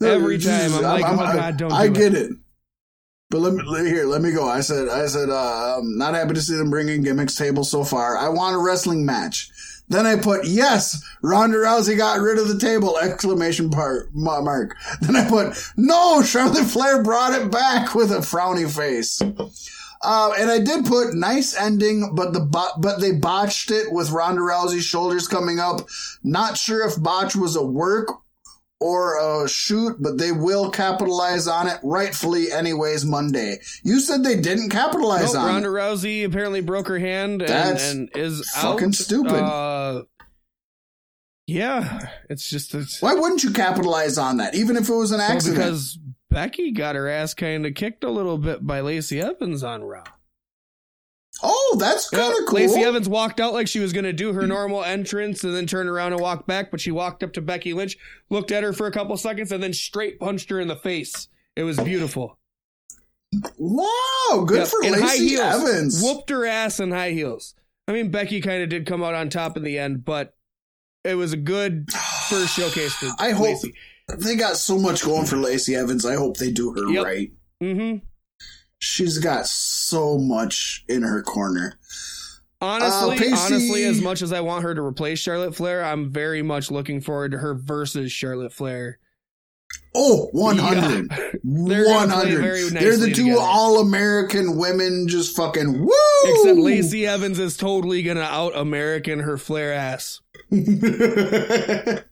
[0.03, 2.31] Every time, I'm like, oh, God, don't I do get it.
[3.31, 4.05] But let me let- here.
[4.05, 4.47] Let me go.
[4.47, 4.89] I said.
[4.89, 5.31] I said.
[5.31, 8.17] Uh, I'm not happy to see them bring in gimmicks table so far.
[8.17, 9.51] I want a wrestling match.
[9.89, 11.03] Then I put yes.
[11.23, 12.97] Ronda Rousey got rid of the table!
[12.99, 14.77] Exclamation part mark.
[15.01, 16.23] Then I put no.
[16.23, 19.21] Charlotte Flair brought it back with a frowny face.
[20.03, 24.11] Uh, and I did put nice ending, but the bo- but they botched it with
[24.11, 25.89] Ronda Rousey's shoulders coming up.
[26.23, 28.09] Not sure if botch was a work
[28.81, 33.59] or a shoot, but they will capitalize on it rightfully anyways Monday.
[33.83, 35.73] You said they didn't capitalize Nope, on Ronda it.
[35.73, 38.95] Rousey apparently broke her hand and, That's and is fucking out.
[38.95, 39.33] stupid.
[39.43, 40.03] Uh,
[41.47, 45.19] yeah, it's just it's Why wouldn't you capitalize on that, even if it was an
[45.19, 45.59] well, accident?
[45.59, 45.99] because
[46.31, 50.05] Becky got her ass kind of kicked a little bit by Lacey Evans on Raw.
[51.43, 52.59] Oh, that's kind of Yeah, cool.
[52.61, 55.67] Lacey Evans walked out like she was going to do her normal entrance and then
[55.67, 57.97] turn around and walk back, but she walked up to Becky Lynch,
[58.31, 61.29] looked at her for a couple seconds, and then straight punched her in the face.
[61.57, 62.39] It was beautiful.
[63.59, 65.37] Wow, good Yep, for in Lacey.
[65.37, 66.03] Evans.
[66.03, 67.55] Whooped her ass in high heels.
[67.89, 70.35] I mean, Becky kind of did come out on top in the end, but
[71.05, 71.91] it was a good
[72.31, 73.75] first showcase for I hope Lacey.
[74.19, 76.07] they got so much going for Lacey Evans.
[76.07, 77.05] I hope they do her Yep.
[77.05, 77.33] right.
[77.63, 78.07] Mm-hmm.
[78.85, 81.79] She's got so much in her corner.
[82.61, 86.11] Honestly, Uh, Pasty- honestly, as much as I want her to replace Charlotte Flair, I'm
[86.13, 88.99] very much looking forward to her versus Charlotte Flair.
[89.95, 91.11] Oh, 100.
[91.45, 92.73] They're 100.
[92.73, 93.41] They're the two together.
[93.41, 95.91] all American women just fucking woo!
[96.25, 100.21] Except Lacey Evans is totally gonna out American her Flair ass.
[100.51, 102.05] and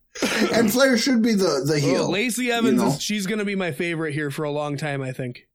[0.73, 1.95] Flair should be the, the heel.
[1.95, 2.89] Well, Lacey Evans, know?
[2.89, 5.03] is, she's gonna be my favorite here for a long time.
[5.03, 5.47] I think.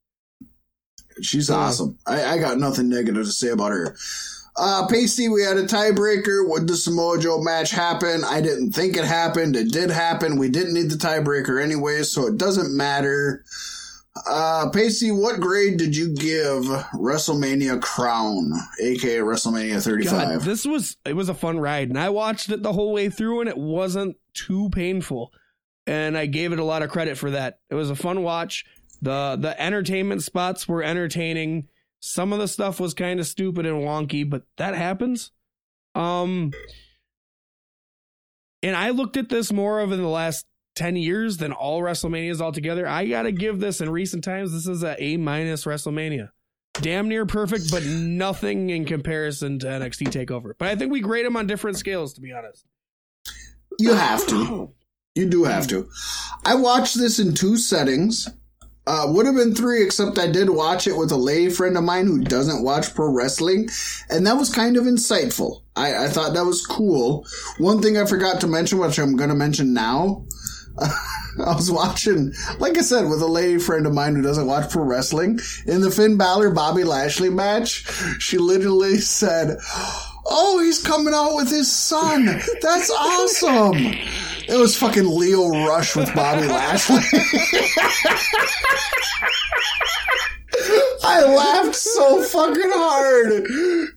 [1.21, 1.55] She's Yeah.
[1.55, 1.97] awesome.
[2.05, 3.95] I, I got nothing negative to say about her.
[4.59, 6.49] Uh, Pasty, we had a tiebreaker.
[6.49, 8.23] Would the Samoa Joe match happen?
[8.23, 9.55] I didn't think it happened.
[9.55, 10.37] It did happen.
[10.37, 13.43] We didn't need the tiebreaker anyway, so it doesn't matter.
[14.27, 16.63] Uh, Pasty, what grade did you give
[16.95, 20.09] WrestleMania Crown, aka WrestleMania 35?
[20.09, 23.09] God, this was it was a fun ride, and I watched it the whole way
[23.09, 25.31] through, and it wasn't too painful.
[25.85, 27.59] And I gave it a lot of credit for that.
[27.69, 28.65] It was a fun watch.
[29.01, 31.67] The The entertainment spots were entertaining.
[31.99, 35.31] Some of the stuff was kind of stupid and wonky, but that happens.
[35.95, 36.51] Um,
[38.61, 40.45] and I looked at this more of in the last
[40.75, 42.87] ten years than all WrestleManias altogether.
[42.87, 44.51] I gotta give this in recent times.
[44.51, 46.29] This is a A minus WrestleMania
[46.81, 50.53] damn near perfect, but nothing in comparison to NXT Takeover.
[50.57, 52.65] But I think we grade them on different scales, to be honest.
[53.79, 54.71] You have to.
[55.15, 55.89] You do have to.
[56.45, 58.29] I watched this in two settings.
[58.87, 61.83] Uh, would have been three, except I did watch it with a lady friend of
[61.83, 63.67] mine who doesn't watch pro wrestling,
[64.09, 65.63] and that was kind of insightful.
[65.75, 67.27] I, I thought that was cool.
[67.57, 70.25] One thing I forgot to mention, which I'm going to mention now,
[70.79, 74.71] I was watching, like I said, with a lady friend of mine who doesn't watch
[74.71, 75.39] pro wrestling.
[75.65, 77.85] In the Finn Balor Bobby Lashley match,
[78.19, 79.57] she literally said,
[80.25, 82.25] Oh, he's coming out with his son.
[82.61, 83.77] That's awesome.
[84.49, 87.01] It was fucking Lio Rush with Bobby Lashley.
[91.03, 93.47] I laughed so fucking hard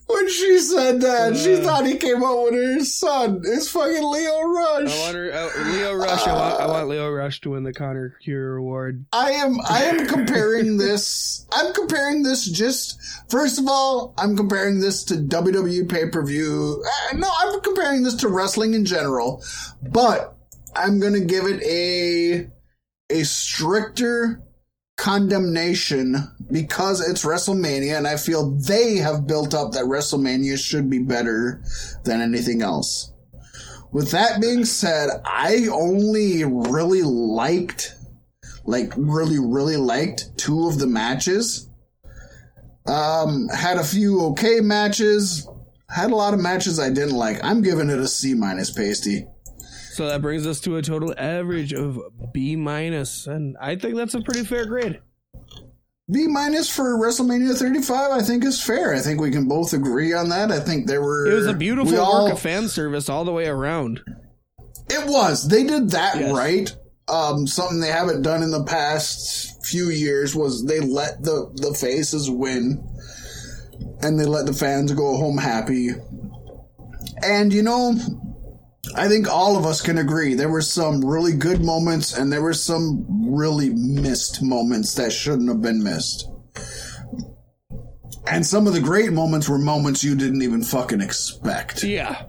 [0.07, 1.37] when she said that.
[1.37, 1.61] she Uh.
[1.63, 3.41] thought he came out with her son.
[3.45, 4.93] It's fucking Lio Rush.
[4.95, 6.27] I want her, uh, Lio Rush.
[6.27, 9.05] I want, I want Lio Rush to win the Connor Cure Award.
[9.13, 14.81] I am I am comparing this I'm comparing this just first of all, I'm comparing
[14.81, 16.85] this to WWE pay-per-view.
[17.13, 19.43] Uh, no, I'm comparing this to wrestling in general,
[19.83, 20.37] but
[20.75, 22.51] I'm to give it a
[23.11, 24.43] a stricter
[24.97, 26.17] condemnation
[26.51, 31.63] because it's WrestleMania and I feel they have built up that WrestleMania should be better
[32.05, 33.13] than anything else.
[33.93, 37.97] With that being said, I only really liked
[38.65, 41.69] like really really liked two of the matches.
[42.87, 45.49] Um had a few okay matches.
[45.89, 47.43] Had a lot of matches i didn't like.
[47.43, 49.27] I'm giving it a c minus pasty
[50.01, 52.01] So that brings us to a total average of
[52.33, 54.99] B minus, and I think that's a pretty fair grade.
[56.11, 60.15] b minus for wrestlemania 35 i think is fair i think we can both agree
[60.15, 62.67] on that i think there were It was a beautiful we all- work of fan
[62.69, 64.01] service all the way around.
[64.89, 65.47] It was.
[65.47, 66.33] They did that Yes.
[66.33, 66.75] right.
[67.07, 71.75] Um, something they haven't done in the past few years was they let the, the
[71.75, 72.83] faces win
[74.01, 75.91] and they let the fans go home happy.
[77.23, 77.95] And you know,
[78.95, 82.43] I think all of us can agree there were some really good moments and there
[82.43, 86.29] were some really missed moments that shouldn't have been missed.
[88.27, 91.83] And some of the great moments were moments you didn't even fucking expect.
[91.83, 92.27] Yeah.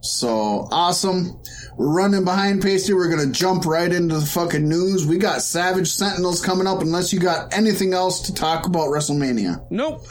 [0.00, 1.40] So awesome.
[1.76, 2.94] We're running behind Pasty.
[2.94, 5.06] We're going to jump right into the fucking news.
[5.06, 9.66] We got Savage Sentinels coming up unless you got anything else to talk about WrestleMania.
[9.70, 10.06] Nope.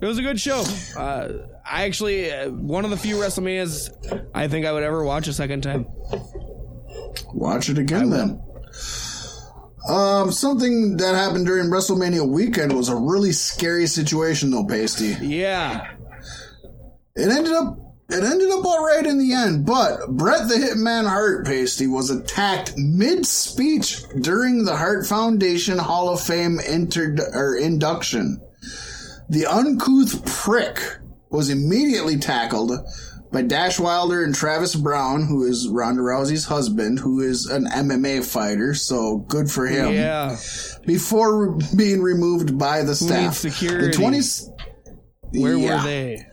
[0.00, 0.62] It was a good show.
[0.96, 1.32] Uh,
[1.68, 5.32] I actually uh, one of the few WrestleManias I think I would ever watch a
[5.32, 5.86] second time.
[7.32, 8.42] Watch it again then.
[9.88, 15.16] Um, something that happened during WrestleMania weekend was a really scary situation, though, Pasty.
[15.24, 15.92] Yeah.
[17.14, 17.78] It ended up
[18.08, 22.10] it ended up all right in the end, but Bret the Hitman Hart Pasty was
[22.10, 28.40] attacked mid speech during the Hart Foundation Hall of Fame inter- or induction.
[29.28, 30.78] The uncouth prick
[31.30, 32.72] was immediately tackled
[33.32, 38.24] by Dash Wilder and Travis Browne, who is Ronda Rousey's husband, who is an MMA
[38.24, 39.92] fighter, so good for him.
[39.92, 40.36] Yeah.
[40.86, 43.36] Before being removed by the staff.
[43.36, 43.88] security?
[43.88, 44.20] The 20
[45.32, 45.76] Where Yeah.
[45.78, 46.26] were they?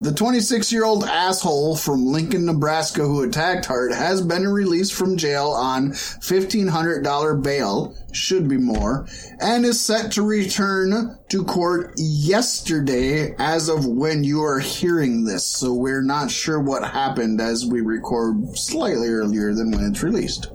[0.00, 5.16] The 26 year old asshole from Lincoln, Nebraska, who attacked Hart, has been released from
[5.16, 9.08] jail on $1,500 bail, should be more,
[9.40, 15.44] and is set to return to court yesterday as of when you are hearing this.
[15.44, 20.46] So we're not sure what happened as we record slightly earlier than when it's released.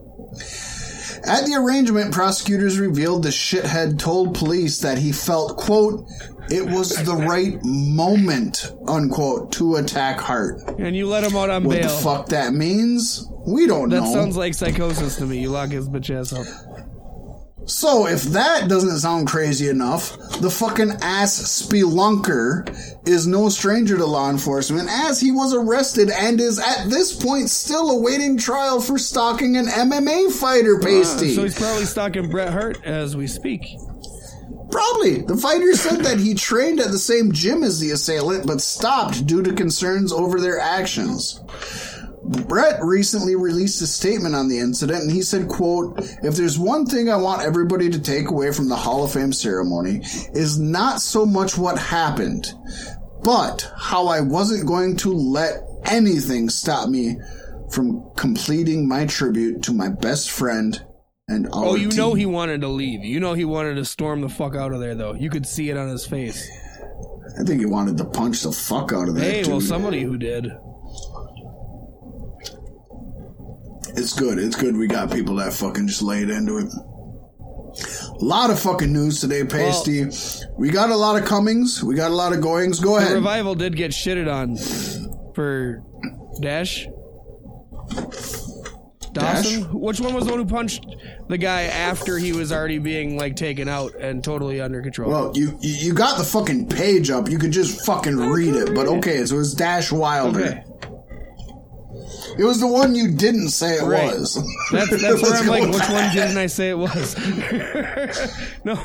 [1.26, 6.06] At the arraignment, prosecutors revealed the shithead told police that he felt, quote,
[6.50, 10.62] it was the right moment, unquote, to attack Hart.
[10.80, 11.88] And you let him out on What bail.
[11.88, 13.26] What the fuck that means?
[13.48, 14.14] We don't That know.
[14.14, 15.40] sounds like psychosis to me.
[15.40, 16.46] You lock his bitch ass up.
[17.66, 22.68] So if that doesn't sound crazy enough, the fucking ass spelunker
[23.08, 27.50] is no stranger to law enforcement as he was arrested and is at this point
[27.50, 31.34] still awaiting trial for stalking an MMA fighter pasty.
[31.34, 33.66] So he's probably stalking Bret Hart as we speak.
[34.70, 35.22] Probably.
[35.22, 39.28] The fighter said that he trained at the same gym as the assailant, but stopped
[39.28, 41.40] due to concerns over their actions.
[42.48, 46.86] Bret recently released a statement on the incident and he said, quote, if there's one
[46.86, 50.02] thing I want everybody to take away from the Hall of Fame ceremony
[50.34, 52.54] is not so much what happened,
[53.24, 57.18] but how I wasn't going to let anything stop me
[57.72, 60.84] from completing my tribute to my best friend
[61.28, 61.98] and our Oh, you team.
[61.98, 63.04] know he wanted to leave.
[63.04, 65.14] You know he wanted to storm the fuck out of there, though.
[65.14, 66.50] You could see it on his face.
[67.40, 69.52] I think he wanted to punch the fuck out of that Hey, dude.
[69.52, 70.52] well, somebody who did.
[73.96, 74.40] It's good.
[74.40, 76.72] It's good we got people that fucking just laid into it.
[78.22, 80.06] A lot of fucking news today, Pasty.
[80.58, 81.84] we got a lot of comings.
[81.84, 82.80] We got a lot of goings.
[82.80, 83.14] Go ahead.
[83.14, 84.58] revival did get shitted on
[85.34, 85.84] for
[86.42, 86.88] Dash.
[89.14, 89.64] Dawson?
[89.80, 90.88] Which one was the one who punched
[91.30, 95.10] the guy after he was already being like taken out and totally under control?
[95.12, 97.30] well, you you you got the fucking page up.
[97.30, 98.74] You could just fucking read it.
[98.74, 100.40] But okay, so it was Dash Wilder.
[100.40, 100.64] okay.
[102.38, 104.12] It was the one you didn't say it Right.
[104.14, 104.36] was.
[104.72, 107.16] That's that's where I'm like, which one didn't I say it was?
[108.66, 108.84] no,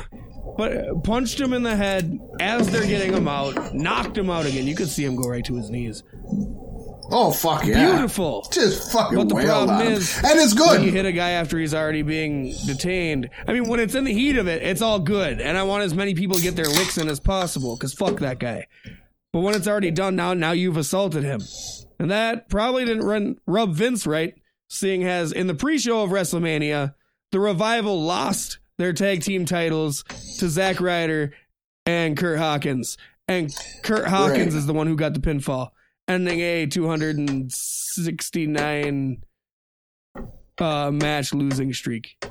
[0.57, 4.67] but punched him in the head as they're getting him out, knocked him out again.
[4.67, 6.03] You could see him go right to his knees.
[7.11, 7.87] Oh fuck yeah!
[7.95, 8.47] Beautiful.
[8.51, 11.73] Just fucking But the problem is, and it's When you hit a guy after he's
[11.73, 13.29] already being detained.
[13.47, 15.83] I mean, when it's in the heat of it, it's all good, and I want
[15.83, 17.75] as many people to get their licks in as possible.
[17.75, 18.67] Because fuck that guy.
[19.33, 21.41] But when it's already done, now now you've assaulted him,
[21.99, 24.33] and that probably didn't run rub Vince right.
[24.69, 26.93] Seeing as in the pre-show of WrestleMania,
[27.31, 30.03] the Revival lost their tag team titles
[30.37, 31.33] to Zack Ryder
[31.85, 32.95] and Kurt Hawkins,
[33.27, 33.51] and
[33.83, 34.59] Kurt Hawkins Right.
[34.59, 35.71] is the one who got the pinfall,
[36.07, 39.23] ending a 269
[40.59, 42.23] uh, match losing streak.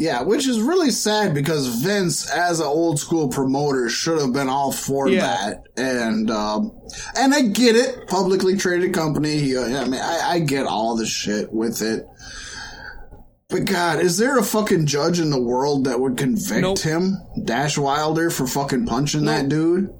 [0.00, 4.48] Yeah, which is really sad because Vince, as an old school promoter, should have been
[4.48, 5.20] all for Yeah.
[5.26, 5.64] that.
[5.76, 6.72] And um,
[7.14, 9.36] and I get it, publicly traded company.
[9.36, 12.06] He, I mean, I, I get all the shit with it.
[13.50, 16.78] But God, is there a fucking judge in the world that would convict Nope.
[16.78, 19.92] him, Dash Wilder, for fucking punching that dude?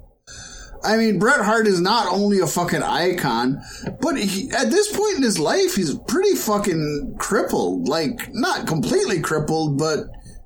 [0.83, 3.61] I mean, Bret Hart is not only a fucking icon,
[4.01, 7.87] but he, at this point in his life, he's pretty fucking crippled.
[7.87, 9.99] Like, not completely crippled, but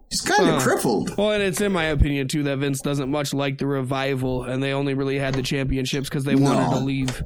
[0.10, 0.62] he's kind of Huh.
[0.70, 1.16] crippled.
[1.18, 4.62] Well, and it's in my opinion too that Vince doesn't much like the revival, and
[4.62, 6.80] they only really had the championships because they wanted No.
[6.80, 7.24] to leave.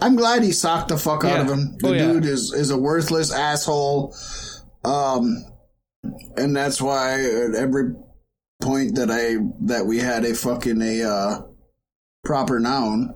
[0.00, 1.76] I'm glad he socked the fuck out of him.
[1.78, 2.12] The Oh, yeah.
[2.12, 4.14] dude is, is a worthless asshole.
[4.84, 5.44] Um,
[6.36, 7.14] and that's why
[7.56, 7.94] every
[8.60, 9.36] point that I,
[9.66, 11.42] that we had a fucking, a, uh,
[12.24, 13.14] proper noun,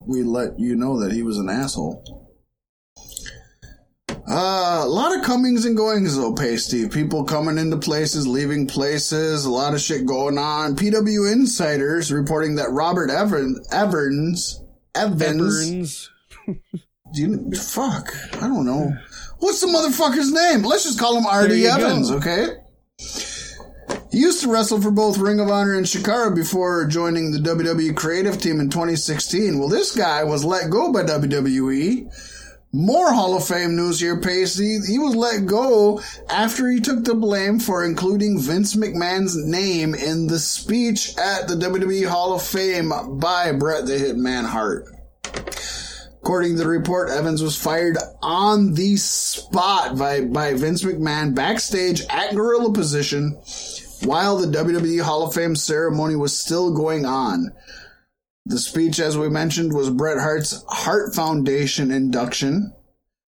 [0.00, 2.28] we let you know that he was an asshole.
[4.30, 6.86] Uh, a lot of comings and goings though, Pasty.
[6.88, 10.76] People coming into places, leaving places, a lot of shit going on.
[10.76, 14.62] PW Insiders reporting that Robert Evans, Evans,
[14.94, 16.10] Evans,
[16.46, 18.92] do you, fuck, I don't know.
[19.38, 20.62] What's the motherfucker's name?
[20.62, 21.66] Let's just call him R.D.
[21.66, 22.16] Evans, go.
[22.18, 22.48] okay?
[24.10, 27.94] He used to wrestle for both Ring of Honor and Chikara before joining the WWE
[27.94, 29.58] creative team in 2016.
[29.58, 32.10] Well, this guy was let go by WWE
[32.72, 34.78] More Hall of Fame news here, Pasty.
[34.80, 40.26] He was let go after he took the blame for including Vince McMahon's name in
[40.26, 42.90] the speech at the WWE Hall of Fame
[43.20, 44.86] by Bret the Hitman Hart.
[46.22, 52.02] According to the report, Evans was fired on the spot by, by Vince McMahon backstage
[52.10, 53.38] at Gorilla Position
[54.02, 57.52] while the WWE Hall of Fame ceremony was still going on.
[58.46, 62.72] The speech, as we mentioned, was Bret Hart's Hart Foundation induction,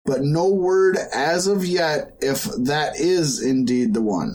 [0.05, 4.35] but no word as of yet if that is indeed the one.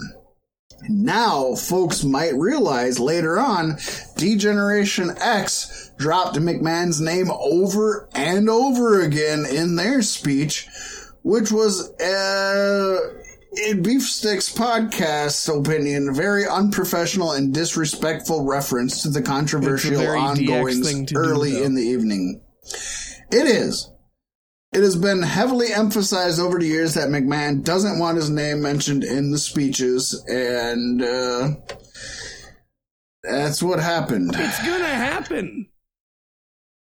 [0.89, 3.77] Now, folks might realize later on,
[4.17, 10.67] D-Generation X dropped McMahon's name over and over again in their speech,
[11.21, 13.22] which was, uh,
[13.57, 21.51] in Beef Sticks podcast opinion, very unprofessional and disrespectful reference to the controversial ongoings early
[21.51, 22.41] do, in the evening.
[23.31, 23.89] It is.
[24.73, 29.03] It has been heavily emphasized over the years that McMahon doesn't want his name mentioned
[29.03, 31.49] in the speeches, and uh,
[33.21, 34.31] that's what happened.
[34.33, 35.67] It's gonna happen.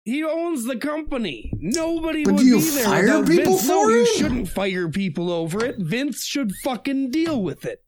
[0.04, 1.52] He owns the company.
[1.60, 3.62] Nobody but would do you be there fire people Vince.
[3.62, 3.96] for no, him?
[3.96, 5.76] You shouldn't fire people over it.
[5.78, 7.84] Vince should fucking deal with it.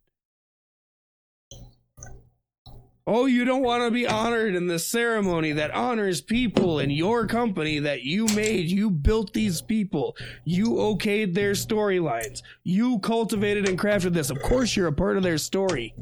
[3.05, 7.26] Oh, you don't want to be honored in the ceremony that honors people in your
[7.26, 8.70] company that you made.
[8.70, 10.16] You built these people.
[10.44, 12.43] You okayed their storylines.
[12.62, 14.30] You cultivated and crafted this.
[14.30, 15.97] Of course, you're a part of their story.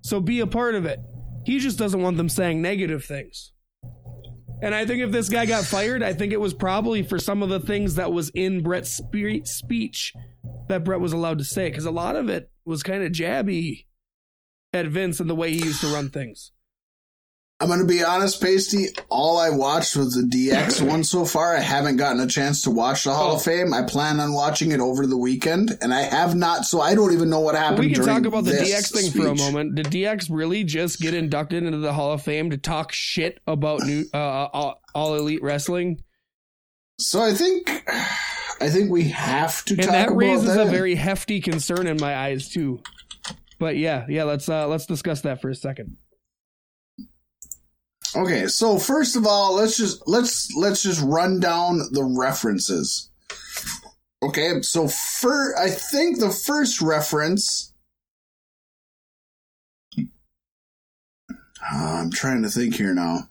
[0.00, 1.00] So be a part of it.
[1.44, 3.52] He just doesn't want them saying negative things.
[4.60, 7.42] And I think if this guy got fired, I think it was probably for some
[7.42, 10.12] of the things that was in Bret's spe- speech
[10.68, 13.86] that Brett was allowed to say, because a lot of it was kind of jabby
[14.72, 16.52] at Vince and the way he used to run things.
[17.60, 18.86] I'm going to be honest, Pasty.
[19.08, 21.56] All I watched was the DX one so far.
[21.56, 23.36] I haven't gotten a chance to watch the Hall oh.
[23.36, 23.74] of Fame.
[23.74, 27.12] I plan on watching it over the weekend, and I have not, so I don't
[27.12, 27.80] even know what happened.
[27.80, 29.22] We can talk about the DX thing speech.
[29.22, 29.74] for a moment.
[29.74, 33.82] Did DX really just get inducted into the Hall of Fame to talk shit about
[33.82, 36.00] new uh, all, all elite wrestling?
[37.00, 37.68] So I think,
[38.60, 39.74] I think we have to.
[39.74, 40.68] And that raises that.
[40.68, 42.82] a very hefty concern in my eyes too.
[43.58, 44.22] But yeah, yeah.
[44.22, 45.96] Let's uh, let's discuss that for a second.
[48.16, 53.10] Okay, so first of all, let's just let's let's just run down the references.
[54.22, 57.72] Okay, so for I think the first reference
[61.70, 63.28] uh, I'm trying to think here now.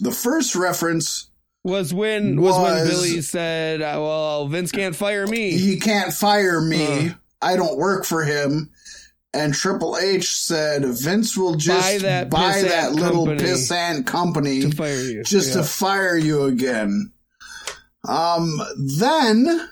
[0.00, 1.30] The first reference
[1.64, 5.52] was when was, was when Billy said, uh, "Well, Vince can't fire me.
[5.52, 7.08] He can't fire me.
[7.08, 7.14] Uh.
[7.42, 8.70] I don't work for him."
[9.32, 14.70] And Triple H said Vince will just buy that, buy that little pissant company to
[14.70, 15.22] fire you.
[15.22, 15.62] just yeah.
[15.62, 17.12] to fire you again.
[18.08, 18.60] Um,
[18.98, 19.68] then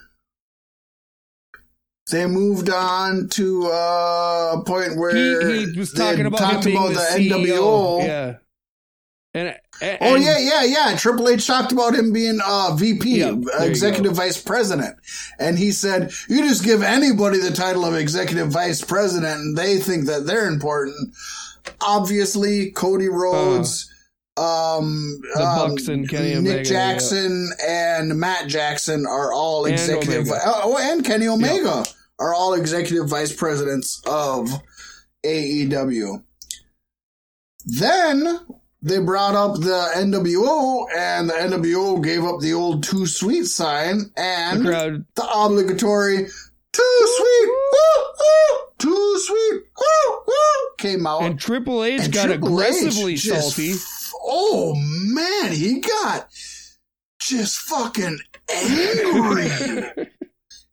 [2.10, 6.88] they moved on to uh, a point where he, he was talking about, talked about
[6.88, 8.06] the, the NWO.
[8.06, 8.36] Yeah.
[9.34, 10.96] And, and, oh yeah, yeah, yeah.
[10.96, 14.96] Triple H talked about him being uh, VP, yeah, executive vice president,
[15.38, 19.78] and he said, "You just give anybody the title of executive vice president, and they
[19.78, 21.14] think that they're important."
[21.80, 23.92] Obviously, Cody Rhodes,
[24.36, 28.00] uh, um, the um, Bucks and Kenny Nick Jackson yeah.
[28.00, 30.26] and Matt Jackson are all and executive.
[30.44, 31.86] Oh, and Kenny Omega yep.
[32.18, 34.48] are all executive vice presidents of
[35.24, 36.22] AEW.
[37.64, 38.38] Then
[38.80, 44.10] they brought up the NWO, and the NWO gave up the old too sweet sign
[44.16, 46.28] and the, the obligatory
[46.72, 47.50] too sweet,
[48.78, 49.62] too sweet,
[50.78, 51.22] came out.
[51.22, 53.74] And Triple H and got Triple aggressively H salty.
[54.22, 56.28] Oh man, he got
[57.20, 58.18] just fucking
[58.48, 59.46] angry.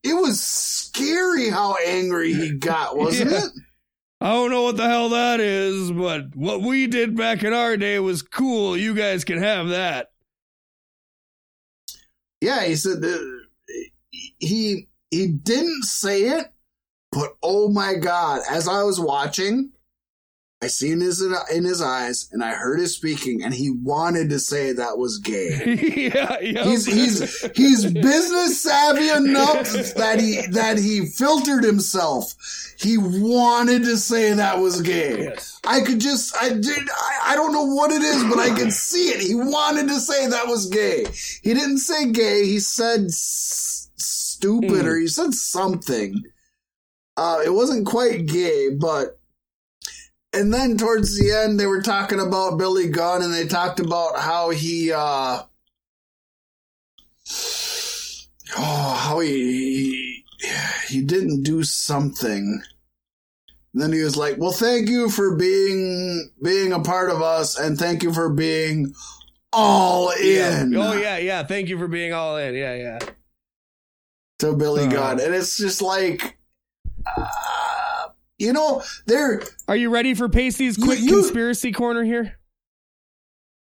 [0.04, 3.46] it was scary how angry he got, wasn't yeah.
[3.46, 3.52] it?
[4.22, 7.76] I don't know what the hell that is, but what we did back in our
[7.76, 8.78] day was cool.
[8.78, 10.12] You guys can have that.
[12.42, 13.04] Yeah, he said
[14.40, 16.48] he he didn't say it,
[17.12, 19.72] but oh my god, as I was watching,
[20.66, 24.40] I seen his in his eyes, and I heard his speaking, and he wanted to
[24.40, 25.78] say that was gay.
[26.12, 26.64] yeah, yeah.
[26.64, 32.34] He's he's he's business savvy enough that he that he filtered himself.
[32.80, 35.26] He wanted to say that was gay.
[35.26, 35.60] Yes.
[35.68, 38.72] I could just I did I, I don't know what it is, but I can
[38.72, 39.22] see it.
[39.22, 41.06] He wanted to say that was gay.
[41.44, 42.48] He didn't say gay.
[42.48, 44.86] He said s- stupid, mm.
[44.86, 46.24] or he said something.
[47.16, 49.20] Uh, it wasn't quite gay, but
[50.36, 54.20] and then towards the end, they were talking about Billy Gunn, and they talked about
[54.20, 55.42] how he, uh,
[58.58, 60.24] oh, how he, he
[60.90, 62.62] he didn't do something.
[63.74, 67.78] then he was like, "Well, thank you for being being a part of us, and
[67.78, 68.94] thank you for being
[69.52, 70.78] all in." Yeah.
[70.90, 71.44] Oh yeah, yeah.
[71.44, 72.54] Thank you for being all in.
[72.56, 73.00] Yeah, yeah.
[74.40, 74.90] To Billy Uh.
[74.92, 76.38] Gunn, and it's just like,
[77.18, 77.26] uh,
[78.38, 79.42] you know, there.
[79.68, 82.38] Are you ready for Pasty's quick you- conspiracy corner here?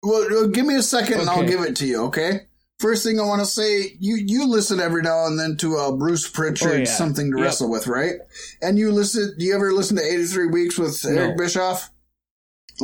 [0.02, 2.02] Well, uh, give me a second, and I'll give it to you.
[2.04, 2.40] Okay.
[2.78, 5.92] First thing I want to say, you you listen every now and then to uh,
[5.92, 6.84] Bruce Pritchard, Oh, yeah.
[6.84, 7.44] something to Yep.
[7.44, 8.16] wrestle with, right?
[8.60, 9.34] And you listen.
[9.38, 11.44] Do you ever listen to eighty three weeks with Eric No.
[11.44, 11.90] Bischoff?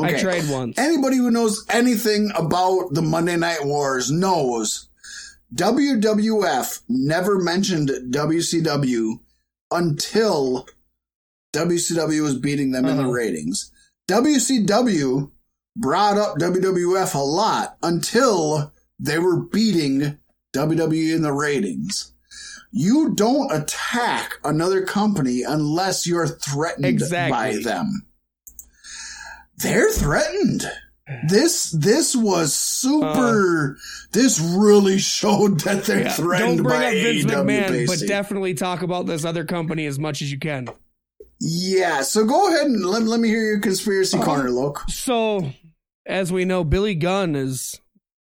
[0.00, 0.78] I tried once.
[0.78, 4.88] Anybody who knows anything about the Monday Night Wars knows
[5.54, 9.18] WWF never mentioned WCW
[9.72, 10.66] until
[11.52, 13.12] WCW was beating them in the Uh-huh.
[13.12, 13.70] ratings.
[14.08, 15.30] WCW
[15.76, 20.18] brought up WWF a lot until they were beating
[20.52, 22.12] WWE in the ratings.
[22.72, 27.30] You don't attack another company unless you're threatened Exactly.
[27.32, 28.06] by them.
[29.58, 30.64] They're threatened.
[31.28, 33.76] This this was super.
[34.12, 36.02] this really showed that they're Uh.
[36.02, 37.44] Yeah, threatened Don't bring by up Vince AEW.
[37.44, 40.68] McMahon, but definitely talk about this other company as much as you can.
[41.40, 42.02] Yeah.
[42.02, 44.24] So go ahead and let, let me hear your conspiracy Uh-huh.
[44.26, 44.82] corner, Loke.
[44.88, 45.52] So,
[46.06, 47.80] as we know, Billy Gunn is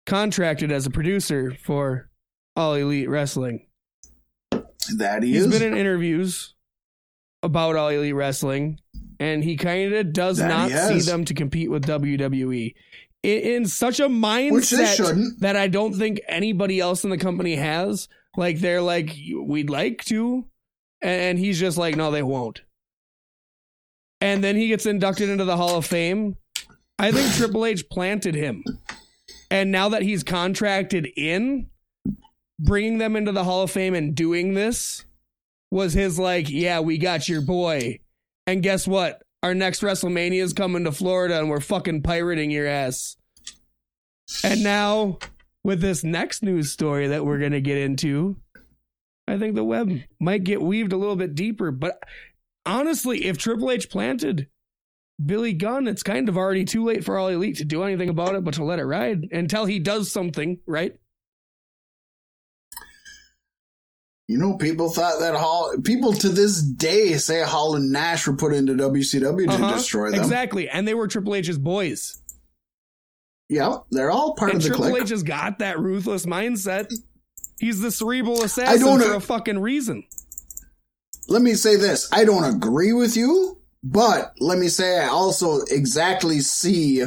[0.06, 2.10] contracted as a producer for
[2.56, 3.66] All Elite Wrestling.
[4.98, 5.52] That he He's is.
[5.60, 6.54] been in interviews
[7.44, 8.80] about All Elite Wrestling,
[9.20, 12.74] and he kind of does That not see them to compete with WWE.
[13.24, 18.08] In, in such a mindset that I don't think anybody else in the company has.
[18.38, 20.46] Like they're like, we'd like to,
[21.02, 22.62] and he's just like, no, they won't.
[24.20, 26.38] And then he gets inducted into the Hall of Fame.
[27.00, 28.64] I think Triple H planted him,
[29.52, 31.68] and now that he's contracted in,
[32.60, 35.06] bringing them into the Hall of Fame and doing this
[35.72, 38.00] was his like, yeah, we got your boy.
[38.46, 39.22] And guess what?
[39.44, 43.18] Our next WrestleMania is coming to Florida and we're fucking pirating your ass.
[44.44, 45.20] And now,
[45.64, 48.38] with this next news story that we're going to get into,
[49.28, 51.72] I think the web might get weaved a little bit deeper.
[51.72, 52.02] But
[52.68, 54.48] honestly, if Triple H planted
[55.24, 58.36] Billy Gunn, it's kind of already too late for All Elite to do anything about
[58.36, 60.96] it but to let it ride until he does something, right?
[64.28, 65.74] You know, people thought that Hall.
[65.84, 70.12] People to this day say Hall and Nash were put into WCW to Uh-huh, destroy
[70.12, 70.20] them.
[70.20, 70.68] Exactly.
[70.68, 72.22] And they were Triple H's boys.
[73.50, 75.04] Yep, they're all part and of the Triple clique.
[75.04, 76.94] H has got that ruthless mindset.
[77.58, 80.04] He's the cerebral assassin don't for a fucking reason.
[81.28, 85.62] Let me say this: I don't agree with you, but let me say I also
[85.70, 87.04] exactly see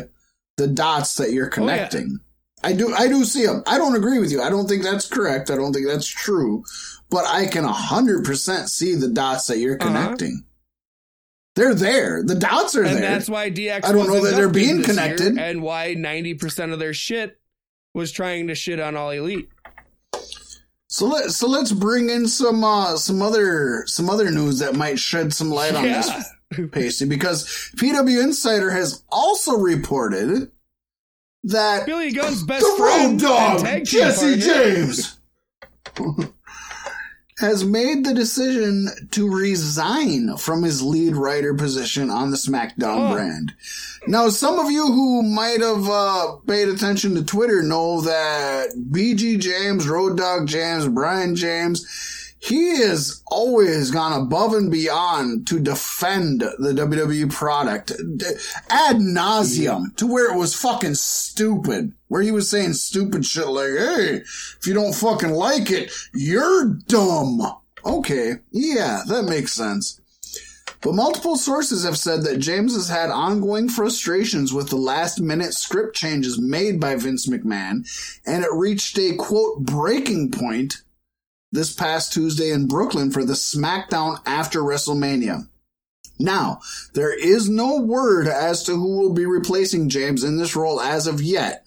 [0.57, 2.19] the dots that Oh, you're connecting.
[2.63, 3.63] I do, I do see them.
[3.67, 4.43] I don't agree with you.
[4.43, 5.51] I don't think that's correct.
[5.51, 6.63] I don't think that's true,
[7.09, 9.87] but I can hundred percent see the dots that you're Uh-huh.
[9.89, 10.45] connecting.
[11.57, 12.23] They're there.
[12.23, 13.01] The dots are And there.
[13.03, 13.85] that's why DX.
[13.85, 15.39] I don't know that they're being connected.
[15.39, 17.39] and why ninety percent of their shit
[17.95, 19.49] was trying to shit on All Elite.
[20.93, 24.99] So let so let's bring in some uh, some other some other news that might
[24.99, 26.03] shed some light on Yeah.
[26.51, 27.47] this Pasty because
[27.77, 30.51] PW Insider has also reported
[31.45, 35.21] that Billy Gunn's best the friend road dog and tag team Jesse James
[37.41, 43.15] has made the decision to resign from his lead writer position on the SmackDown Oh.
[43.15, 43.53] brand.
[44.07, 49.39] Now, some of you who might have uh, paid attention to Twitter know that BG
[49.41, 51.87] James, Road Dog James, Brian James,
[52.39, 57.91] he has always gone above and beyond to defend the WWE product
[58.71, 61.93] ad nauseum to where it was fucking stupid.
[62.11, 66.74] Where he was saying stupid shit like, hey, if you don't fucking like it, you're
[66.89, 67.41] dumb.
[67.85, 70.01] Okay, yeah, that makes sense.
[70.82, 75.55] But multiple sources have said that James has had ongoing frustrations with the last minute
[75.55, 77.89] script changes made by Vince McMahon,
[78.27, 80.82] and it reached a quote breaking point
[81.53, 85.47] this past Tuesday in Brooklyn for the SmackDown after WrestleMania.
[86.19, 86.59] Now,
[86.95, 91.07] there is no word as to who will be replacing James in this role as
[91.07, 91.65] of yet.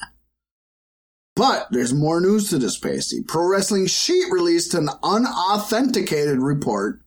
[1.35, 3.21] But there's more news to this, Pasty.
[3.23, 7.01] Pro Wrestling Sheet released an unauthenticated report,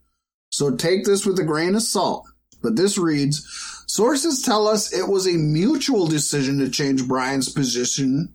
[0.50, 2.26] so take this with a grain of salt.
[2.62, 3.46] But this reads
[3.86, 8.34] Sources tell us it was a mutual decision to change Brian's position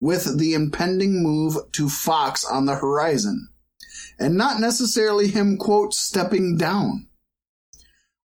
[0.00, 3.50] with the impending move to Fox on the horizon,
[4.18, 7.08] and not necessarily him, quote, stepping down.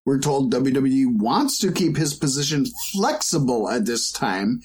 [0.06, 4.62] We're told WWE wants to keep his position flexible at this time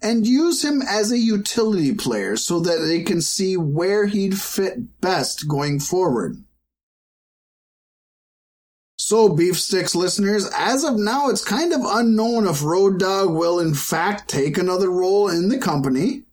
[0.00, 5.00] and use him as a utility player so that they can see where he'd fit
[5.00, 6.42] best going forward.
[9.00, 13.60] So, Beef Sticks listeners, as of now, it's kind of unknown if Road Dog will
[13.60, 16.24] in fact take another role in the company.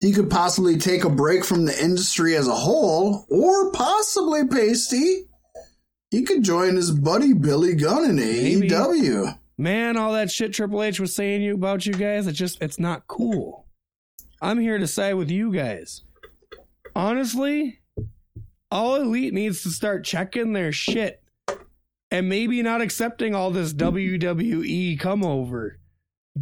[0.00, 5.28] He could possibly take a break from the industry as a whole, or possibly Pasty.
[6.10, 8.68] He could join his buddy Billy Gunn in Maybe.
[8.68, 9.38] AEW.
[9.56, 12.78] Man, all that shit Triple H was saying you about you guys, it's just it's
[12.78, 13.66] not cool.
[14.42, 16.02] I'm here to side with you guys.
[16.96, 17.80] Honestly,
[18.70, 21.22] all elite needs to start checking their shit
[22.10, 25.78] and maybe not accepting all this WWE come over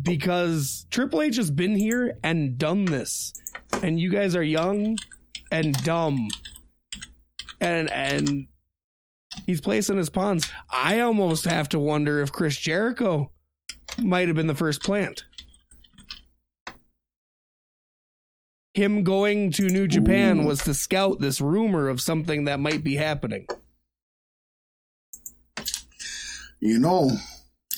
[0.01, 3.35] because Triple H has been here and done this
[3.83, 4.97] and you guys are young
[5.51, 6.29] and dumb
[7.61, 8.49] and and
[9.47, 10.51] he's placing his pawns.
[10.71, 13.31] I almost have to wonder if Chris Jericho
[13.99, 15.25] might have been the first plant.
[18.75, 22.97] Him going to New Japan was to scout this rumor of something that might be
[22.97, 23.47] happening.
[26.59, 27.11] You know,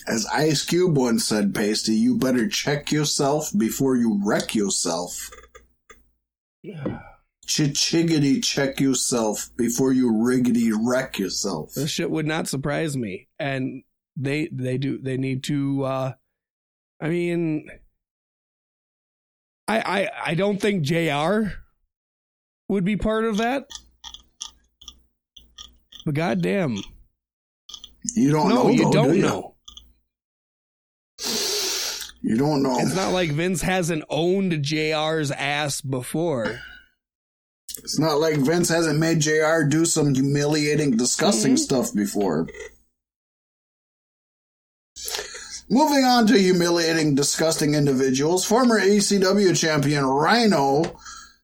[0.06, 5.30] as Ice Cube once said, Pasty, you better check yourself before you wreck yourself.
[7.46, 11.74] Chichiggity check yourself before you riggedy wreck yourself.
[11.74, 13.28] This shit would not surprise me.
[13.38, 13.82] And
[14.16, 16.12] they they do they need to uh
[17.00, 17.68] I mean
[19.68, 21.52] I I I don't think JR
[22.68, 23.66] would be part of that.
[26.04, 26.78] But goddamn.
[28.14, 28.68] You don't no, know.
[28.68, 29.22] you though, don't do you?
[29.22, 29.54] know.
[32.20, 32.78] You don't know.
[32.78, 36.60] It's not like Vince hasn't owned JR's ass before.
[37.84, 41.58] It's not like Vince hasn't made JR do some humiliating, disgusting Mhm.
[41.58, 42.46] stuff before.
[45.68, 50.96] Moving on to humiliating, disgusting individuals, former ECW champion Rhino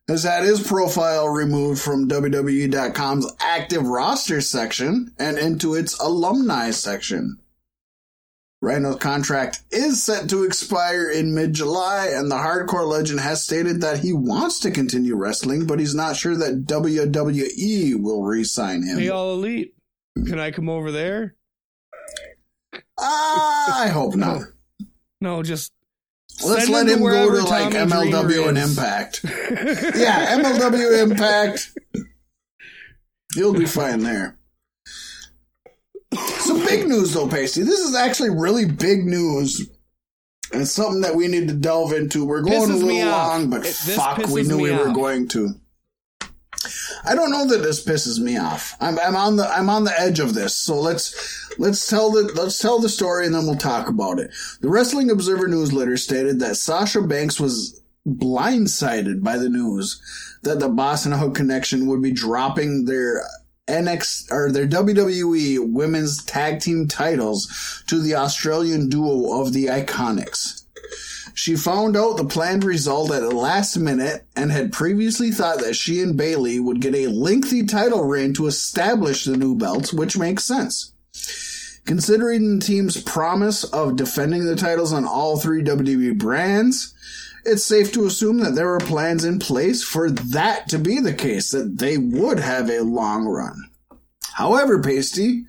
[0.09, 7.39] has had his profile removed from WWE.com's active roster section and into its alumni section.
[8.63, 13.81] Rhino's contract is set to expire in mid July, and the hardcore legend has stated
[13.81, 18.83] that he wants to continue wrestling, but he's not sure that WWE will re sign
[18.83, 18.99] him.
[18.99, 19.75] Hey, all elite.
[20.15, 21.37] Can I come over there?
[22.99, 24.43] Ah, I hope not.
[25.23, 25.73] No, just
[26.45, 28.59] Let's let to him go to like Tommy MLW and.
[28.59, 29.25] Impact.
[29.25, 31.73] Yeah, MLW Impact.
[33.35, 34.37] He'll be fine there.
[36.17, 37.63] Some big news though, Pasty.
[37.63, 39.69] This is actually really big news.
[40.53, 42.25] And something that we need to delve into.
[42.25, 43.29] We're going a little off.
[43.29, 45.55] long, but It- fuck, we knew we were going to.
[47.05, 48.75] I don't know that this pisses me off.
[48.81, 50.55] I'm, I'm on the I'm on the edge of this.
[50.55, 54.33] So let's let's tell the let's tell the story and then we'll talk about it.
[54.61, 60.03] The Wrestling Observer newsletter stated that Sasha Banks was blindsided by the news
[60.43, 63.23] that the Boss and Hook Connection would be dropping their
[63.71, 70.65] NX or their WWE Women's Tag Team titles to the Australian duo of the Iconics.
[71.35, 75.77] She found out the planned result at the last minute and had previously thought that
[75.77, 80.19] she and Bayley would get a lengthy title reign to establish the new belts, which
[80.19, 80.93] makes sense.
[81.87, 86.95] Considering the team's promise of defending the titles on all three WWE brands,
[87.45, 91.15] it's safe to assume that there were plans in place for that to be the
[91.15, 93.71] case, that they would have a long run.
[94.35, 95.45] However, Pasty,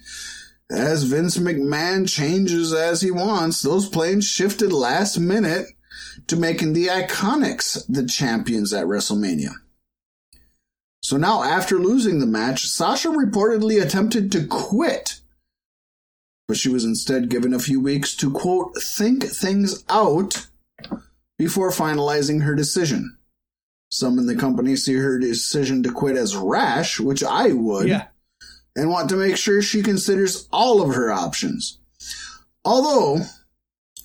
[0.70, 5.68] as Vince McMahon changes as he wants, those plans shifted last minute
[6.28, 9.54] to making the Iconics the champions at WrestleMania.
[11.04, 15.20] So now, after losing the match, Sasha reportedly attempted to quit,
[16.48, 20.48] but she was instead given a few weeks to quote, think things out
[21.42, 23.18] before finalizing her decision.
[23.90, 28.10] Some in the company see her decision to quit as rash, which I would yeah.
[28.76, 31.80] and want to make sure she considers all of her options.
[32.64, 33.26] Although,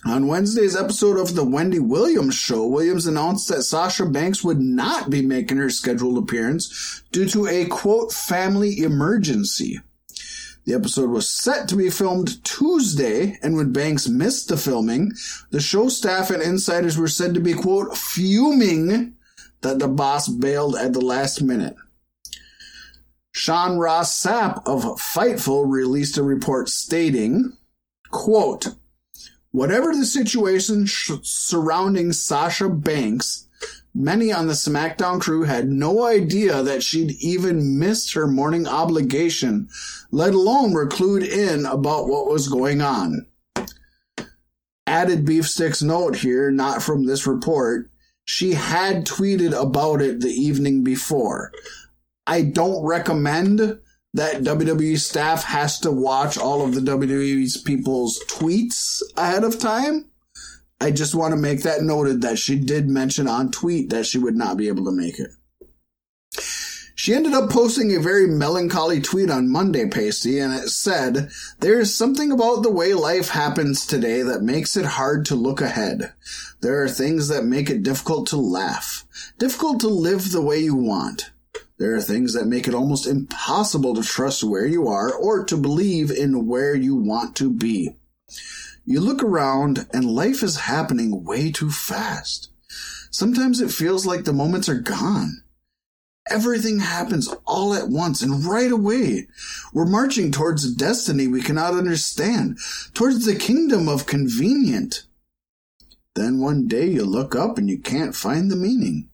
[0.03, 5.11] on Wednesday's episode of the Wendy Williams show, Williams announced that Sasha Banks would not
[5.11, 9.79] be making her scheduled appearance due to a quote family emergency.
[10.67, 15.13] The episode was set to be filmed Tuesday, and when Banks missed the filming,
[15.49, 19.15] the show staff and insiders were said to be quote fuming
[19.61, 21.77] that the boss bailed at the last minute.
[23.31, 27.55] Sean Ross Sapp of Fightful released a report stating,
[28.11, 28.75] quote,
[29.51, 33.46] Whatever the situation sh- surrounding Sasha Banks,
[33.99, 39.69] Many on the SmackDown crew had no idea that she'd even missed her morning obligation,
[40.11, 43.25] let alone were clued in about what was going on.
[44.85, 47.89] Added Beef Sticks note here, not from this report,
[48.23, 51.51] she had tweeted about it the evening before.
[52.27, 53.79] I don't recommend
[54.13, 60.11] that WWE staff has to watch all of the WWE's people's tweets ahead of time.
[60.79, 64.19] I just want to make that noted that she did mention on tweet that she
[64.19, 65.31] would not be able to make it.
[66.93, 71.29] She ended up posting a very melancholy tweet on Monday, Pasty, and it said,
[71.59, 75.61] There is something about the way life happens today that makes it hard to look
[75.61, 76.13] ahead.
[76.61, 79.05] There are things that make it difficult to laugh,
[79.37, 81.31] difficult to live the way you want.
[81.77, 85.55] There are things that make it almost impossible to trust where you are or to
[85.55, 87.95] believe in where you want to be.
[88.89, 92.51] You look around and life is happening way too fast.
[93.11, 95.43] Sometimes it feels like the moments are gone.
[96.29, 99.27] Everything happens all at once and right away.
[99.73, 102.59] We're marching towards a destiny we cannot understand,
[102.93, 105.03] towards the kingdom of convenient.
[106.15, 109.09] Then one day you look up and you can't find the meaning.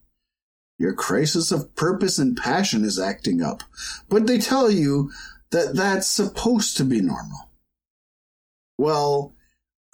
[0.78, 3.64] Your crisis of purpose and passion is acting up,
[4.08, 5.10] but they tell you
[5.50, 7.50] that that's supposed to be normal.
[8.78, 9.34] Well,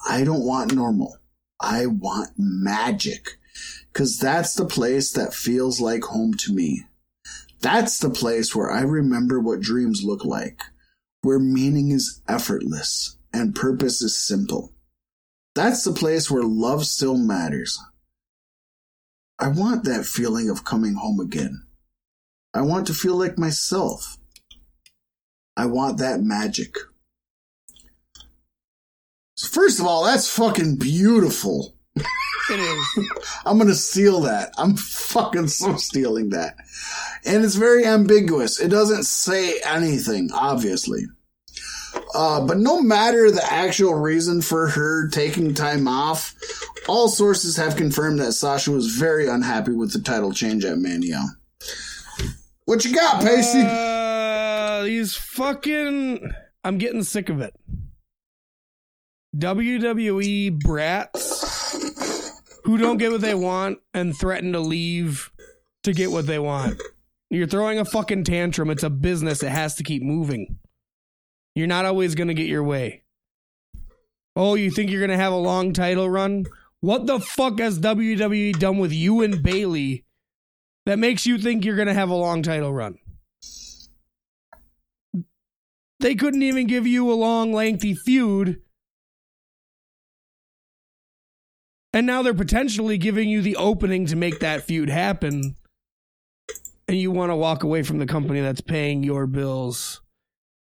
[0.07, 1.17] I don't want normal.
[1.59, 3.37] I want magic.
[3.93, 6.85] Cause that's the place that feels like home to me.
[7.61, 10.61] That's the place where I remember what dreams look like,
[11.21, 14.73] where meaning is effortless and purpose is simple.
[15.53, 17.77] That's the place where love still matters.
[19.37, 21.65] I want that feeling of coming home again.
[22.53, 24.17] I want to feel like myself.
[25.57, 26.75] I want that magic.
[29.47, 31.75] First of all, that's fucking beautiful.
[31.95, 33.09] It is.
[33.45, 34.53] I'm gonna steal that.
[34.57, 36.55] I'm fucking so stealing that.
[37.25, 38.59] And it's very ambiguous.
[38.59, 41.03] It doesn't say anything, obviously.
[42.13, 46.35] Uh, but no matter the actual reason for her taking time off,
[46.87, 51.23] all sources have confirmed that Sasha was very unhappy with the title change at Mania.
[52.65, 53.61] What you got, Pasty?
[53.61, 56.31] Uh, these fucking.
[56.63, 57.53] I'm getting sick of it.
[59.35, 61.73] WWE brats
[62.63, 65.31] who don't get what they want and threaten to leave
[65.83, 66.81] to get what they want.
[67.29, 68.69] You're throwing a fucking tantrum.
[68.69, 69.41] It's a business.
[69.41, 70.59] It has to keep moving.
[71.55, 73.03] You're not always going to get your way.
[74.35, 76.45] Oh, you think you're going to have a long title run?
[76.81, 80.05] What the fuck has WWE done with you and Bayley
[80.85, 82.97] that makes you think you're going to have a long title run?
[85.99, 88.61] They couldn't even give you a long, lengthy feud.
[91.93, 95.57] And now they're potentially giving you the opening to make that feud happen.
[96.87, 100.01] And you want to walk away from the company that's paying your bills.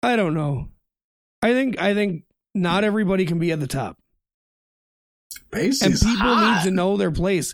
[0.01, 0.69] I don't know.
[1.41, 2.23] I think I think
[2.55, 3.97] not everybody can be at the top.
[5.81, 6.57] And people hot.
[6.57, 7.53] need to know their place.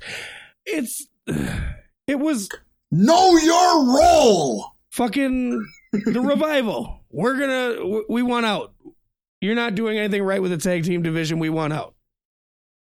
[0.66, 2.50] It's it was
[2.92, 4.66] know your role.
[4.92, 7.04] fucking the revival.
[7.12, 8.74] We're gonna we want out.
[9.42, 11.40] You're not doing anything right with the tag team division.
[11.40, 11.96] We want out.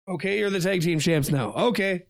[0.06, 1.52] Okay, you're the tag team champs now.
[1.52, 2.06] Okay.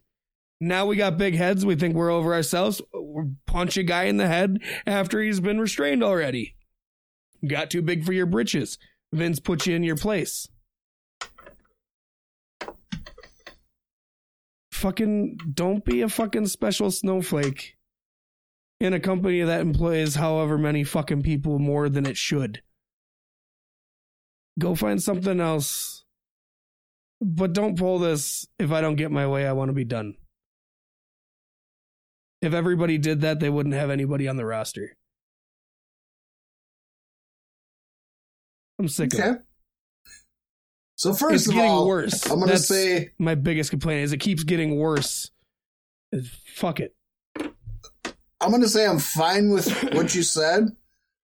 [0.61, 1.67] Now we got big heads.
[1.67, 2.81] We think we're over ourselves.
[2.93, 6.57] We're punch a guy in the head after he's been restrained already.
[7.47, 8.79] Got too big for your britches.
[9.13, 10.49] Vince put you in your place.
[14.73, 17.77] Fucking don't be a fucking special snowflake
[18.81, 22.63] in a company that employs however many fucking people more than it should.
[24.59, 26.04] Go find something else.
[27.27, 30.15] But don't pull this if I don't get my way, I want to be done.
[32.43, 34.95] If everybody did that, they wouldn't have anybody on the roster.
[38.79, 39.31] I'm sick of Okay.
[39.31, 39.39] it.
[40.97, 42.27] So first It's of getting all, worse.
[42.31, 45.31] I'm gonna That's say my biggest complaint is it keeps getting worse.
[46.55, 46.95] Fuck it.
[47.37, 50.65] I'm gonna say I'm fine with what you said.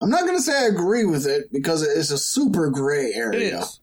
[0.02, 3.60] I'm not gonna say I agree with it because it is a super gray area.
[3.60, 3.80] is.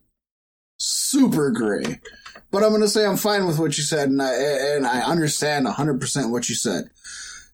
[0.82, 2.02] Super gray.
[2.50, 5.02] But I'm going to say I'm fine with what you said, and I and I
[5.02, 6.90] understand 100% what you said.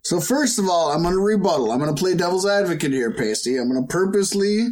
[0.04, 1.72] So first of all, I'm going to rebuttal.
[1.72, 3.58] I'm going to play devil's advocate here, Pasty.
[3.58, 4.68] I'm going to purposely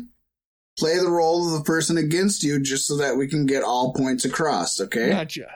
[0.79, 3.93] play the role of the person against you, just so that we can get all
[3.93, 4.79] points across.
[4.79, 5.09] Okay.
[5.09, 5.47] Gotcha.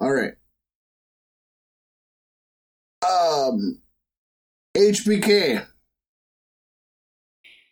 [0.00, 0.34] All right.
[3.02, 3.80] Um,
[4.76, 5.66] HBK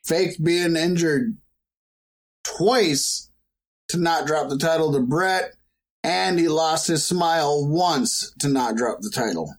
[0.05, 1.36] faked being injured
[2.45, 3.28] twice
[3.89, 5.55] to not drop the title to Bret
[6.05, 9.55] and he lost his smile once to not drop the title.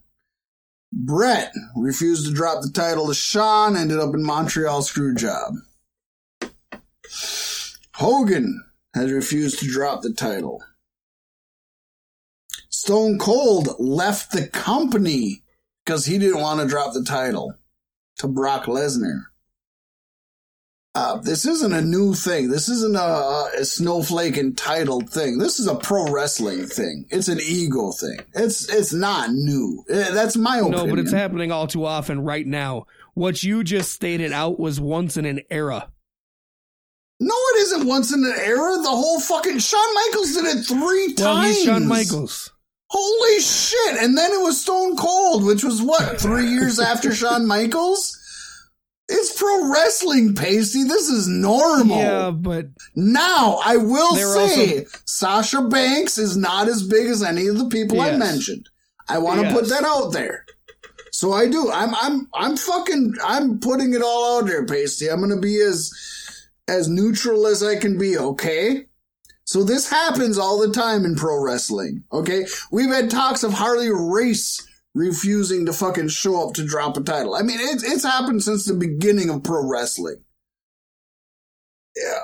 [0.92, 5.58] Bret refused to drop the title to Shawn, ended up in Montreal Screwjob.
[7.94, 8.64] Hogan
[8.96, 10.64] has refused to drop the title.
[12.70, 15.44] Stone Cold left the company
[15.86, 17.54] because he didn't want to drop the title
[18.18, 19.29] to Brock Lesnar.
[20.96, 22.50] Uh, this isn't a new thing.
[22.50, 25.38] This isn't a, a snowflake entitled thing.
[25.38, 27.06] This is a pro wrestling thing.
[27.10, 28.20] It's an ego thing.
[28.34, 29.84] It's it's not new.
[29.90, 30.72] Eh, That's my opinion.
[30.72, 32.88] No, but it's happening all too often right now.
[33.14, 35.90] What you just stated out was once in an era.
[37.20, 38.78] No, it isn't once in an era.
[38.82, 41.64] The whole fucking Shawn Michaels did it three Well, times.
[41.64, 42.52] Shawn Michaels.
[42.90, 43.98] Holy shit!
[44.02, 48.16] And then it was Stone Cold, which was what three years after Shawn Michaels.
[49.12, 50.84] It's pro wrestling, Pasty.
[50.84, 51.98] This is normal.
[51.98, 57.58] Yeah, but Now, I will say Sasha Banks is not as big as any of
[57.58, 58.70] the people I mentioned.
[59.08, 59.54] I want to Yes.
[59.54, 60.46] put that out there.
[61.12, 61.72] So I do.
[61.72, 65.10] I'm I'm I'm fucking I'm putting it all out there, Pasty.
[65.10, 65.92] I'm gonna be as
[66.68, 68.86] as neutral as I can be, okay?
[69.44, 72.46] So this happens all the time in pro wrestling, okay?
[72.72, 74.62] We've had talks of Harley Race
[75.00, 77.34] refusing to fucking show up to drop a title.
[77.36, 80.24] I mean, it's it's happened since the beginning of pro wrestling.
[81.96, 82.24] Yeah.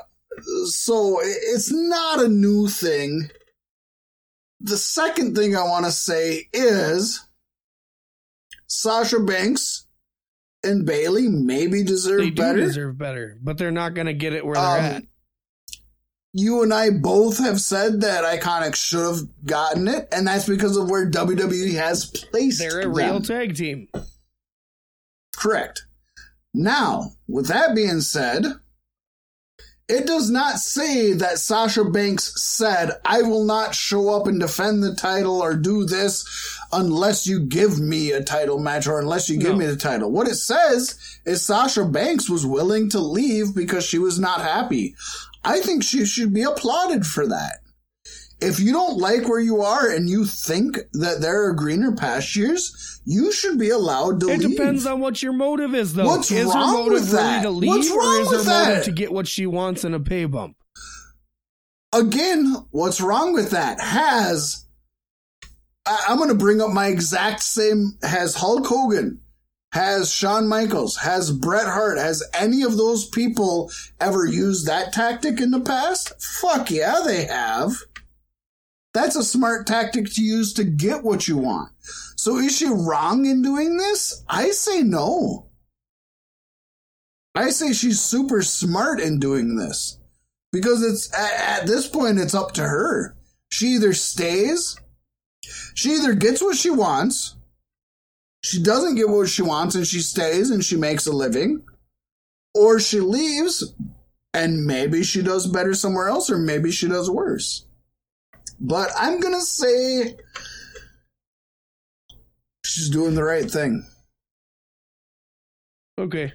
[0.66, 3.30] So it's not a new thing.
[4.60, 7.26] The second thing I want to say is
[8.68, 9.88] Sasha Banks
[10.64, 12.24] and Bayley maybe deserve better.
[12.26, 12.60] they better.
[12.62, 13.38] deserve better.
[13.42, 15.04] But they're not going to get it where they're Um, at.
[16.38, 20.76] You and I both have said that Iconic should have gotten it, and that's because
[20.76, 22.70] of where WWE has placed them.
[22.70, 22.94] They're a them.
[22.94, 23.88] real tag team.
[25.38, 25.86] Correct.
[26.53, 28.45] Now, with that being said,
[29.88, 34.82] it does not say that Sasha Banks said, I will not show up and defend
[34.84, 36.26] the title or do this
[36.72, 39.57] unless you give me a title match or unless you give No.
[39.57, 40.12] me the title.
[40.12, 44.95] What it says is Sasha Banks was willing to leave because she was not happy.
[45.46, 47.60] I think she should be applauded for that.
[48.42, 53.00] If you don't like where you are and you think that there are greener pastures,
[53.06, 56.06] you should be allowed to leave It depends on what your motive is, though.
[56.06, 57.42] What's is wrong her motive with really that?
[57.44, 58.84] to leave, What's or wrong is her with motive that?
[58.86, 60.58] to get what she wants in a pay bump?
[61.94, 63.80] again, what's wrong with that?
[63.80, 64.66] Has
[65.86, 67.98] I'm going to bring up my exact same.
[68.02, 69.22] Has Hulk Hogan,
[69.76, 73.70] has Shawn Michaels, has Bret Hart, has any of those people
[74.00, 76.14] ever used that tactic in the past?
[76.24, 77.74] Fuck yeah, they have.
[78.94, 81.74] That's a smart tactic to use to get what you want.
[82.16, 84.24] So is she wrong in doing this?
[84.30, 85.50] I say no.
[87.36, 90.00] I say she's super smart in doing this
[90.54, 93.18] because it's at, at this point it's up to her.
[93.50, 94.80] She either stays,
[95.74, 97.36] she either gets what she wants,
[98.46, 101.64] she doesn't get what she wants and she stays and she makes a living,
[102.54, 103.74] or she leaves
[104.36, 107.66] and maybe she does better somewhere else or maybe she does worse.
[108.60, 110.16] But I'm going to say
[112.64, 113.84] she's doing the right thing.
[115.98, 116.32] Okay.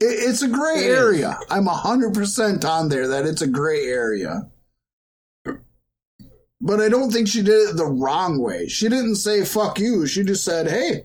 [0.00, 0.98] It, it's a gray It is.
[0.98, 1.38] area.
[1.50, 4.48] I'm 100% on there that it's a gray area.
[6.60, 8.68] But I don't think she did it the wrong way.
[8.68, 10.06] She didn't say, fuck you.
[10.06, 11.04] She just said, hey,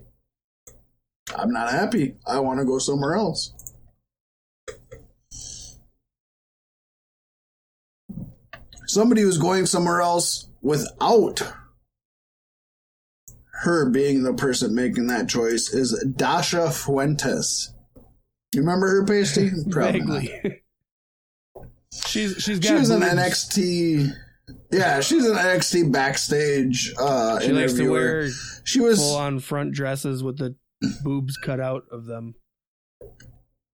[1.36, 2.16] I'm not happy.
[2.26, 3.54] I want to go somewhere else.
[8.88, 11.42] Somebody who's going somewhere else without
[13.62, 17.74] her being the person making that choice is Dasha Fuentes.
[18.54, 19.52] You remember her, Pasty?
[19.70, 20.32] Probably
[22.06, 23.02] she's she's got She was an.
[23.02, 24.16] NXT.
[24.72, 28.30] Yeah, she's an NXT backstage uh, She likes to wear
[28.64, 30.56] she was full on front dresses with the
[31.04, 32.36] boobs cut out of them.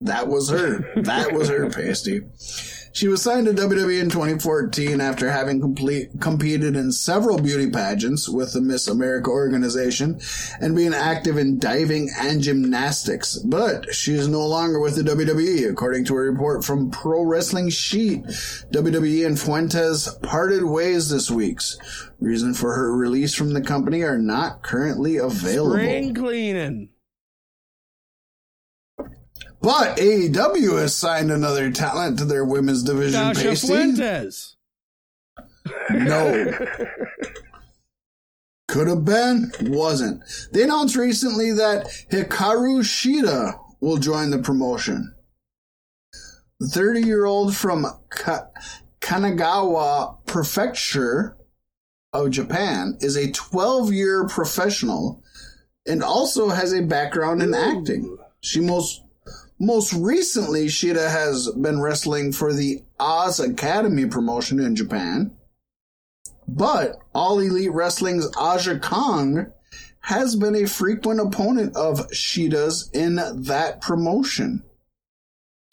[0.02, 0.94] that was her.
[1.02, 2.22] That was her, Pasty.
[2.96, 8.30] She was signed to WWE in 2014 after having complete, competed in several beauty pageants
[8.30, 10.22] with the Miss America organization
[10.62, 13.36] and being active in diving and gymnastics.
[13.40, 17.70] But she is no longer with the WWE, according to a report from Pro Wrestling
[17.70, 18.24] Sheet.
[18.72, 21.60] WWE and Fuentes parted ways this week.
[22.22, 25.74] Reason for her release from the company are not currently available.
[25.74, 26.90] Spring cleaning.
[29.66, 33.20] But AEW has signed another talent to their women's division.
[33.20, 33.68] Dasha Pasty.
[33.68, 34.58] Fuentes.
[35.90, 36.54] No.
[38.68, 40.22] Could have been, wasn't.
[40.52, 45.16] They announced recently that Hikaru Shida will join the promotion.
[46.60, 48.50] The 30 year old from Ka-
[49.02, 51.38] Kanagawa Prefecture
[52.14, 55.24] of Japan, is a 12 year professional
[55.88, 58.16] and also has a background in acting.
[58.42, 59.02] She most
[59.60, 65.36] most recently Shida has been wrestling for the Oz Academy promotion in Japan.
[66.48, 69.52] But All Elite Wrestling's Aja Kong
[70.02, 74.64] has been a frequent opponent of Shida's in that promotion.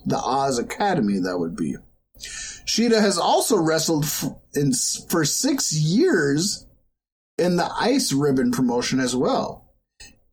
[0.06, 1.76] The Oz Academy, that would be.
[2.18, 4.06] Shida has also wrestled
[4.54, 4.72] in,
[5.08, 6.66] for six years
[7.36, 9.61] in the Ice Ribbon promotion as well.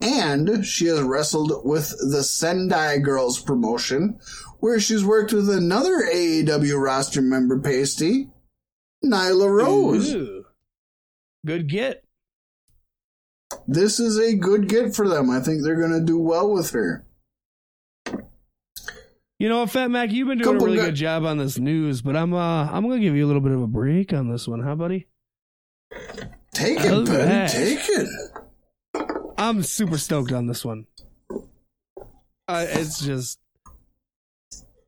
[0.02, 4.20] And she has wrestled with the Sendai Girls promotion,
[4.60, 8.30] where she's worked with another AEW roster member, Pasty,
[9.04, 10.14] Nyla Rose.
[10.14, 10.46] Ooh.
[11.46, 12.04] Good get.
[13.68, 15.30] This is a good get for them.
[15.30, 17.06] I think they're going to do well with her.
[19.40, 22.02] You know, Fat Mack, you've been doing Couple a really good job on this news,
[22.02, 24.50] but I'm uh I'm gonna give you a little bit of a break on this
[24.50, 25.08] one, huh, buddy?
[26.54, 27.48] Take it, buddy.
[27.48, 28.10] Take it.
[29.40, 30.86] I'm super stoked on this one.
[32.46, 33.40] Uh, it's just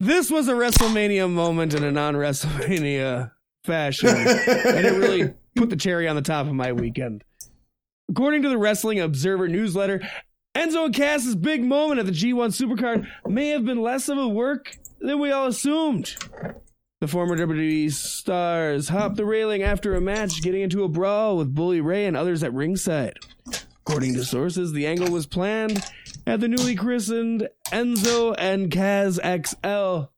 [0.01, 3.31] this was a WrestleMania moment in a non-WrestleMania
[3.63, 7.23] fashion, and it really put the cherry on the top of my weekend.
[8.09, 10.01] According to the Wrestling Observer newsletter,
[10.53, 14.27] Enzo and Cass's big moment at the G1 Supercard may have been less of a
[14.27, 16.17] work than we all assumed.
[16.99, 21.55] The former WWE stars hopped the railing after a match, getting into a brawl with
[21.55, 23.17] Bully Ray and others at ringside.
[23.91, 25.83] According to sources, the angle was planned
[26.25, 30.09] at the newly christened Enzo and Kaz XL.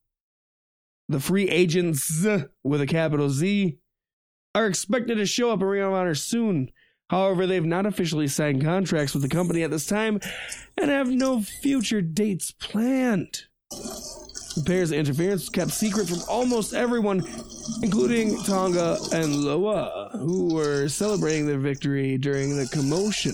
[1.10, 2.24] The free agents,
[2.64, 3.80] with a capital Z,
[4.54, 6.70] are expected to show up at Ring of Honor soon.
[7.10, 10.20] However, they've not officially signed contracts with the company at this time
[10.78, 13.46] and have no future dates planned.
[13.72, 17.26] The pair's interference was kept secret from almost everyone,
[17.82, 23.34] including Tonga and Loa, who were celebrating their victory during the commotion.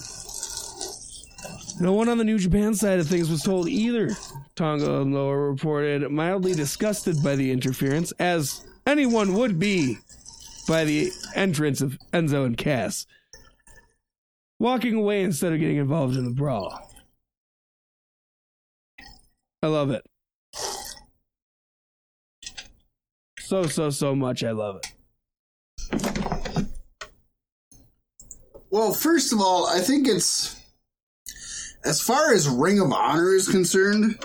[1.82, 4.10] No one on the New Japan side of things was told either.
[4.56, 9.98] Tonga and Loa reported mildly disgusted by the interference, as anyone would be
[10.68, 13.08] by the entrance of Enzo and Cass,
[14.60, 16.92] walking away instead of getting involved in the brawl.
[19.64, 20.06] I love it.
[23.40, 24.44] So, so, so much.
[24.44, 26.68] I love it.
[28.70, 30.59] Well, first of all, I think it's
[31.86, 34.24] as far as Ring of Honor is concerned,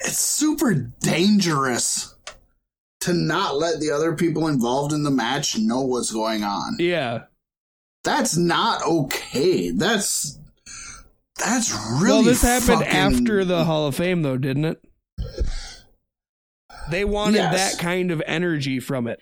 [0.00, 2.14] it's super dangerous
[3.00, 6.76] to not let the other people involved in the match know what's going on.
[6.78, 7.24] Yeah.
[8.04, 9.70] That's not okay.
[9.70, 10.38] That's
[11.38, 14.84] that's really well, this happened fucking- after the Hall of Fame, though, didn't it?
[16.90, 17.74] They wanted Yes.
[17.76, 19.20] that kind of energy from it.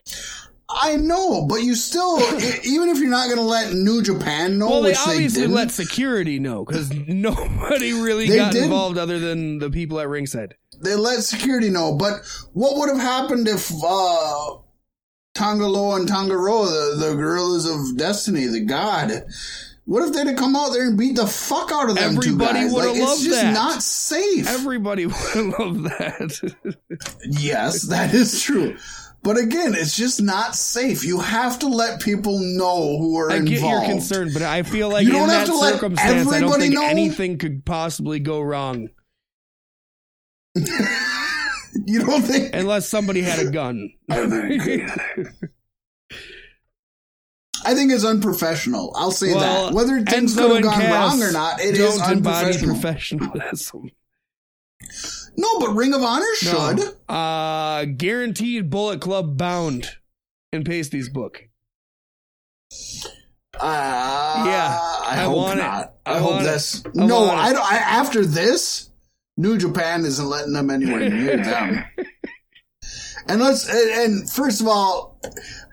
[0.72, 2.18] I know, but you still,
[2.64, 5.70] even if you're not going to let New Japan know, Well, they obviously didn't, let
[5.70, 8.64] security know because nobody really They got did.
[8.64, 10.55] involved other than the people at ringside.
[10.82, 11.94] they let security know.
[11.94, 12.20] But
[12.52, 14.56] what would have happened if uh,
[15.34, 19.10] Tongalo and Tangaroa, the, the Guerrillas of Destiny, the god,
[19.86, 22.30] what if they'd have come out there and beat the fuck out of them Everybody
[22.30, 22.72] two guys?
[22.72, 23.55] would have like, loved it's just that.
[23.55, 24.48] not safe.
[24.48, 26.76] Everybody would love that.
[27.24, 28.76] yes, that is true.
[29.22, 31.05] But again, it's just not safe.
[31.05, 33.51] You have to let people know who are involved.
[33.51, 33.60] I involved.
[33.60, 36.32] get your concern, but I feel like You in don't have that to let circumstance,
[36.32, 36.86] I don't think know?
[36.86, 38.88] anything could possibly go wrong
[40.55, 42.51] You don't think?
[42.55, 43.90] unless somebody had a gun.
[44.10, 44.26] I
[47.74, 48.92] think it's unprofessional.
[48.97, 49.74] I'll say Well, that.
[49.74, 52.74] Whether things Enzo could have gone Cass wrong or not, it is unprofessional.
[52.74, 53.90] professionalism.
[55.36, 56.77] No, but Ring of Honor should.
[57.09, 57.15] No.
[57.15, 59.89] Uh, guaranteed Bullet Club bound
[60.52, 61.48] in Pasty's book.
[63.59, 65.62] Uh, Yeah, I, I hope want it.
[65.62, 65.94] not.
[66.07, 66.82] I, I hope this.
[66.86, 67.24] I No.
[67.31, 67.73] I don't.
[67.73, 68.90] I, after this,
[69.36, 71.85] New Japan isn't letting them anywhere near them.
[73.28, 75.20] And let's and, and first of all,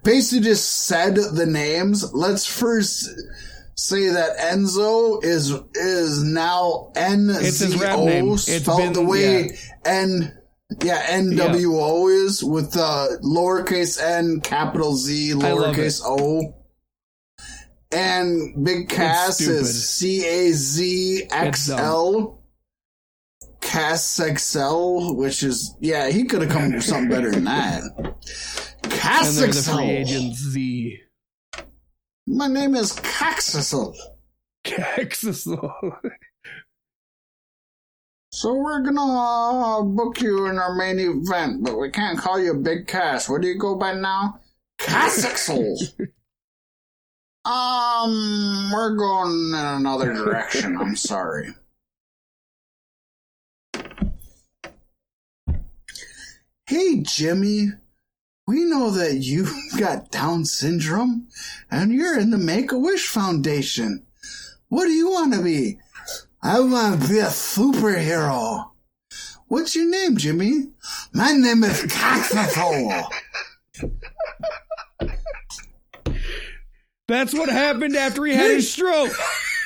[0.04, 2.14] Pasty just said the names.
[2.14, 3.10] Let's first
[3.78, 7.80] say that Enzo is is now N Z.
[7.84, 9.52] O spelled been- the way yeah.
[9.86, 10.38] N
[10.84, 16.54] yeah N W O is with the lowercase N capital Z lowercase O.
[17.90, 22.34] And Big Cass is C A Z X L.
[23.62, 27.82] Cass XL, which is yeah, he could have come up with something better than that.
[28.84, 31.00] Cass they're the free agent Z.
[32.30, 33.96] My name is Caxisel.
[34.66, 35.72] Caxisol.
[38.34, 42.54] So we're gonna uh, book you in our main event, but we can't call you
[42.54, 43.30] Big Cass.
[43.30, 44.42] What do you go by now?
[44.78, 45.78] Cassixel.
[47.46, 50.78] um, we're going in another direction.
[50.78, 51.56] I'm sorry.
[56.66, 57.70] Hey, Jimmy.
[58.48, 61.28] We know that you've got Down syndrome
[61.70, 64.06] and you're in the Make a Wish Foundation.
[64.70, 65.80] What do you want to be?
[66.42, 68.72] I want to be a superhero.
[69.48, 70.70] What's your name, Jimmy?
[71.14, 73.10] My name is Caxathol.
[77.08, 79.14] That's what happened after he had his stroke.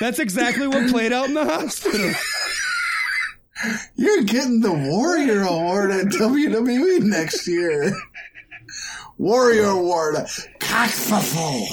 [0.00, 2.12] That's exactly what played out in the hospital.
[3.96, 7.92] You're getting the Warrior Award at WWE next year.
[9.18, 10.16] Warrior Award,
[10.60, 11.66] Caxathol.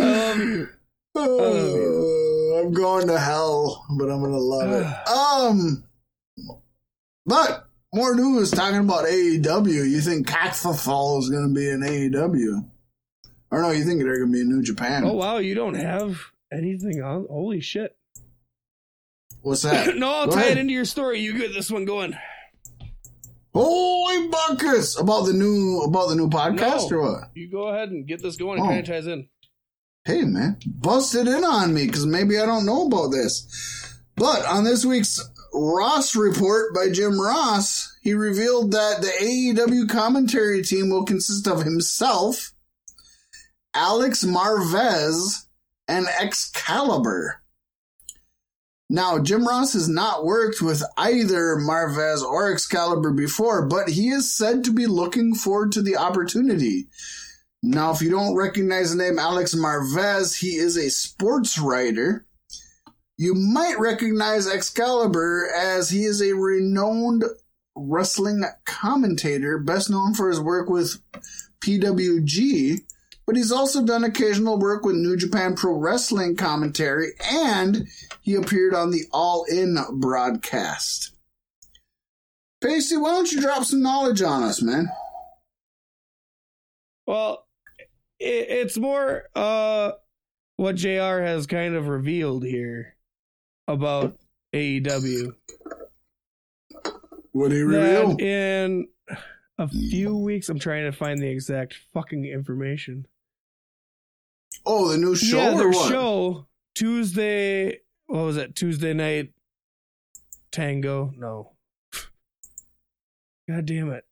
[0.00, 0.68] Um,
[1.14, 4.86] Oh, I'm going to hell, but I'm gonna love it.
[5.10, 5.84] Um,
[7.26, 9.88] but more news talking about AEW.
[9.90, 12.68] You think Caxathol is gonna be in AEW?
[13.50, 15.04] Or no, you think they're gonna be in New Japan?
[15.04, 16.20] oh wow, you don't have
[16.52, 17.26] anything on.
[17.28, 17.96] Holy shit!
[19.42, 19.96] What's that?
[19.98, 20.58] no, I'll Go tie ahead.
[20.58, 21.20] it into your story.
[21.20, 22.16] You get this one going.
[23.52, 24.98] Holy buckets!
[24.98, 26.96] About the new about the new podcast No.
[26.98, 27.30] or what?
[27.34, 28.60] You go ahead and get this going.
[28.60, 28.64] Oh.
[28.64, 29.28] kind of ties in.
[30.04, 33.46] Hey man, busted in on me because maybe I don't know about this.
[34.16, 35.20] But on this week's
[35.52, 41.64] Ross report by Jim Ross, he revealed that the AEW commentary team will consist of
[41.64, 42.52] himself,
[43.74, 45.46] Alex Marvez,
[45.88, 47.42] and Excalibur.
[48.92, 54.36] Now, Jim Ross has not worked with either Marvez or Excalibur before, but he is
[54.36, 56.88] said to be looking forward to the opportunity.
[57.62, 62.26] Now, if you don't recognize the name Alex Marvez, he is a sports writer.
[63.16, 67.22] You might recognize Excalibur as he is a renowned
[67.76, 71.00] wrestling commentator, best known for his work with
[71.64, 72.80] PWG,
[73.30, 77.86] but he's also done occasional work with New Japan Pro Wrestling commentary, and
[78.22, 81.12] he appeared on the All In broadcast.
[82.60, 84.88] Pasty, why don't you drop some knowledge on us, man?
[87.06, 87.46] Well,
[88.18, 89.92] it, it's more uh
[90.56, 92.96] what JR has kind of revealed here
[93.68, 94.18] about
[94.52, 95.36] AEW.
[97.30, 98.16] What do you reveal?
[98.18, 98.88] In
[99.56, 103.06] a few weeks, I'm trying to find the exact fucking information.
[104.66, 107.78] Oh, the new show yeah, their show Tuesday.
[108.06, 108.54] What was it?
[108.54, 109.30] Tuesday night
[110.52, 111.12] tango?
[111.16, 111.52] No.
[113.48, 114.04] God damn it!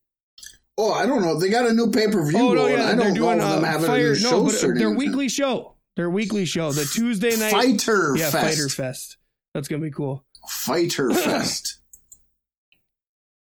[0.76, 1.38] Oh, I don't know.
[1.38, 3.46] They got a new pay per view Oh no, yeah, I they're don't doing know
[3.48, 4.08] if them uh, having a fire.
[4.10, 5.74] new show No, but their weekly show.
[5.96, 6.70] Their weekly show.
[6.72, 8.56] The Tuesday night Fyter Yeah, Fest.
[8.56, 9.16] Fyter Fest.
[9.54, 10.24] That's gonna be cool.
[10.48, 11.77] Fyter Fest.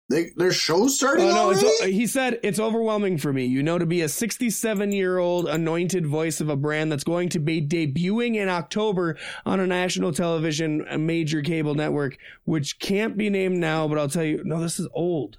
[0.10, 1.66] They their show starting Oh no, already.
[1.66, 3.46] it's, o- he said it's overwhelming for me.
[3.46, 7.30] You know, to be a 67 year old anointed voice of a brand that's going
[7.30, 13.18] to be debuting in October on a national television, a major cable network, which can't
[13.18, 13.88] be named now.
[13.88, 15.38] But I'll tell you, no, this is old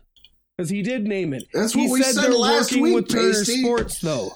[0.57, 1.45] because he did name it.
[1.53, 3.61] That's he what we said said they're last working week, with Turner Pasty.
[3.62, 4.31] Sports, though.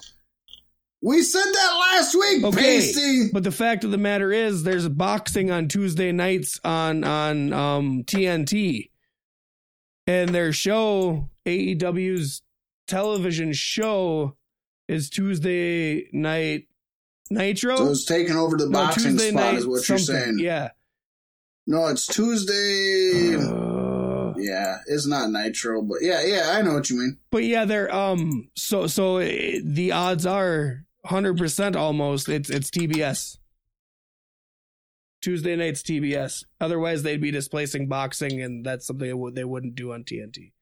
[1.01, 3.29] we said that last week, Okay, Pasty.
[3.33, 8.03] but the fact of the matter is, there's boxing on Tuesday nights on on um,
[8.03, 8.88] TNT,
[10.09, 12.41] and their show AEW's
[12.87, 14.35] television show
[14.87, 16.65] is Tuesday night
[17.29, 17.75] Nitro.
[17.75, 20.39] So it's taking over the boxing Tuesday spot, is what you're saying.
[20.39, 20.71] Yeah.
[21.67, 23.35] No, it's Tuesday.
[23.35, 27.19] Uh, yeah, it's not Nitro, but yeah, yeah, I know what you mean.
[27.29, 28.49] but yeah, they're um.
[28.55, 29.29] So so uh,
[29.63, 32.27] the odds are hundred percent almost.
[32.27, 33.37] It's it's TBS.
[35.21, 36.43] Tuesday night's TBS.
[36.61, 40.53] Otherwise, they'd be displacing boxing, and that's something they would- they wouldn't do on TNT.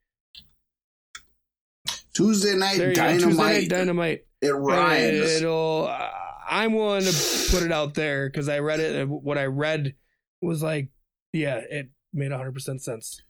[2.14, 3.20] Tuesday night dynamite.
[3.22, 4.26] Tuesday night dynamite.
[4.42, 5.32] It rhymes.
[5.36, 5.88] It'll.
[5.88, 6.10] Uh,
[6.50, 8.96] I'm willing to put it out there because I read it.
[8.96, 9.96] and What I read
[10.42, 10.90] was like,
[11.34, 13.22] yeah, it made 100 percent sense.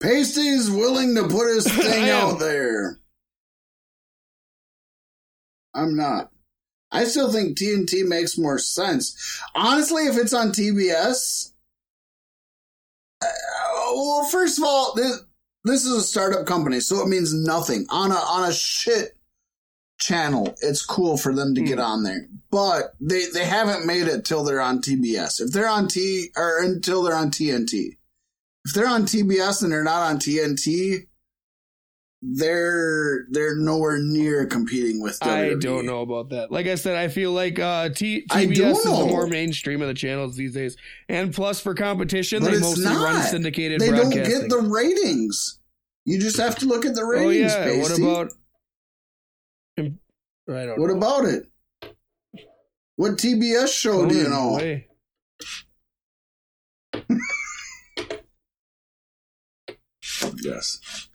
[0.00, 2.98] Pasty's willing to put his thing out there.
[5.74, 6.30] I'm not.
[6.92, 9.40] I still think TNT makes more sense.
[9.54, 11.52] Honestly, if it's on TBS,
[13.22, 13.26] uh,
[13.94, 15.20] well, first of all, this
[15.64, 19.16] this is a startup company, so it means nothing on a on a shit
[19.98, 20.54] channel.
[20.62, 21.84] It's cool for them to get Hmm.
[21.84, 25.40] on there, but they they haven't made it till they're on TBS.
[25.40, 27.98] If they're on T or until they're on TNT,
[28.64, 31.06] if they're on TBS and they're not on TNT,
[32.22, 35.56] they're they're nowhere near competing with WWE.
[35.56, 36.52] I don't know about that.
[36.52, 39.94] Like I said, I feel like uh, T- TBS is the more mainstream of the
[39.94, 40.76] channels these days.
[41.08, 43.02] And plus, for competition, But they mostly not.
[43.02, 45.58] run syndicated They don't get the ratings.
[46.04, 47.52] You just have to look at the ratings.
[47.54, 48.32] oh yeah, what about?
[49.78, 49.82] I
[50.66, 50.96] don't What know.
[50.96, 51.46] about it?
[52.96, 54.60] What TBS show do you know?
[60.42, 61.08] Yes.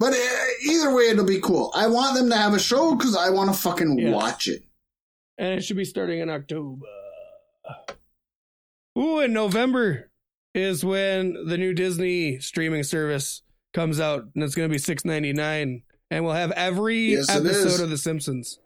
[0.00, 0.16] But uh,
[0.64, 1.70] either way, it'll be cool.
[1.74, 4.64] I want them to have a show because I want to fucking watch it.
[5.38, 6.86] and it should be starting in October.
[8.98, 10.10] Ooh, in November
[10.54, 15.04] is when the new Disney streaming service comes out, and it's going to be six
[15.04, 18.58] ninety nine, and we'll have every Yes, episode of The Simpsons.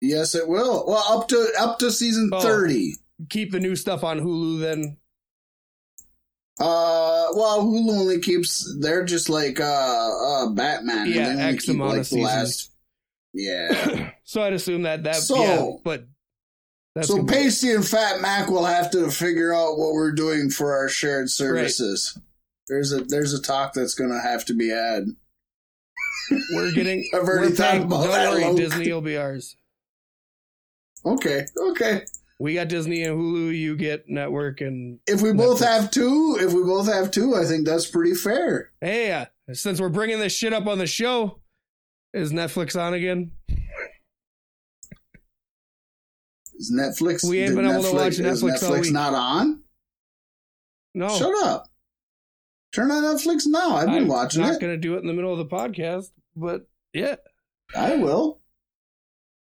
[0.00, 0.86] Yes, it will.
[0.86, 2.40] Well, up to up to season Oh.
[2.40, 2.94] thirty.
[3.28, 4.96] Keep the new stuff on Hulu then.
[6.58, 8.76] Uh, well, Hulu only keeps.
[8.80, 11.08] They're just like uh, uh Batman.
[11.10, 12.70] Yeah, only X keep, amount like, of the last.
[13.32, 14.10] Yeah.
[14.24, 16.06] so I'd assume that that So- yeah, but
[16.94, 20.76] that's so Pasty and Fat Mack will have to figure out what we're doing for
[20.76, 22.18] our shared services.
[22.68, 25.04] There's a there's a talk that's gonna have to be had.
[26.52, 27.08] we're getting.
[27.14, 29.56] I've already we're thought paying- about Don't that, worry, Disney will be ours.
[31.06, 32.02] Okay, okay.
[32.40, 33.56] We got Disney and Hulu.
[33.56, 35.66] You get network and If we both Netflix.
[35.66, 38.72] have two, if we both have two, I think that's pretty fair.
[38.80, 41.38] hey, uh, since we're bringing this shit up on the show,
[42.14, 43.32] is Netflix on again?
[46.58, 47.28] Is Netflix?
[47.28, 48.92] We ain't been able to watch is Netflix all Netflix week.
[48.92, 49.62] not on?
[50.94, 51.66] No, Shut up.
[52.74, 53.76] Turn on Netflix now.
[53.76, 54.66] I've been I'm watching not it.
[54.66, 57.16] to do it in the middle of the podcast, but yeah,
[57.76, 58.40] I will.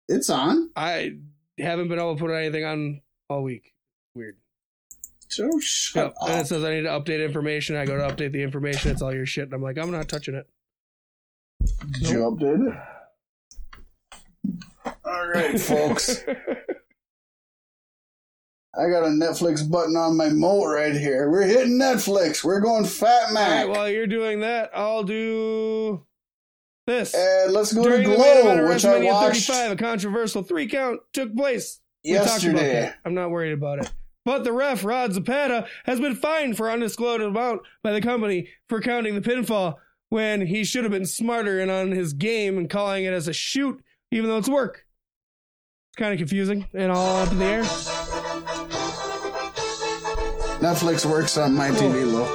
[0.08, 0.70] It's on.
[0.76, 1.18] I
[1.60, 3.74] haven't been able to put anything on all week.
[4.16, 4.38] Weird.
[5.30, 6.30] So shut Yep.
[6.30, 7.76] And it says I need to update information.
[7.76, 8.92] I go to update the information.
[8.92, 9.46] It's all your shit.
[9.46, 10.48] And I'm like, I'm not touching it.
[12.00, 12.76] Did you update it?
[15.04, 16.24] All right, folks.
[18.78, 21.32] I got a Netflix button on my moat right here.
[21.32, 22.44] We're hitting Netflix.
[22.44, 23.50] We're going Fat All Mack.
[23.50, 26.06] right, while you're doing that, I'll do
[26.88, 27.14] this.
[27.14, 30.42] and let's go During to the main event Glow, which I watched 35, a controversial
[30.42, 31.80] three count took place.
[32.04, 32.94] We talked about yesterday.
[33.06, 33.92] I'm not worried about it.
[34.26, 38.82] But the ref, Rod Zapata, has been fined for undisclosed amount by the company for
[38.82, 39.76] counting the pinfall
[40.10, 43.34] when he should have been smarter and on his game and calling it as a
[43.34, 44.86] shoot, even though it's work.
[45.92, 47.64] It's kind of confusing and all up in the air.
[50.60, 52.30] Netflix works on my TV, look.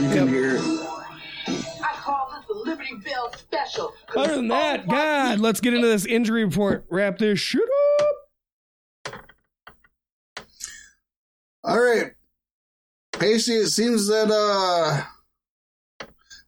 [0.00, 0.28] You can Yep.
[0.28, 0.83] hear it.
[2.90, 3.92] Liberty Bell Special.
[4.06, 6.86] 'cause Other than that, God, let's get into this injury report.
[6.90, 7.62] Wrap this shit
[8.00, 9.14] up.
[11.62, 12.12] All right.
[13.12, 15.02] Pasty, it seems that, uh.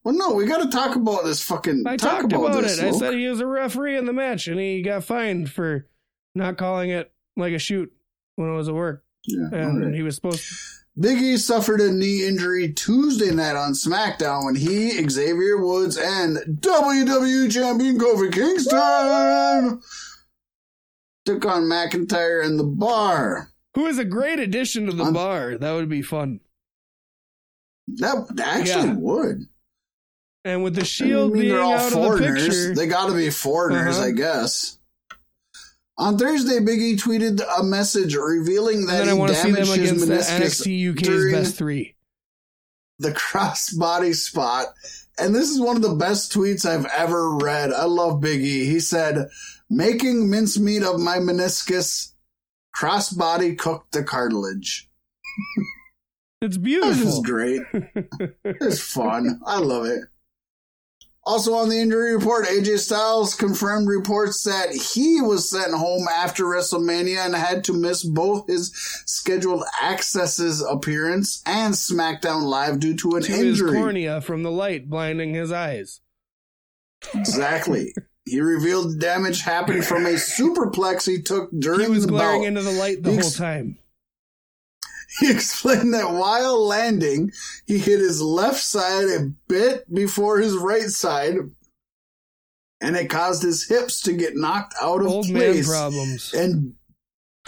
[0.05, 1.85] Well, no, we got to talk about this fucking.
[1.87, 2.85] I talk talked about, this, it.
[2.87, 5.89] I said he was a referee in the match, and he got fined for
[6.35, 7.93] not calling it like a shoot
[8.37, 9.95] when it was at work, Yeah, and all right.
[9.95, 10.45] he was supposed.
[10.49, 10.55] to.
[10.99, 16.39] Big E suffered a knee injury Tuesday night on SmackDown when he, Xavier Woods, and
[16.61, 19.83] WWE Champion Kofi Kingston
[21.27, 23.51] took on McIntyre in the bar.
[23.75, 25.59] Who is a great addition to the I'm- bar?
[25.59, 26.41] That would be fun.
[27.89, 28.95] That actually Yeah.
[28.95, 29.47] would.
[30.45, 32.43] And with the Shield I mean, being they're all out of the foreigners.
[32.45, 34.07] picture, They got to be foreigners, Uh-huh.
[34.07, 34.79] I guess.
[35.99, 39.37] On Thursday, Big E tweeted a message revealing and that then I he want to
[39.39, 41.95] see them damaged his against the meniscus NXT UK's best three.
[42.99, 44.67] the crossbody spot.
[45.19, 47.73] And this is one of the best tweets I've ever read.
[47.73, 48.67] I love Big E.
[48.67, 49.29] He said,
[49.71, 52.13] Making mincemeat of my meniscus,
[52.77, 54.91] crossbody cooked the cartilage.
[56.43, 56.93] It's beautiful.
[56.95, 57.63] This is great.
[58.45, 59.41] It's fun.
[59.47, 60.01] I love it.
[61.27, 66.45] Also on the injury report, AJ Styles confirmed reports that he was sent home after
[66.45, 68.73] WrestleMania and had to miss both his
[69.07, 73.77] scheduled Accesses appearance and SmackDown Live due to an to his injury.
[73.77, 76.01] cornea from the light blinding his eyes.
[77.15, 77.93] Exactly.
[78.29, 81.91] He revealed the damage happened from a superplex he took during the bout.
[81.93, 82.47] He was glaring bout.
[82.49, 83.79] into the light the He whole time.
[85.21, 87.33] He explained that while landing,
[87.67, 91.37] he hit his left side a bit before his right side,
[92.83, 95.69] and it caused his hips to get knocked out of Old man place.
[95.69, 96.35] problems.
[96.35, 96.75] And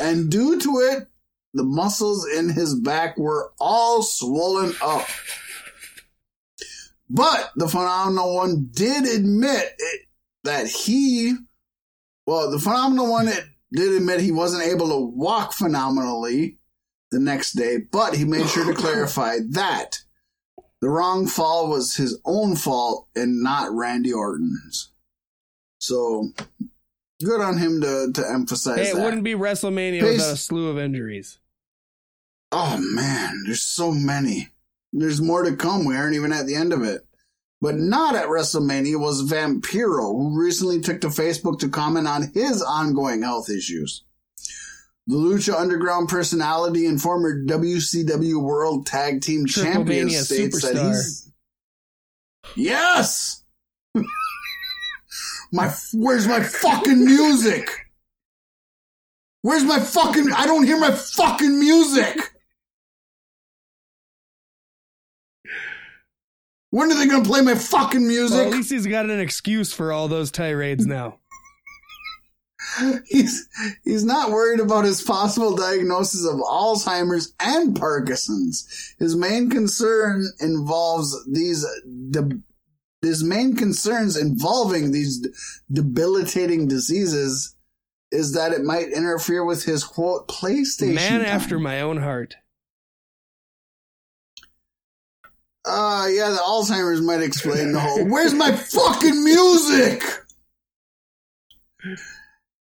[0.00, 1.08] and due to it,
[1.52, 5.06] the muscles in his back were all swollen up.
[7.10, 10.00] But the phenomenal one did admit it,
[10.44, 11.34] that he,
[12.26, 16.58] well, the phenomenal one it did admit he wasn't able to walk phenomenally
[17.10, 19.98] the next day, but he made sure to clarify that
[20.80, 24.92] The wrong fall was his own fault and not Randy Orton's.
[25.80, 26.28] So
[27.24, 29.04] good on him to to emphasize Hey, it that.
[29.04, 31.38] wouldn't be WrestleMania Pace- without a slew of injuries.
[32.52, 34.48] Oh man, there's so many.
[34.92, 35.84] There's more to come.
[35.84, 37.02] We aren't even at the end of it.
[37.60, 42.62] But not at WrestleMania was Vampiro, who recently took to Facebook to comment on his
[42.62, 44.04] ongoing health issues.
[45.08, 50.76] The Lucha Underground personality and former WCW World Tag Team Triple Champion Mania states that
[50.76, 50.88] superstar.
[50.88, 51.32] he's.
[52.54, 53.42] Yes!
[55.52, 57.70] my where's my fucking music?
[59.40, 62.34] Where's my fucking I don't hear my fucking music.
[66.68, 68.36] When are they gonna play my fucking music?
[68.36, 71.18] Well, at least he's got an excuse for all those tirades now.
[73.06, 73.48] he's
[73.84, 78.94] he's not worried about his possible diagnosis of Alzheimer's and Parkinson's.
[78.98, 81.66] His main concern involves these
[82.10, 82.40] de-
[83.02, 85.26] his main concerns involving these
[85.70, 87.54] debilitating diseases
[88.10, 90.94] is that it might interfere with his quote PlayStation.
[90.94, 91.28] Man time.
[91.28, 92.34] after my own heart.
[95.64, 98.06] Uh yeah, the Alzheimer's might explain the whole.
[98.06, 100.02] Where's my fucking music?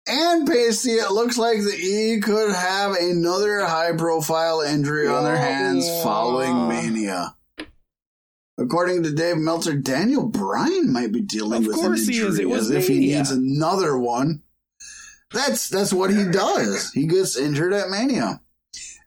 [0.09, 5.37] And Pasty, it looks like the E could have another high profile injury on their
[5.37, 7.35] hands following Mania.
[8.57, 12.41] According to Dave Meltzer, Daniel Bryan might be dealing Of with an injury.
[12.41, 13.17] It was as if he Mania.
[13.17, 14.43] needs another one.
[15.33, 16.91] That's that's what he does.
[16.93, 18.41] He gets injured at Mania.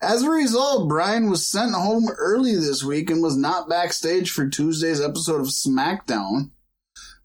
[0.03, 4.49] As a result, Bryan was sent home early this week and was not backstage for
[4.49, 6.51] Tuesday's episode of SmackDown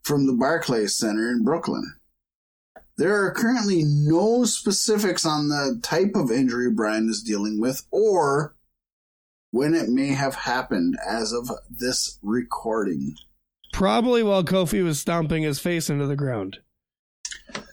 [0.01, 1.93] from the Barclays Center in Brooklyn.
[2.97, 8.55] There are currently no specifics on the type of injury Bryan is dealing with or
[9.51, 13.15] when it may have happened as of this recording.
[13.73, 16.59] Probably while Kofi was stomping his face into the ground.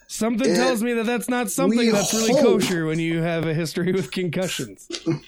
[0.09, 3.47] Something It- tells me that that's not something that's really hope- kosher when you have
[3.47, 4.89] a history with concussions.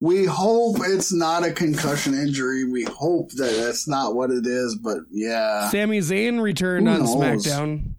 [0.00, 2.64] We hope it's not a concussion injury.
[2.70, 5.70] We hope that that's not what it is, but yeah.
[5.70, 7.14] Sami Zayn returned Who on knows?
[7.46, 7.93] SmackDown.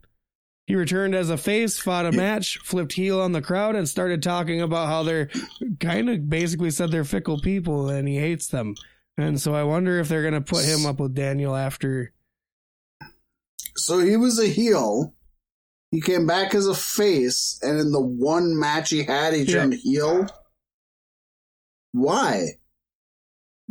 [0.68, 4.24] He returned as a face, fought a match, flipped heel on the crowd, and started
[4.24, 5.30] talking about how they're
[5.80, 8.76] kind of basically said they're fickle people and he hates them.
[9.18, 12.14] And so I wonder if they're going to put him up with Daniel after.
[13.76, 15.14] So he was a heel.
[15.92, 19.54] He came back as a face, and in the one match he had, he Yeah.
[19.60, 20.28] turned heel.
[21.92, 22.48] Why?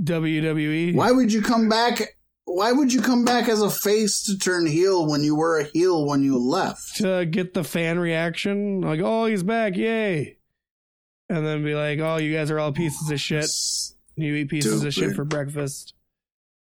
[0.02, 0.94] WWE.
[0.94, 2.16] Why would you come back?
[2.54, 5.64] Why would you come back as a face to turn heel when you were a
[5.64, 6.98] heel when you left?
[6.98, 10.38] To get the fan reaction, like, oh, he's back, yay.
[11.28, 13.50] And then be like, oh, you guys are all pieces of shit.
[14.14, 15.94] You eat pieces of shit for breakfast.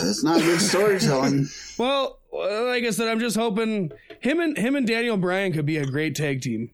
[0.00, 1.48] That's not good storytelling.
[1.78, 5.76] Well, like I said, I'm just hoping him and him and Daniel Bryan could be
[5.76, 6.70] a great tag team,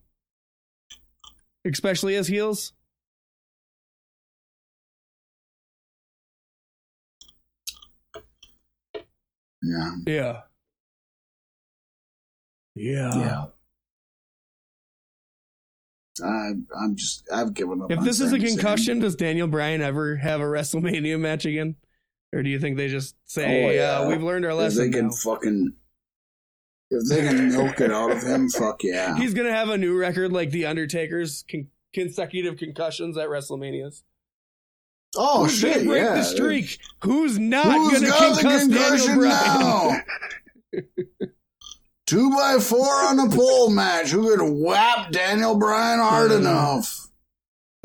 [1.65, 2.73] especially as heels.
[9.63, 9.91] Yeah.
[10.07, 10.41] Yeah.
[12.75, 13.15] Yeah.
[13.19, 13.45] Yeah.
[16.23, 17.91] I, I'm just, I've given up.
[17.91, 21.77] If this is a concussion, does Daniel Bryan ever have a WrestleMania match again?
[22.35, 23.99] Or do you think they just say, Oh, yeah.
[24.01, 24.87] uh, we've learned our lesson?
[24.87, 25.15] if they can now?
[25.15, 25.73] fucking,
[26.91, 29.17] if they can milk it out of him, fuck yeah.
[29.19, 34.03] He's going to have a new record like The Undertaker's con- consecutive concussions at WrestleManias.
[35.17, 36.15] Oh Who's shit, gonna break yeah.
[36.15, 36.79] the streak?
[37.05, 39.61] Who's not Who's going to got the concuss Daniel concussion Bryan?
[39.61, 41.27] now?
[42.07, 44.11] Two by four on a pole match.
[44.11, 46.39] Who could whap Daniel Bryan hard Yeah.
[46.39, 47.09] enough?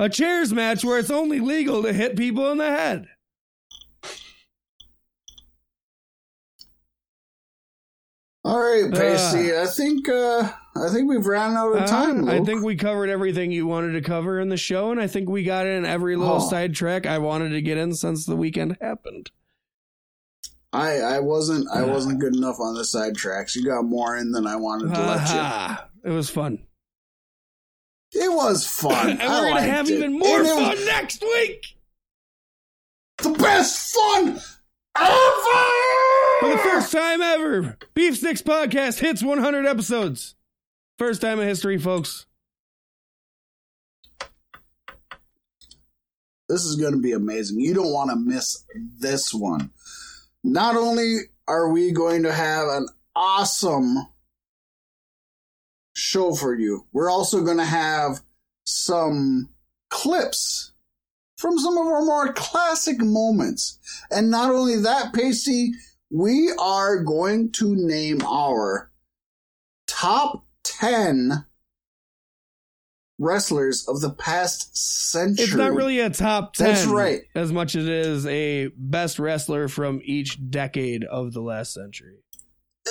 [0.00, 3.08] A chairs match where it's only legal to hit people in the head.
[8.48, 9.54] All right, Pasty.
[9.54, 12.26] I think uh, I think we've ran out of time.
[12.28, 15.06] Uh, I think we covered everything you wanted to cover in the show, and I
[15.06, 16.48] think we got in every little Oh.
[16.48, 19.30] sidetrack I wanted to get in since the weekend happened.
[20.72, 23.54] I I wasn't I wasn't good enough on the sidetracks.
[23.54, 25.88] You got more in than I wanted to let Ha-ha.
[26.04, 26.60] It was fun.
[28.12, 29.10] It was fun.
[29.10, 29.94] and I we're to have it.
[29.98, 31.66] even more And it was fun next week.
[33.18, 34.40] The best fun
[34.98, 36.27] ever.
[36.40, 40.36] For the first time ever, Beef Sticks Podcast hits 100 episodes.
[40.96, 42.26] First time in history, folks.
[46.48, 47.58] This is going to be amazing.
[47.58, 48.64] You don't want to miss
[49.00, 49.70] this one.
[50.44, 51.16] Not only
[51.48, 53.96] are we going to have an awesome
[55.94, 58.20] show for you, we're also going to have
[58.64, 59.48] some
[59.90, 60.72] clips
[61.36, 63.78] from some of our more classic moments.
[64.10, 65.72] And not only that, Pasty,
[66.10, 68.90] we are going to name our
[69.86, 71.44] top 10
[73.18, 75.44] wrestlers of the past century.
[75.44, 77.22] It's not really a top 10 That's right.
[77.34, 82.18] as much as it is a best wrestler from each decade of the last century.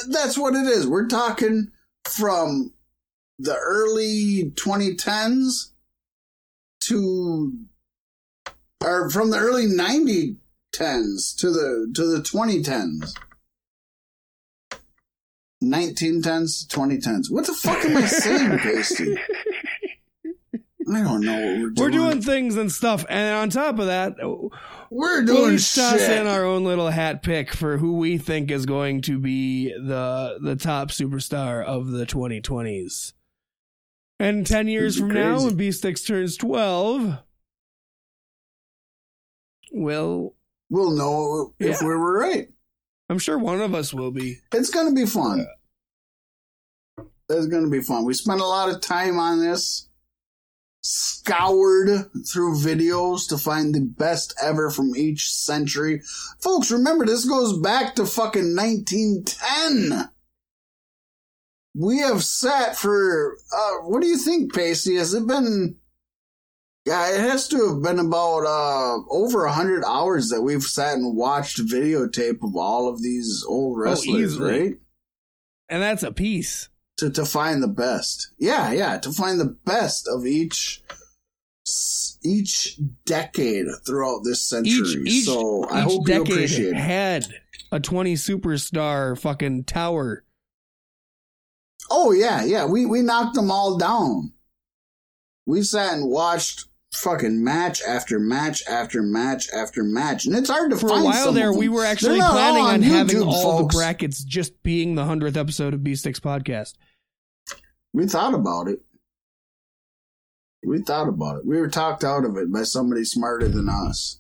[0.10, 0.86] That's what it is.
[0.86, 1.72] We're talking
[2.06, 2.74] from
[3.40, 5.72] the early 2010s
[6.82, 7.54] to
[8.84, 10.38] or from the early 90
[10.78, 13.14] 10s to the to the 2010s
[15.64, 19.18] 1910s to 2010s what the fuck am i saying Pasty?
[20.94, 23.88] i don't know what we're doing We're doing things and stuff, and on top of
[23.88, 24.52] that, we're
[24.90, 26.22] we'll doing each toss shit.
[26.22, 30.38] in our own little hat pick for who we think is going to be the
[30.42, 33.14] the top superstar of the 2020s.
[34.20, 37.18] And 10 years from be now, when B Sticks turns 12,
[39.74, 40.34] well,
[40.70, 41.88] we'll know if Yeah.
[41.88, 42.50] we were right
[43.10, 44.40] I'm sure one of us will be.
[44.52, 45.48] It's gonna be fun.
[47.30, 48.04] It's gonna be fun.
[48.06, 49.88] We spent a lot of time on this,
[50.84, 56.02] scoured through videos to find the best ever from each century.
[56.42, 60.10] Folks, remember this goes back to fucking 1910.
[61.76, 64.96] We have sat for, uh, what do you think, Pasty?
[64.96, 65.78] Has it been,
[66.88, 70.96] yeah, it has to have been about, uh, over a hundred hours that we've sat
[70.96, 74.74] and watched videotape of all of these old wrestlers, Oh, right?
[75.70, 76.70] And that's a piece.
[76.98, 78.32] to to find the best.
[78.40, 80.82] Yeah, yeah, to find the best of each
[82.24, 85.02] each decade throughout this century.
[85.04, 86.76] Each each, so I each hope you decade appreciate it.
[86.78, 87.28] had
[87.72, 90.24] a 20 superstar fucking tower.
[91.92, 94.34] Oh yeah, yeah, we we knocked them all down.
[95.46, 96.67] We sat and watched
[96.98, 101.32] fucking match after match after match after match, and it's hard to For a while
[101.32, 103.76] there, we were actually planning all on, having all folks.
[103.76, 106.74] the brackets just being the 100th episode of Beef Sticks Podcast.
[107.94, 108.82] We thought about it.
[110.66, 111.46] We thought about it.
[111.46, 114.20] We were talked out of it by somebody smarter than us.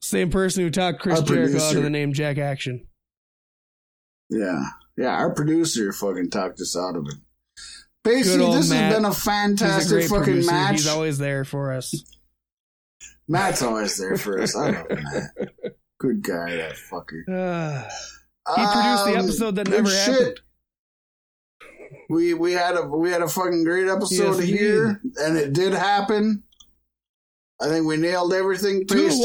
[0.00, 2.86] Same person who talked Chris Our Jericho out of the name Jack Action.
[4.30, 4.62] Yeah.
[4.96, 7.16] Yeah, our producer fucking talked us out of it.
[8.06, 8.78] Basically, this Matt.
[8.84, 10.50] has been a He's a fantastic fucking producer.
[10.52, 10.72] match.
[10.72, 11.94] He's always there for us.
[13.28, 14.56] Matt's always there for us.
[14.56, 15.30] I love Matt.
[15.98, 17.22] Good guy, that fucker.
[17.28, 17.88] Ah.
[18.56, 20.14] he produced the Um, episode that never shit.
[20.14, 20.40] happened.
[22.08, 25.72] We we had a we had a fucking great episode Yes, here, and it did
[25.72, 26.42] happen.
[27.60, 29.24] I think we nailed everything, Pasty.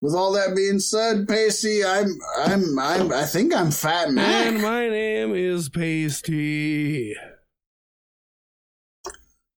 [0.00, 2.06] With all that being said, Pasty, I'm
[2.38, 4.46] I'm I'm I think I'm Fat Mack.
[4.46, 7.14] And my name is Pasty.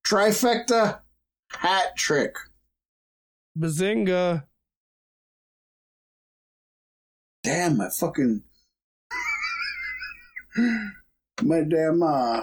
[0.07, 0.99] Trifecta
[1.51, 2.35] hat trick.
[3.59, 4.45] Bazinga.
[7.43, 8.43] Damn, my fucking
[11.43, 12.41] my damn uh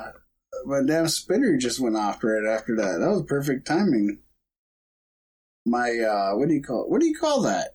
[0.67, 2.99] my damn spitter just went off right after that.
[2.99, 4.19] That was perfect timing.
[5.65, 6.91] My uh what do you call it?
[6.91, 7.69] what do you call that?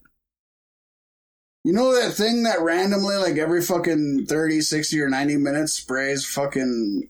[1.63, 6.25] You know that thing that randomly like every fucking 30, 60 or 90 minutes sprays
[6.25, 7.09] fucking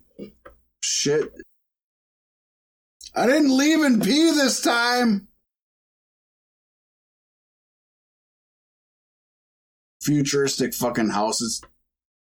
[0.82, 1.30] shit.
[3.16, 5.28] I didn't leave and pee this time.
[10.02, 11.62] Futuristic fucking houses